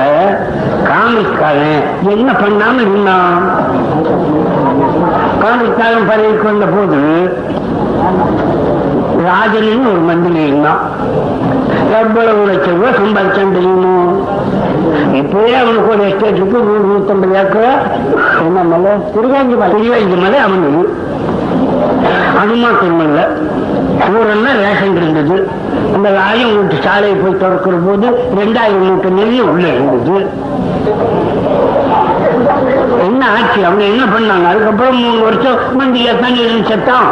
காங்கிரஸ்காரன் 0.89 2.09
என்ன 2.09 2.31
பண்ணாம 2.31 2.73
இருந்தான்? 2.73 3.43
காங்கிரஸ்காரன் 5.41 6.07
பதவிக்கு 6.07 6.43
வந்த 6.43 6.65
போது 6.65 6.99
ராஜன் 9.23 9.87
ஒரு 9.87 9.99
மந்திரி 9.99 10.47
இருந்தான். 10.47 10.79
எவ்வளவு 12.01 12.45
லட்சம் 12.45 12.75
ரூபாய் 12.75 12.99
சம்பாதிச்சான் 12.99 13.51
தெரியுமோ? 13.51 14.25
இப்பவே 15.13 15.53
அவனுக்கு 15.53 15.89
ஒரு 15.89 16.03
எஸ்டேட்டுக்கு 16.09 16.57
நூறு 16.67 16.85
நூத்தம்பது 16.91 17.33
ஏக்கர். 17.33 17.97
என்ன 18.45 18.63
மலை? 18.63 18.91
திருவாஞ்சி 19.15 19.57
மலை. 19.57 19.75
திருவாஞ்சி 19.75 20.21
மலை 20.21 20.39
அவனுக்கு 20.39 21.09
அனுமா 22.41 22.79
திருமலை 22.79 23.05
இல்ல 23.05 23.27
ஊரெல்லாம் 24.09 24.57
ரேஷன் 24.57 24.95
இருந்தது. 24.95 25.49
அந்த 25.95 26.19
ஆயிரம் 26.27 26.55
வீட்டு 26.55 26.83
சாலையை 26.83 27.13
போய் 27.13 27.37
திறக்கிற 27.37 27.75
போது 27.75 28.07
ரெண்டாயிரம் 28.35 28.87
மூட்டை 28.87 29.11
நெல் 29.11 29.41
உள்ள 29.41 29.67
இருந்தது. 29.67 30.29
என்ன 32.99 33.29
ஆச்சு? 33.29 33.65
அவங்க 33.65 33.83
என்ன 33.83 34.03
பண்ணாங்க? 34.03 34.45
அதுக்கப்புறம் 34.47 34.95
மூணு 34.95 35.23
வருஷம் 35.23 35.53
மண்டியில 35.53 36.19
தண்ணி 36.19 36.41
செத்தான். 36.41 37.09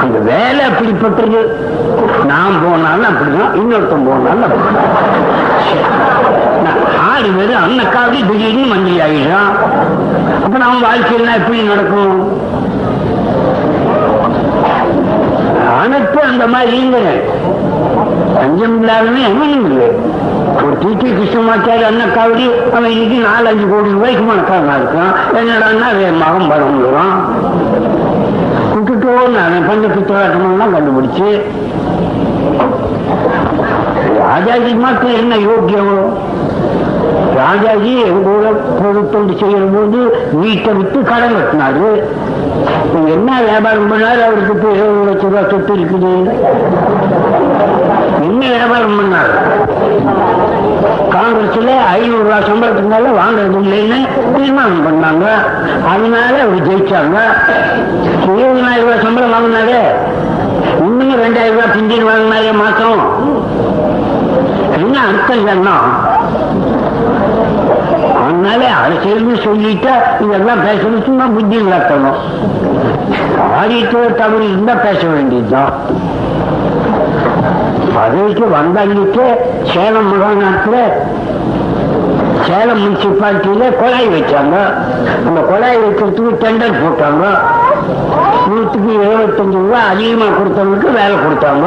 அந்த 0.00 0.18
வேலை 0.18 0.64
அப்படிப்பட்டது. 0.66 1.40
நான் 2.26 2.62
போனாலும் 2.64 3.10
அப்படிதான் 3.12 3.56
இன்னொருத்தன் 3.60 4.06
போனாலும் 4.06 4.52
நான் 6.64 6.80
ஆறு 7.10 7.28
பேர் 7.36 7.56
அன்னக்காவது 7.56 8.30
திடீர்னு 8.30 8.66
மந்திரி 8.66 8.98
ஆகிடுறான் 8.98 9.52
அப்ப 10.44 10.58
நம்ம 10.58 10.88
வாழ்க்கையெல்லாம் 10.88 11.34
எப்படி 11.34 11.62
நடக்கும்? 11.62 12.40
அனைத்து 15.86 16.20
அந்த 16.32 16.46
மாதிரி 16.54 16.76
இல்லைங்க 16.84 17.12
பஞ்சம் 18.36 18.76
இல்லாதவன் 18.78 19.26
எவனும் 19.30 19.66
இல்லை. 19.70 19.88
ஒரு 20.62 20.74
டிடி 20.82 21.08
கிருஷ்ணமாச்சாரி 21.16 21.84
அன்னக்காவடி 21.88 22.44
அவன் 22.76 22.92
இன்னைக்கு 22.94 23.18
நாலஞ்சு 23.26 23.64
கோடி 23.70 23.94
ரூபாய்க்கு 23.96 24.24
மணக்காரனா 24.28 24.74
இருக்கான். 24.80 25.12
என்னடான்னா 25.38 25.86
அவன் 25.92 26.20
மகம் 26.22 26.50
பரவுறான் 26.50 27.16
விட்டுட்டோன்னு 28.74 29.38
அவன் 29.46 29.68
பஞ்சத்து 29.68 30.00
போராட்டமெல்லாம் 30.10 30.74
கண்டுபிடிச்சு. 30.76 31.30
ராஜாஜி 34.20 34.72
மாத்திரம் 34.84 35.20
என்ன 35.22 35.34
யோக்கியம்? 35.48 35.94
ராஜாஜி 37.40 37.92
எங்கூட 38.10 38.46
ஊர 38.86 39.34
செய்யும் 39.40 39.72
போது 39.74 40.00
வீட்டை 40.32 40.72
விட்டு 40.72 40.98
கடன் 41.02 41.36
கட்டினாரு. 41.36 41.88
என்ன 43.14 43.40
வியாபாரம் 43.46 43.88
பண்ணாரு? 43.90 44.20
அவருக்கு 44.26 44.54
இப்போ 44.54 44.68
இருபது 44.78 45.04
லட்சம் 45.08 45.30
ரூபாய் 45.30 45.50
சொத்து 45.50 45.72
இருக்குது. 45.74 46.12
என்ன 48.28 48.42
வியாபாரம் 48.54 48.96
பண்ணாரு? 48.98 49.34
காங்கிரஸ்ல 51.14 51.70
ஐநூறு 51.92 52.22
ரூபாய் 52.22 52.48
சம்பளத்துக்கு 52.48 52.90
மேல 52.94 53.06
வாங்குறது 53.20 53.58
இல்லைன்னு 53.64 53.98
தீர்மானம் 54.36 54.86
பண்ணாங்க. 54.86 55.26
அதனால 55.92 56.34
அவர் 56.44 56.66
ஜெயிச்சாங்க. 56.68 57.18
இருபதாயிரம் 58.26 58.84
ரூபாய் 58.84 59.04
சம்பளம் 59.04 59.34
வாங்கினாரு 59.36 59.80
இன்னும் 60.86 61.20
ரெண்டாயிரம் 61.24 61.56
ரூபாய் 61.56 61.74
பிஞ்சின் 61.74 62.08
வாங்கினாரே 62.10 62.52
மாசம் 62.62 63.00
என்ன 64.78 64.96
அர்த்தம் 65.08 65.46
என்ன 65.46 65.70
அதனால 68.36 68.64
அரசியல்னு 68.80 69.34
சொல்லிட்டா 69.44 69.92
இதெல்லாம் 70.24 70.62
பேசணும் 70.64 71.34
புத்தி 71.36 71.56
இழக்கணும் 71.66 72.18
காரியத்துல 73.36 74.02
தவறு 74.18 74.44
இருந்தா 74.48 74.74
பேச 74.86 75.00
வேண்டியதுதான். 75.12 75.72
பதவிக்கு 77.94 78.46
வந்தாங்கிட்டு 78.56 79.24
சேலம் 79.72 80.10
மாகாணத்துல 80.10 80.76
சேலம் 82.48 82.82
முனிசிபாலிட்டியில 82.82 83.70
குழாய் 83.80 84.12
வச்சாங்க. 84.16 84.56
அந்த 85.26 85.40
குழாய் 85.50 85.80
வைக்கிறதுக்கு 85.84 86.40
டெண்டர் 86.44 86.80
போட்டாங்க. 86.82 87.24
நூற்றுக்கு 88.50 88.92
எழுபத்தஞ்சு 89.06 89.58
ரூபாய் 89.64 89.90
அதிகமா 89.92 90.28
கொடுத்தவங்களுக்கு 90.36 90.92
வேலை 91.00 91.16
கொடுத்தாங்க. 91.24 91.66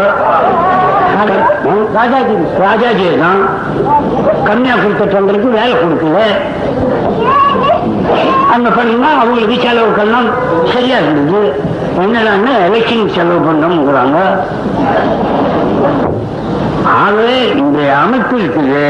ராஜாஜி 1.97 2.35
ராஜாஜி 2.63 3.05
தான் 3.23 3.41
கம்மியா 4.47 4.75
கொடுத்தவங்களுக்கு 4.83 5.49
வேலை 5.57 5.73
கொடுக்கல. 5.81 6.19
அங்க 8.53 8.69
பண்ணா 8.77 9.09
அவங்களுக்கு 9.21 9.57
செலவுக்கெல்லாம் 9.65 10.29
சரியா 10.73 10.97
இருந்தது. 11.03 11.41
என்னடான்னா 12.03 12.53
எலெக்ஷன் 12.67 13.13
செலவு 13.17 13.39
பண்ணோம்ங்கிறாங்க 13.47 14.17
ஆகவே 17.01 17.37
இந்த 17.61 17.79
அமைப்பு 18.03 18.35
இருக்குது. 18.43 18.85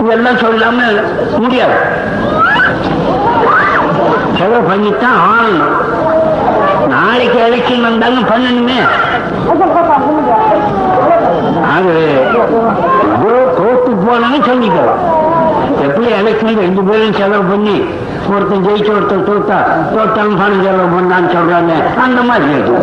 இதெல்லாம் 0.00 0.42
சொல்லாம 0.44 0.80
முடியாது. 1.42 1.78
செலவு 4.38 4.62
பண்ணித்தான் 4.70 5.18
ஆளணும் 5.32 5.76
நாளைக்கு 6.94 7.38
எலெக்ஷன் 7.48 7.86
வந்தாலும் 7.88 8.30
பண்ணணுமே. 8.32 8.78
அது 11.74 11.92
ஏதோ 13.18 13.30
தோத்து 13.58 13.92
போனாலும் 14.02 14.46
சொல்லிக்கலாம் 14.48 15.02
எப்படி 15.84 16.06
எலெக்ஷன் 16.18 16.60
ரெண்டு 16.60 16.82
பேரும் 16.82 17.18
செலவு 17.18 17.44
பண்ணி 17.52 17.76
ஒருத்தன் 18.28 18.64
ஜெயிச்சு 18.66 18.92
ஒருத்தர் 18.94 19.26
தோத்தா 19.28 19.58
தோட்டம் 19.92 20.38
பணம் 20.38 20.64
செலவு 20.66 20.88
பண்ணான்னு 20.96 21.30
சொல்றாங்க 21.36 21.72
அந்த 22.04 22.22
மாதிரி 22.22 22.52
இருக்கு 22.52 22.74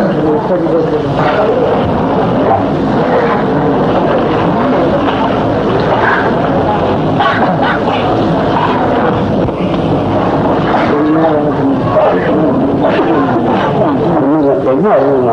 என்ன 14.74 14.88
அறிவுங்க 14.94 15.32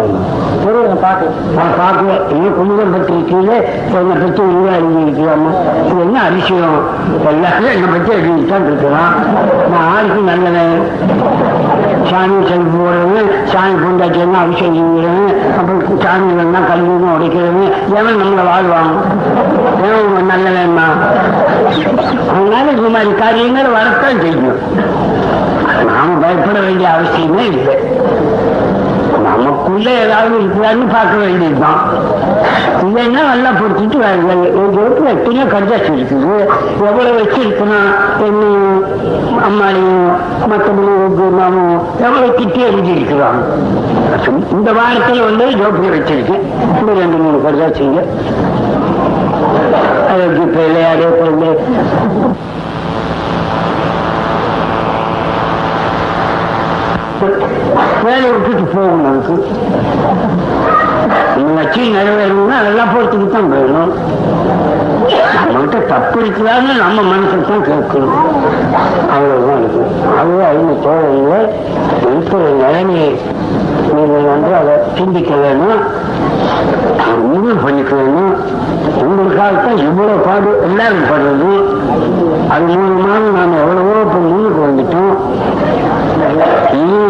புரியுது 0.61 0.95
பாட்டு 1.01 1.25
நான் 1.55 1.77
பார்க்கல 1.79 2.11
இன்னும் 2.31 2.55
குமுதம் 2.57 2.93
பற்றி 2.93 3.13
இருக்கீங்க 3.13 3.53
என்னை 3.99 4.15
பற்றி 4.21 4.41
நீங்களா 4.49 4.73
எழுதியிருக்கலாமா 4.81 5.51
இது 5.85 5.99
என்ன 6.05 6.17
அதிசயம்? 6.27 6.79
எல்லாத்தையும் 7.31 7.73
என்னை 7.75 7.89
பற்றி 7.93 8.45
தான் 8.51 8.65
இருக்கிறான். 8.65 9.13
நான் 9.71 9.87
ஆளுக்கு 9.95 10.21
நல்லவன். 10.29 10.83
சாமி 12.09 12.37
செல்வி 12.49 12.69
போடுறது 12.75 13.19
சாமி 13.51 13.75
பொண்டாச்சியெல்லாம் 13.81 14.43
அபிஷேகம் 14.45 14.77
செய்கிறவன் 14.77 15.35
அப்புறம் 15.57 15.83
சாமிகள்லாம் 16.03 16.69
கல்வியும் 16.71 17.13
உடைக்கிறது 17.15 17.63
எவன் 17.99 18.19
நம்மளை 18.21 18.43
வாழ்வாங்க 18.51 18.97
எவன் 19.87 20.31
நல்லவன்மா? 20.31 20.87
அதனால 22.31 22.65
இது 22.71 22.89
மாதிரி 22.95 23.13
காரியங்கள் 23.23 23.75
வரத்தான் 23.77 24.21
செய்யும். 24.21 24.59
நாம 25.89 26.17
பயப்பட 26.21 26.59
வேண்டிய 26.59 26.89
அவசியமே 26.95 27.45
இல்லை. 27.51 27.75
நமக்குள்ள 29.27 29.89
ஏதாவது 30.03 30.35
இருக்கிறான்னு 30.39 30.85
பார்க்க 30.93 31.15
வேண்டியதுதான். 31.23 31.81
இதெல்லாம் 32.87 33.29
நல்லா 33.31 33.49
பொறுத்துட்டு 33.59 33.97
எங்களுக்கு 34.61 35.03
எத்தனையோ 35.13 35.45
கடிதாச்சு 35.53 35.91
இருக்குது. 35.97 36.33
எவ்வளவு 36.89 37.17
வச்சிருக்கணும் 37.19 37.89
என்ன 38.27 38.43
அம்மாளையும் 39.47 40.07
மற்றபடி 40.51 40.93
மாமும் 41.39 41.75
எவ்வளவு 42.05 42.29
கிட்டே 42.39 42.63
எழுதியிருக்கிறாங்க? 42.71 43.41
இந்த 44.57 44.69
வாரத்தில் 44.79 45.27
வந்து 45.29 45.45
ஜோப்பி 45.61 45.87
வச்சிருக்கேன். 45.95 46.45
இந்த 46.79 46.91
ரெண்டு 47.01 47.17
மூணு 47.23 47.37
கடிதாச்சுங்க 47.45 48.01
அதுக்கு 50.13 50.45
பிள்ளையாடே 50.55 50.71
விளையாடு 50.71 51.05
பொருள் 51.19 51.39
வேலையை 58.05 58.29
விட்டுட்டு 58.33 58.63
போகணும். 58.75 59.07
அதுக்கு 59.09 59.35
நம்ம 61.41 61.53
லட்சியம் 61.59 61.95
நிறைவேறணும்னா 61.97 62.55
அதெல்லாம் 62.61 62.91
பொறுத்துக்கு 62.93 63.27
தான் 63.35 63.51
போயிடும் 63.51 63.93
நம்மகிட்ட 65.53 65.79
தப்பு 65.91 66.17
இருக்குதான்னு 66.23 66.73
நம்ம 66.81 66.99
மனசுக்கு 67.11 67.45
தான் 67.51 67.65
கேட்கணும். 67.69 68.17
அவ்வளவுதான் 69.13 69.61
இருக்கும். 69.61 69.89
அதுவே 70.19 70.43
அவங்க 70.49 70.73
தோழர்களே 70.85 71.39
இருக்கிற 72.11 72.41
நிலைமையை 72.61 73.09
நீங்கள் 73.95 74.29
வந்து 74.33 74.51
அதை 74.59 74.75
சிந்திக்க 74.97 75.31
வேணும் 75.43 75.81
முடிவு 77.31 77.55
பண்ணிக்க 77.63 77.91
வேணும் 78.01 78.33
உங்களுக்காகத்தான் 79.03 79.81
இவ்வளவு 79.87 80.23
பாடு 80.27 80.51
எல்லாரும் 80.67 81.09
படுறது 81.11 81.51
அது 82.53 82.67
மூலமாக 82.75 83.33
நாம் 83.37 83.59
எவ்வளவோ 83.63 83.95
இப்போ 84.05 84.19
முன்னுக்கு 84.29 84.61
வந்துட்டோம். 84.67 85.13
இனி 86.79 87.01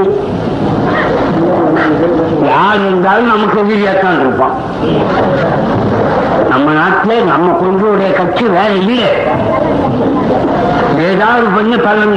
யார் 2.51 2.80
இருந்தாலும் 2.86 3.32
நமக்கு 3.34 3.57
எதிரியாத்தான் 3.63 4.19
இருப்பான். 4.22 4.55
நம்ம 6.51 6.67
நாட்டிலே 6.80 7.17
நம்ம 7.32 7.51
கொள்கையுடைய 7.61 8.09
கட்சி 8.19 8.45
வேற 8.55 8.72
இல்லை. 8.82 9.11
ஏதாவது 11.09 11.45
பண்ணி 11.55 11.78
பலன் 11.86 12.15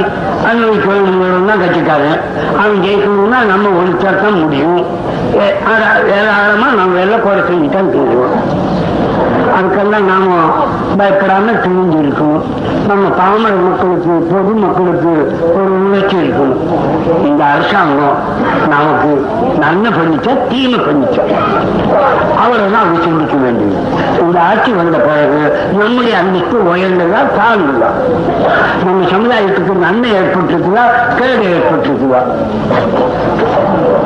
அனுபவிக்க 0.49 0.87
வேணுங்கிறது 0.93 1.49
தான் 1.51 1.61
கட்சிக்காரன். 1.63 2.19
அவன் 2.61 2.83
ஜெயிக்கணும்னா 2.85 3.39
நம்ம 3.51 3.71
ஒழிச்சா 3.79 4.11
தான் 4.21 4.39
முடியும் 4.41 4.81
ஏராளமா 6.17 6.67
நம்ம 6.81 6.99
எல்லாம் 7.05 7.23
குறை 7.25 7.41
செஞ்சுட்டான் 7.49 7.93
தெரியும் 7.95 8.33
அதுக்கெல்லாம் 9.57 10.03
நாம 10.03 10.35
பயப்படாம 10.97 11.47
துணிஞ்சு 11.63 11.97
இருக்கணும். 12.05 12.43
நம்ம 12.87 13.09
பாமர 13.09 13.53
மக்களுக்கு 13.55 14.09
பொது 14.09 14.53
மக்களுக்கு 14.53 15.39
ஒரு 15.53 15.85
உணர்ச்சி 15.85 16.15
இருக்கணும். 16.15 16.61
இந்த 17.25 17.43
அரசாங்கம் 17.43 18.17
நமக்கு 18.69 19.25
நன்மை 19.59 19.91
பண்ணிச்சா 19.91 20.47
தீமை 20.47 20.79
பண்ணிச்சா? 20.79 21.23
அவ்வளவுதான் 22.37 22.87
அவர் 22.87 23.03
சிந்திக்க 23.03 23.35
வேண்டியது. 23.35 23.77
இந்த 24.19 24.41
ஆட்சி 24.41 24.71
வந்த 24.71 24.97
பிறகு 24.97 25.57
நம்முடைய 25.77 26.17
அந்தஸ்து 26.17 26.57
உயர்ந்ததா 26.73 27.21
தாழ்ந்ததா? 27.39 27.89
நம்ம 28.85 29.05
சமுதாயத்துக்கு 29.05 29.73
நன்மை 29.73 30.11
ஏற்பட்டிருக்குதா 30.13 30.83
கேடு 31.15 31.45
ஏற்பட்டிருக்குதா? 31.55 32.21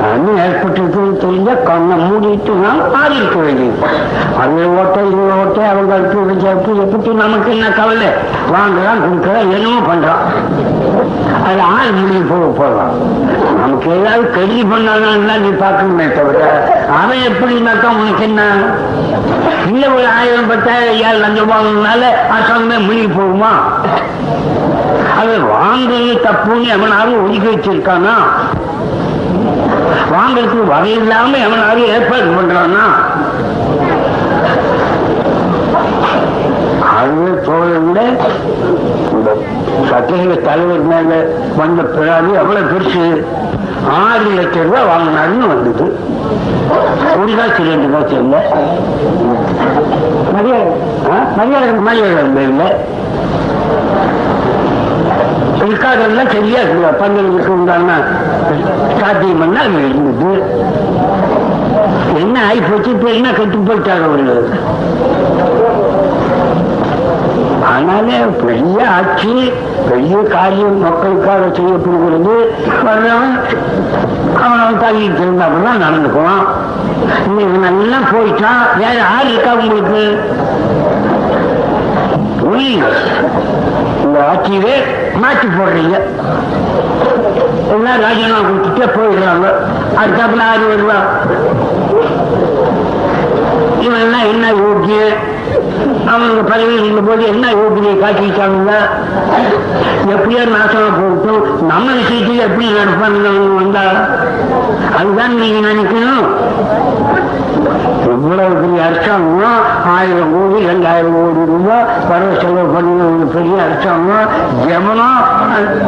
நன்மை 0.02 0.44
ஏற்பட்டிருக்குன்னு 0.46 1.18
தெரிஞ்சா 1.18 1.54
கண்ணை 1.64 1.98
மூடிட்டு 1.98 2.50
நான் 2.50 2.94
ஆதரிக்க 2.94 3.36
வேண்டியது. 3.36 3.88
அது 4.40 4.78
ஓட்டம். 4.80 5.08
விட்டு 5.40 5.62
அவங்க 5.64 5.94
அடுத்து 5.94 6.18
இவங்க 6.18 6.82
அடுத்து 6.82 7.14
நமக்கு 7.14 7.50
என்ன 7.52 7.68
கவலை? 7.70 8.10
வாங்கலாம் 8.54 9.02
கொடுக்கலாம் 9.04 9.52
என்னமோ 9.56 9.80
பண்றான். 9.90 10.24
அது 11.48 11.62
ஆள் 11.76 11.92
முடிவு 11.92 12.24
போக 12.32 12.46
போகலாம் 12.60 12.96
நமக்கு 13.62 13.90
ஏதாவது 13.92 14.26
கெடுதி 14.32 14.64
பண்ணாதான் 14.64 15.42
நீ 15.44 15.50
பார்க்கணுமே 15.64 16.08
தவிர 16.14 16.40
அவன் 17.02 17.24
எப்படின்னாக்கா 17.30 17.90
உனக்கு 18.02 18.24
என்ன? 18.24 18.42
இல்ல 19.68 19.84
ஒரு 19.90 20.08
ஆயிரம் 20.18 20.48
பத்தாயிரம் 20.48 20.94
ஐயாயிரம் 20.96 21.22
லஞ்சம் 21.22 21.52
வாங்கினால 21.52 22.04
அசாமே 22.38 22.86
முடிவு 22.88 23.10
போகுமா? 23.20 23.54
அது 25.20 25.34
வாங்குறது 25.56 26.14
தப்புன்னு 26.28 26.68
எவனாவது 26.68 27.24
ஒதுக்கி 27.24 27.48
வச்சிருக்கானா? 27.48 28.16
வாங்கறதுக்கு 30.14 30.66
வகை 30.66 30.92
இல்லாம 30.92 31.38
எவனாவது 31.38 31.82
ஏற்பாடு 31.88 32.30
பண்றானா? 32.38 32.86
அது 37.00 37.26
தோழர்கள 37.46 38.00
இந்த 39.12 39.32
சட்டசபை 39.90 40.38
தலைவர் 40.42 40.88
மேல 40.92 41.12
வந்த 41.58 41.82
பிறகு 41.84 42.32
எவ்வளவு 42.34 42.70
பெருசு. 42.70 43.06
ஆறு 44.02 44.30
லட்சம் 44.38 44.64
ரூபாய் 44.64 44.90
வாங்கினாருன்னு 44.94 45.48
வந்தது. 45.48 45.86
ஒரு 47.22 47.32
காசு 47.36 47.64
ரெண்டு 47.70 47.88
காசு 47.92 48.16
இல்லை. 48.24 48.40
மரியாதை. 50.34 50.74
மரியாதை. 51.38 51.72
மரியாதை 51.88 52.44
இல்லை 52.44 52.70
இருக்காதெல்லாம் 55.62 56.32
சரியா 56.34 56.60
இருக்குல்ல 56.60 56.92
பந்தலுக்கு 57.02 57.48
உண்டான 57.48 57.90
சாத்தியம் 59.00 59.40
பண்ணா 59.40 59.62
அது 59.62 59.90
இருந்தது. 59.90 60.32
என்ன 62.20 62.46
ஆகி 62.46 62.62
போச்சு 62.62 62.90
இப்ப 62.92 63.10
என்ன 63.10 63.32
கெட்டு 63.32 63.58
போயிட்டாங்க 63.68 64.04
அவர்கள் 64.04 64.44
ஆனாலே 67.72 68.18
பெரிய 68.46 68.78
ஆட்சி 68.98 69.34
பெரிய 69.90 70.16
காரியம் 70.36 70.80
மக்களுக்காக 70.80 71.44
செய்யப்படுகிறது. 71.58 72.36
வர்றவன் 72.88 73.36
அவன் 74.44 74.62
அவன் 74.64 74.82
தள்ளிட்டு 74.84 75.22
இருந்தாப்பதான் 75.26 75.84
நடந்துக்குவான். 75.86 76.44
இன்னைக்கு 77.28 77.58
நல்லா 77.68 77.98
போயிட்டான் 78.14 78.64
வேற 78.78 78.94
யார் 78.94 79.30
இருக்கா 79.30 79.54
உங்களுக்கு? 79.54 80.04
புரியுங்க 82.42 82.88
இந்த 84.04 84.20
ஆட்சியவே 84.30 84.76
மாற்றி 85.22 85.48
போடுறீங்க. 85.48 85.98
எல்லாம் 87.74 88.02
ராஜினாமா 88.02 88.40
கொடுத்துட்டே 88.46 88.88
போயிடுறாங்க. 88.96 89.48
அதுக்கப்புறம் 90.02 90.48
ஆறு 90.52 90.66
வருவா? 90.72 91.00
இவன் 93.86 94.14
என்ன 94.32 94.48
யோக்கிய 94.48 95.02
அவங்க 96.10 96.42
பதவியில் 96.44 96.82
இருந்த 96.82 97.02
போது 97.02 97.24
என்ன 97.28 97.46
யோகியை 97.54 97.94
காட்டிட்டாங்க 97.98 98.72
எப்படியோ 100.14 100.44
நாசமா 100.54 100.90
போட்டு 100.98 101.34
நம்ம 101.68 101.88
விஷயத்தில் 101.94 102.46
எப்படி 102.48 102.68
நடப்பாங்க 102.78 103.30
வந்தா 103.58 103.86
அதுதான் 105.00 105.36
நீங்க 105.36 105.60
நினைக்கணும். 105.68 106.26
இவ்வளவு 108.14 108.56
பெரிய 108.56 108.80
அரசாங்கம்? 108.86 109.60
ஆயிரம் 109.92 110.32
கோடி 110.34 110.60
ரெண்டாயிரம் 110.68 111.16
கோடி 111.16 111.42
ரூபாய் 111.52 111.86
வரவு 112.10 112.36
செலவு 112.42 112.74
பண்ணி 112.74 112.94
ஒரு 113.08 113.28
பெரிய 113.34 113.56
அரசாங்கம்? 113.66 114.30
ஜெமனம் 114.64 115.20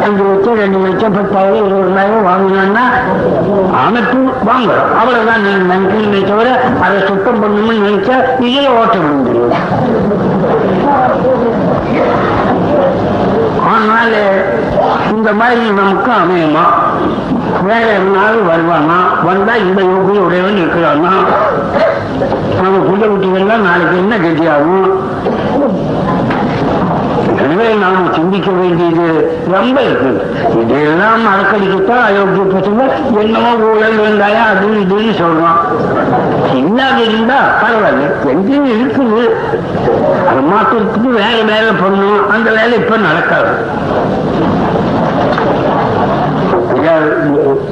அஞ்சு 0.06 0.24
லட்சம் 0.28 0.60
ரெண்டு 0.62 0.80
லட்சம் 0.86 1.16
பத்தாயிரம் 1.18 1.68
இருபதாயிரம் 1.70 2.28
வாங்கினா 2.30 2.86
அமைப்பு 3.82 4.20
வாங்குறோம் 4.50 4.92
அவ்வளவுதான் 5.00 5.44
நீங்க 5.46 5.64
நினைக்கிறீங்க 5.66 6.22
தவிர 6.30 6.50
அதை 6.86 6.98
சுத்தம் 7.02 7.42
பண்ணணும்னு 7.44 7.78
நினைச்சா 7.82 8.18
இதே 8.48 8.66
ஓட்டம் 8.78 9.10
முடியும் 9.18 9.56
அதனால 13.66 14.14
இந்த 15.12 15.34
மாதிரி 15.34 15.70
நமக்கு 15.70 16.12
அமையுமா? 16.12 16.66
வேற 17.64 18.00
எவனாலும் 18.00 18.50
வருவானா? 18.50 18.98
வந்தா 19.24 19.56
இந்த 19.56 19.82
யோகி 19.82 20.18
உடையவன் 20.18 20.58
இருக்கிறானா? 20.58 21.14
நம்ம 22.62 22.78
புள்ள 22.90 23.06
குட்டிகள்லாம் 23.06 23.66
நாளைக்கு 23.68 23.98
என்ன 23.98 24.18
கட்டியாகும் 24.18 24.88
எனவே 27.42 27.68
நாம 27.84 28.10
சிந்திக்க 28.16 28.50
வேண்டியது 28.60 29.08
ரொம்ப 29.54 29.78
இருக்கு. 29.88 30.12
இதெல்லாம் 30.62 31.24
மறக்கடிக்கத்தான் 31.28 32.06
அயோக்கிய 32.08 32.46
பசங்க 32.56 32.84
என்னமோ 33.22 33.52
ஊழல் 33.70 34.00
இருந்தாயா 34.04 34.44
அது 34.52 34.68
இதுன்னு 34.84 35.14
சொல்றான் 35.24 35.60
இல்லாத 36.62 36.98
இருந்தா 37.10 37.40
பரவாயில்ல. 37.62 38.08
எங்கேயும் 38.34 38.72
இருக்குது. 38.74 39.22
அது 40.30 40.42
மாற்றத்துக்கு 40.52 41.10
வேற 41.22 41.38
வேலை 41.52 41.72
பண்ணணும் 41.84 42.28
அந்த 42.36 42.48
வேலை 42.58 42.74
இப்ப 42.82 42.98
நடக்காது. 43.08 43.54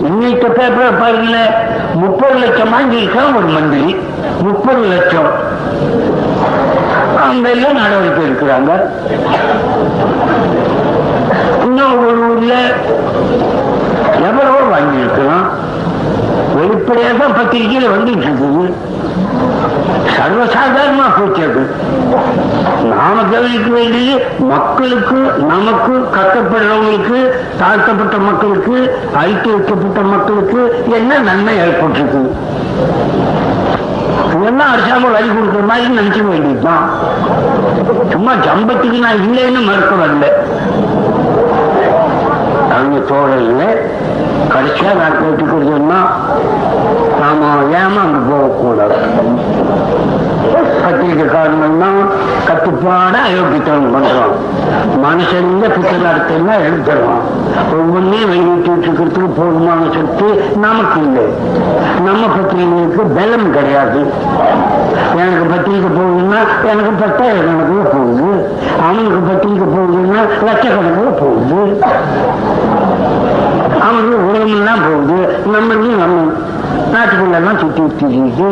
இன்னைக்கு 0.07 0.47
பேப்பர் 0.57 0.99
பாருங்களேன். 1.01 1.53
முப்பது 2.01 2.35
லட்சம் 2.41 2.73
வாங்கியிருக்கான் 2.73 3.35
ஒரு 3.37 3.49
மந்திரி. 3.55 3.95
முப்பது 4.47 4.83
லட்சம். 4.93 5.31
அந்த 7.27 7.47
எல்லாம் 7.55 7.79
நடவடிக்கை 7.81 8.21
எடுக்கிறாங்க. 8.27 8.71
இன்னும் 11.67 11.97
ஒரு 12.05 12.21
ஊர்ல 12.29 12.53
எவ்வளவோ 14.29 14.61
வாங்கியிருக்கலாம் 14.73 15.47
வெளிப்படையா 16.57 17.11
தான் 17.21 17.37
பத்திரிகையில 17.39 17.91
வந்துட்டு 17.95 18.25
இருக்குது 18.27 18.63
சர்வசாதாரணமா 20.15 21.05
போச்சு 21.17 21.41
அது. 21.47 21.61
நாம 22.91 23.15
கவனிக்க 23.31 23.69
வேண்டியது 23.75 24.15
மக்களுக்கு 24.51 25.19
நமக்கு 25.51 25.93
கட்டப்படுறவங்களுக்கு 26.15 27.19
தாழ்த்தப்பட்ட 27.61 28.17
மக்களுக்கு 28.27 28.75
அழித்து 29.21 29.49
வைக்கப்பட்ட 29.53 30.01
மக்களுக்கு 30.13 30.61
என்ன 30.97 31.19
நன்மை 31.29 31.55
ஏற்பட்டிருக்கு? 31.65 32.21
எல்லாம் 34.49 34.71
அரசாங்கம் 34.71 35.13
வரி 35.13 35.29
கொடுக்குற 35.29 35.63
மாதிரி 35.65 35.93
நினைக்க 35.93 36.21
வேண்டியதுதான் 36.23 36.85
சும்மா 38.11 38.33
ஜம்பத்துக்கு 38.45 38.99
நான் 38.99 39.23
இல்லைன்னு 39.23 39.61
மறுக்க 39.67 39.93
வரல 39.95 40.25
அவங்க 42.73 42.97
தோழல்ல 43.11 43.63
கடைசியா 44.53 44.91
நான் 44.93 45.17
கேட்டுக்கிறதுன்னா 45.21 45.99
நாம 47.29 47.63
ஏமாந்து 47.77 48.03
அங்க 48.03 48.19
போகக்கூடாது 48.29 48.95
பத்திரிகைக்காரங்கன்னா 50.83 51.89
கட்டுப்பாட 52.47 53.15
அயோக்கியத்தனம் 53.27 53.93
பண்றோம் 53.95 54.35
மனுஷங்க 55.03 55.65
புத்தகத்தெல்லாம் 55.75 56.63
எழுதுறோம் 56.67 57.21
ஒவ்வொன்றையும் 57.79 58.29
வெளியிட்டு 58.29 58.69
இருக்கிறதுக்கு 58.75 59.29
போதுமான 59.37 59.81
சக்தி 59.93 60.29
நமக்கு 60.59 61.01
இல்லை. 61.01 61.25
நம்ம 62.05 62.25
பத்திரிகைகளுக்கு 62.27 63.01
பலம் 63.17 63.51
கிடையாது. 63.51 64.01
எனக்கு 65.17 65.45
பத்திரிக்கை 65.49 65.91
போகுதுன்னா 65.97 66.39
எனக்கு 66.71 66.91
பத்தாயிரம் 66.99 67.47
கணக்கில் 67.49 67.93
போகுது. 67.93 68.31
அவனுக்கு 68.83 69.19
பத்திரிக்கை 69.29 69.67
போகுதுன்னா 69.75 70.19
லட்சக்கணக்கில் 70.47 71.19
போகுது. 71.21 71.61
அவனுக்கு 73.87 74.27
உலகமெல்லாம் 74.29 74.83
போகுது. 74.87 75.19
நம்மளுக்கு 75.53 75.89
நம்ம 76.03 76.31
நாட்டுக்குள்ளெல்லாம் 76.93 77.59
சுத்தி 77.59 77.81
சுத்திட்டு 77.81 78.49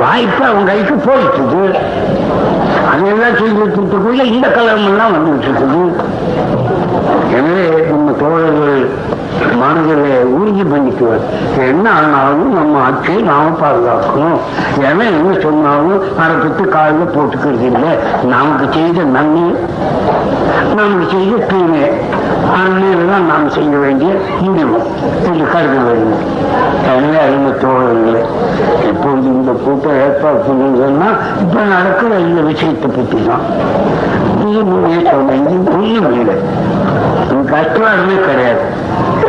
வாய்ப்பு 0.00 0.42
அவங்க 0.44 0.66
கைக்கு 0.66 0.96
போயிட்டுது 1.06 1.62
அதெல்லாம் 2.90 3.36
செய்யறதுக்குள்ள 3.36 4.22
இந்த 4.30 4.48
கலவரம் 4.48 5.14
வந்துட்டு 5.16 5.48
இருக்குது 5.48 5.82
எனவே 7.32 7.66
நம்ம 7.90 8.12
தோழர்கள் 8.12 8.78
மனதில் 9.60 10.06
உறுதி 10.36 10.64
பண்ணிக்குவார் 10.72 11.24
என்ன 11.68 11.84
ஆனாலும் 11.98 12.52
நம்ம 12.58 12.80
ஆட்சியை 12.86 13.20
நாம 13.30 13.54
பாதுகாக்கணும். 13.62 14.38
எவன் 14.90 15.14
என்ன 15.18 15.32
சொன்னாலும் 15.44 16.02
அதை 16.22 16.34
பற்றி 16.44 16.64
காலில் 16.76 17.14
போட்டுக்கிறது 17.16 17.66
இல்லை 17.70 17.92
நமக்கு 18.34 18.66
செய்த 18.76 19.04
நன்மை 19.16 19.44
நமக்கு 20.78 21.06
செய்த 21.14 21.44
தீமை. 21.50 21.84
அந்நிலாம் 22.58 23.28
நாம் 23.30 23.48
செய்ய 23.56 23.74
வேண்டிய 23.84 24.10
முடிவு 24.44 24.78
என்று 25.28 25.46
கருத 25.52 25.76
வேண்டும். 25.86 26.24
எனவே 26.92 27.18
அறிந்த 27.24 27.50
தோழர்களே 27.62 28.22
எப்பொழுது 28.90 29.28
இந்த 29.38 29.52
கூட்டம் 29.64 29.98
ஏற்பாடு 30.04 30.38
பண்ணுங்கன்னா 30.46 31.08
இப்ப 31.42 31.64
நடக்கிற 31.74 32.12
இந்த 32.26 32.40
விஷயத்தை 32.50 32.90
பற்றி 32.96 33.18
தான் 33.28 33.44
இது 34.48 34.60
முன்னே 34.70 35.00
சொன்னேன் 35.10 35.48
இது 35.56 35.72
ஒண்ணும் 35.76 36.18
இல்லை 36.20 36.36
கஷ்டமே 37.52 38.16
கிடையாது. 38.26 38.64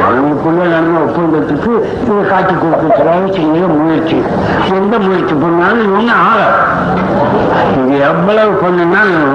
அவங்களுக்குள்ள 0.06 0.62
நடந்த 0.74 1.00
ஒப்பந்தத்துக்கு 1.06 1.72
இதை 2.04 2.22
காட்டி 2.30 2.54
கொடுக்கறதுக்காக 2.54 3.32
செய்ய 3.38 3.68
முயற்சி. 3.80 4.18
எந்த 4.80 4.94
முயற்சி 5.06 5.36
பண்ணாலும் 5.44 5.86
இவங்க 5.88 6.12
ஆகாது 6.28 6.58
இது 7.80 8.00
எவ்வளவு 8.12 8.52
பண்ணினாலும் 8.64 9.32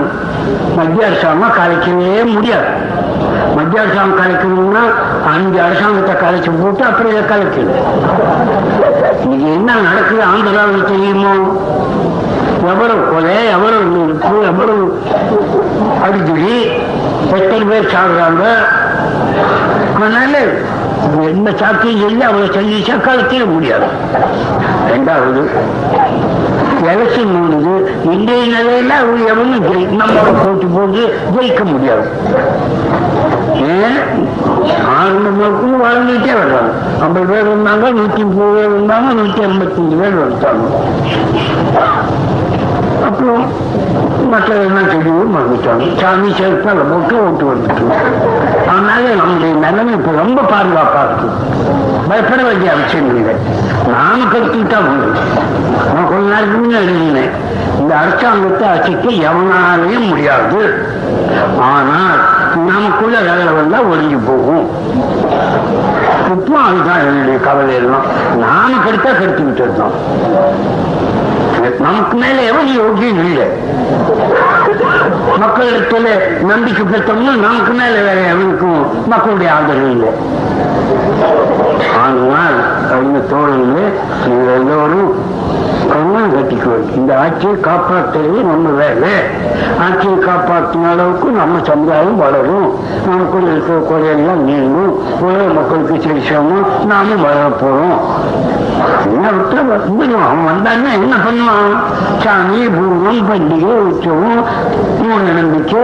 மத்திய 0.76 1.06
அரசாங்கம் 1.08 1.56
கலைக்கவே 1.58 2.22
முடியாது. 2.34 2.70
மத்திய 3.56 3.82
அரசாங்கம் 3.82 4.20
கலைக்கணும்னா 4.20 4.84
அஞ்சு 5.32 5.58
அரசாங்கத்தை 5.66 6.14
கலைச்சு 6.24 6.50
போட்டு 6.62 6.84
அப்புறம் 6.88 7.12
இதை 7.12 7.22
கலைக்கணும். 7.32 7.82
இன்னைக்கு 9.22 9.46
என்ன 9.58 9.76
நடக்குது? 9.88 10.22
ஆந்திராவில் 10.32 10.90
தெரியுமோ? 10.92 11.34
எவ்வளவு 12.72 13.02
கொலை 13.12 13.36
எவ்வளவு 13.54 13.84
நெருப்பு 13.94 14.34
எவ்வளவு 14.50 14.84
அடிக்கடி 16.04 16.54
எத்தனை 17.38 17.64
பேர் 17.70 17.92
சாகுறாங்க? 17.94 18.44
அதனால 19.96 20.34
என்ன 21.30 21.48
சாத்தியம் 21.60 22.00
சொல்லி 22.02 22.24
அவளை 22.28 22.46
சந்திச்சா 22.56 22.94
கலைக்கவே 23.06 23.46
முடியாது. 23.54 23.86
ரெண்டாவது 24.92 25.42
எலெக்ஷன் 26.92 27.34
முடிஞ்சு 27.34 27.74
இன்றைய 28.14 28.42
நிலையில 28.54 28.92
அவங்க 29.02 29.20
எவனும் 29.32 29.66
ஜெயி 29.68 29.84
நம்மளோட 30.00 30.32
போட்டி 30.44 30.66
போட்டு 30.76 31.02
ஜெயிக்க 31.34 31.62
முடியாது. 31.64 32.06
ஏன்? 33.76 33.98
வாழ்ந்துட்டே 35.84 36.32
வர்றாங்க 36.40 36.72
ஐம்பது 37.04 37.26
பேர் 37.30 37.48
இருந்தாங்க 37.50 37.86
நூத்தி 37.98 38.22
முப்பது 38.28 38.52
பேர் 38.56 38.72
இருந்தாங்க 38.74 39.08
நூத்தி 39.20 39.40
ஐம்பத்தஞ்சு 39.48 39.96
பேர் 40.00 40.20
வந்துட்டாங்க. 40.22 40.64
அப்புறம் 43.08 43.44
மற்றவர்கள் 44.24 44.86
தெரியும் 44.86 45.36
மறந்துட்டாங்க. 45.36 46.00
சாமி 46.00 46.32
சேர்த்தால் 46.32 46.84
போட்டு 46.90 47.24
ஓட்டு 47.24 47.44
வந்துட்டு. 47.44 47.94
அதனால 48.68 49.14
நம்முடைய 49.14 49.54
நிலைமை 49.54 49.92
இப்ப 49.92 50.10
ரொம்ப 50.10 50.40
பாதுகாப்பா 50.40 51.04
இருக்கு. 51.04 51.28
பயப்பட 52.08 52.42
வேண்டிய 52.42 52.72
அவசியம் 52.72 53.16
இல்லை. 53.16 53.34
நானும் 53.88 54.32
கருத்துக்கிட்டா 54.32 54.76
உண்டு. 54.76 55.20
நான் 55.94 56.08
கொஞ்ச 56.08 56.30
நாளைக்கு 56.30 56.58
முன்னே 56.58 56.74
எழுதினேன். 56.74 57.30
இந்த 57.78 57.96
அரசாங்கத்தை 57.96 58.68
அசைக்க 58.68 59.10
எவனாலையும் 59.10 60.08
முடியாது. 60.08 60.88
ஆனால் 61.60 62.18
நமக்குள்ள 62.66 63.18
வேலை 63.18 63.52
வந்தா 63.52 63.78
ஒழிஞ்சு 63.78 64.18
போகும். 64.26 64.68
இப்போ 66.30 66.58
அதுதான் 66.58 67.00
என்னுடைய 67.00 67.38
கவலை 67.38 67.74
எல்லாம். 67.74 68.04
நாம 68.38 68.70
கெடுத்தா 68.84 69.12
கெடுத்துக்கிட்டு 69.12 69.62
இருந்தோம். 69.62 69.92
நமக்கு 71.86 72.16
மேல 72.16 72.38
எவன் 72.50 72.70
யோகியம் 72.80 73.20
இல்லை. 73.28 73.46
மக்களிடத்துல 75.42 76.08
நம்பிக்கை 76.50 76.84
பெற்றோம்னா 76.84 77.32
நமக்கு 77.46 77.72
மேல 77.72 77.94
வேற 78.08 78.20
எவனுக்கும் 78.34 78.82
மக்களுடைய 79.06 79.48
ஆதரவு 79.54 79.90
இல்லை. 79.90 80.10
ஆனால் 82.04 82.58
அவங்க 82.94 83.18
தோழர்களே 83.30 83.86
நீங்கள் 84.26 84.54
எல்லோரும் 84.58 85.10
கண்ணம் 85.92 86.32
கட்டிக்குவோம் 86.34 86.96
இந்த 86.96 87.18
ஆட்சியை 87.18 87.54
காப்பாற்றுறது 87.54 88.42
நம்ம 88.42 88.68
வேலை. 88.68 89.12
ஆட்சியை 89.80 90.16
காப்பாற்றின 90.16 90.90
அளவுக்கு 90.90 91.28
நம்ம 91.30 91.58
சமுதாயம் 91.62 92.18
வளரும். 92.18 92.68
நமக்குள்ள 93.06 93.50
இருக்கிற 93.50 93.78
குறையெல்லாம் 93.78 94.42
நீங்கும். 94.42 94.92
உலக 95.20 95.42
மக்களுக்கு 95.52 95.94
செழிச்சோமும் 95.94 96.84
நாமும் 96.86 97.22
வளர 97.22 97.48
போறோம் 97.60 97.98
என்ன 99.06 99.30
விட்டு 99.30 99.56
வந்துடும் 99.56 100.24
அவன் 100.24 100.46
வந்தான்னா 100.48 100.92
என்ன 100.92 101.16
பண்ணுவான்? 101.26 101.74
சாமி 102.22 102.60
பூர்வம் 102.66 103.24
பண்டிகை 103.28 103.74
உற்சவம் 103.88 104.44
மூட 105.02 105.22
நம்பிக்கை. 105.40 105.82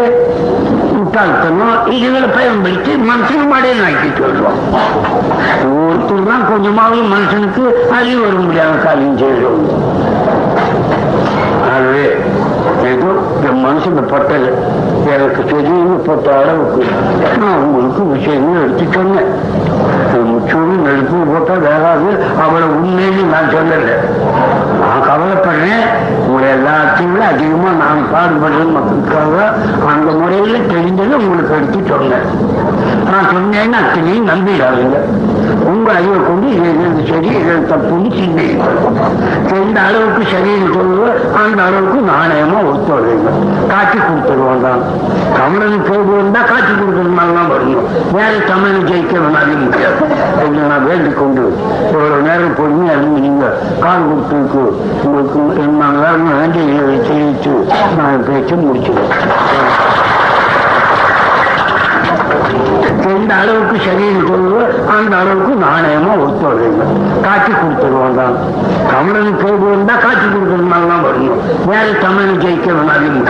முட்டாள்தனம் 1.10 1.86
இதுகளை 1.94 2.26
பயன்படுத்தி 2.34 2.92
மனுஷன் 3.08 3.48
மடையை 3.52 3.78
ஆக்கிட்டு 3.86 4.20
வருவோம். 4.24 4.58
ஒருத்தர் 5.86 6.28
தான் 6.28 6.44
கொஞ்சமாவது 6.50 7.00
மனுஷனுக்கு 7.14 7.62
அறிவு 7.96 8.20
வர 8.24 8.36
முடியாத 8.44 8.74
காரியம் 8.84 9.18
செய்கிறோம் 9.22 9.64
ஆகவே 11.72 12.04
ஏதோ 12.90 13.10
என் 13.48 13.62
மனசுல 13.64 14.04
பட்டது. 14.12 14.50
எனக்கு 15.14 15.42
தெரியும்னு 15.52 15.96
பட்ட 16.08 16.28
அளவுக்கு 16.40 16.84
நான் 17.42 17.64
உங்களுக்கு 17.64 18.04
விஷயங்கள் 18.14 18.62
எடுத்து 18.64 18.86
சொன்னேன். 18.98 19.30
முச்சோடு 20.30 20.74
நெருப்பு 20.86 21.16
போட்டா 21.32 21.54
வேறாது 21.66 22.10
அவளை 22.44 22.66
உண்மைன்னு 22.76 23.24
நான் 23.34 23.52
சொல்லல. 23.56 23.90
நான் 24.80 25.06
கவலைப்படுறேன். 25.10 25.86
உங்களை 26.40 26.52
எல்லாத்தையும் 26.58 27.10
விட 27.14 27.24
அதிகமா 27.32 27.70
நான் 27.80 27.98
பாடுபடுற 28.12 28.60
மக்களுக்காக 28.76 29.34
அந்த 29.92 30.10
முறையில 30.20 30.60
தெரிஞ்சதை 30.70 31.14
உங்களுக்கு 31.20 31.56
எடுத்து 31.58 31.80
சொன்னேன் 31.90 32.26
நான் 33.10 33.28
சொன்னேன்னு 33.32 33.76
அத்தனையும் 33.80 34.30
நம்பிடாதீங்க. 34.30 34.96
உங்க 35.70 35.88
அறிவை 35.96 36.18
கொண்டு 36.26 36.46
இது 36.56 36.70
சரி 37.10 37.30
இது 37.38 37.54
தப்புன்னு 37.70 38.10
சிந்திங்க 38.18 38.64
எந்த 39.58 39.78
அளவுக்கு 39.88 40.22
சரின்னு 40.32 40.70
சொல்லுவோம் 40.76 41.18
அந்த 41.40 41.60
அளவுக்கு 41.68 42.00
நாணயமா 42.10 42.58
ஒத்துழைங்க. 42.70 43.30
காட்சி 43.72 43.98
கொடுத்துருவோம் 43.98 44.64
தான். 44.66 44.82
தமிழன் 45.38 45.84
கேள்வி 45.88 46.14
இருந்தா 46.18 46.40
காட்சி 46.52 46.72
கொடுக்கறது 46.72 47.14
தான் 47.38 47.50
வரணும் 47.52 47.86
வேற 48.16 48.32
தமிழன் 48.50 48.88
ஜெயிக்க 48.90 49.14
வேணாலும் 49.24 49.62
முடியாது. 49.64 49.98
இதை 50.46 50.62
நான் 50.72 50.86
வேண்டிக் 50.90 51.20
கொண்டு 51.20 51.44
இவ்வளவு 51.90 52.22
நேரம் 52.28 52.56
பொறுமையா 52.60 52.94
இருந்து 52.98 53.20
நீங்க 53.26 53.44
கால் 53.84 54.08
கொடுத்துருக்கு 54.08 54.64
உங்களுக்கு 55.04 55.40
என்ன 55.66 55.82
வேற 56.32 56.48
தெரிவித்து 57.02 57.52
நான் 57.98 58.26
பேச்சு 58.26 58.56
முடிச்சுக்கிறேன் 58.56 59.16
எந்த 63.10 63.32
அளவுக்கு 63.34 63.76
சரின்னு 63.78 64.22
சொல்லுவோம் 64.28 64.72
அந்த 64.96 65.12
அளவுக்கு 65.16 65.54
நாணயமா 65.64 66.12
ஒத்துழைங்க 66.24 66.84
காட்சி 67.22 67.52
கொடுத்துருவோம் 67.52 68.18
தான் 68.18 68.36
தமிழன் 68.90 69.38
கேள்வி 69.38 69.66
இருந்தா 69.66 69.94
காட்சி 69.96 70.26
கொடுக்கறது 70.26 70.68
மாதிரிலாம் 70.72 71.04
வரணும் 71.04 71.40
வேற 71.66 71.86
தமிழன் 72.02 72.40
ஜெயிக்க 72.40 72.68
வேணாலும் 72.72 73.20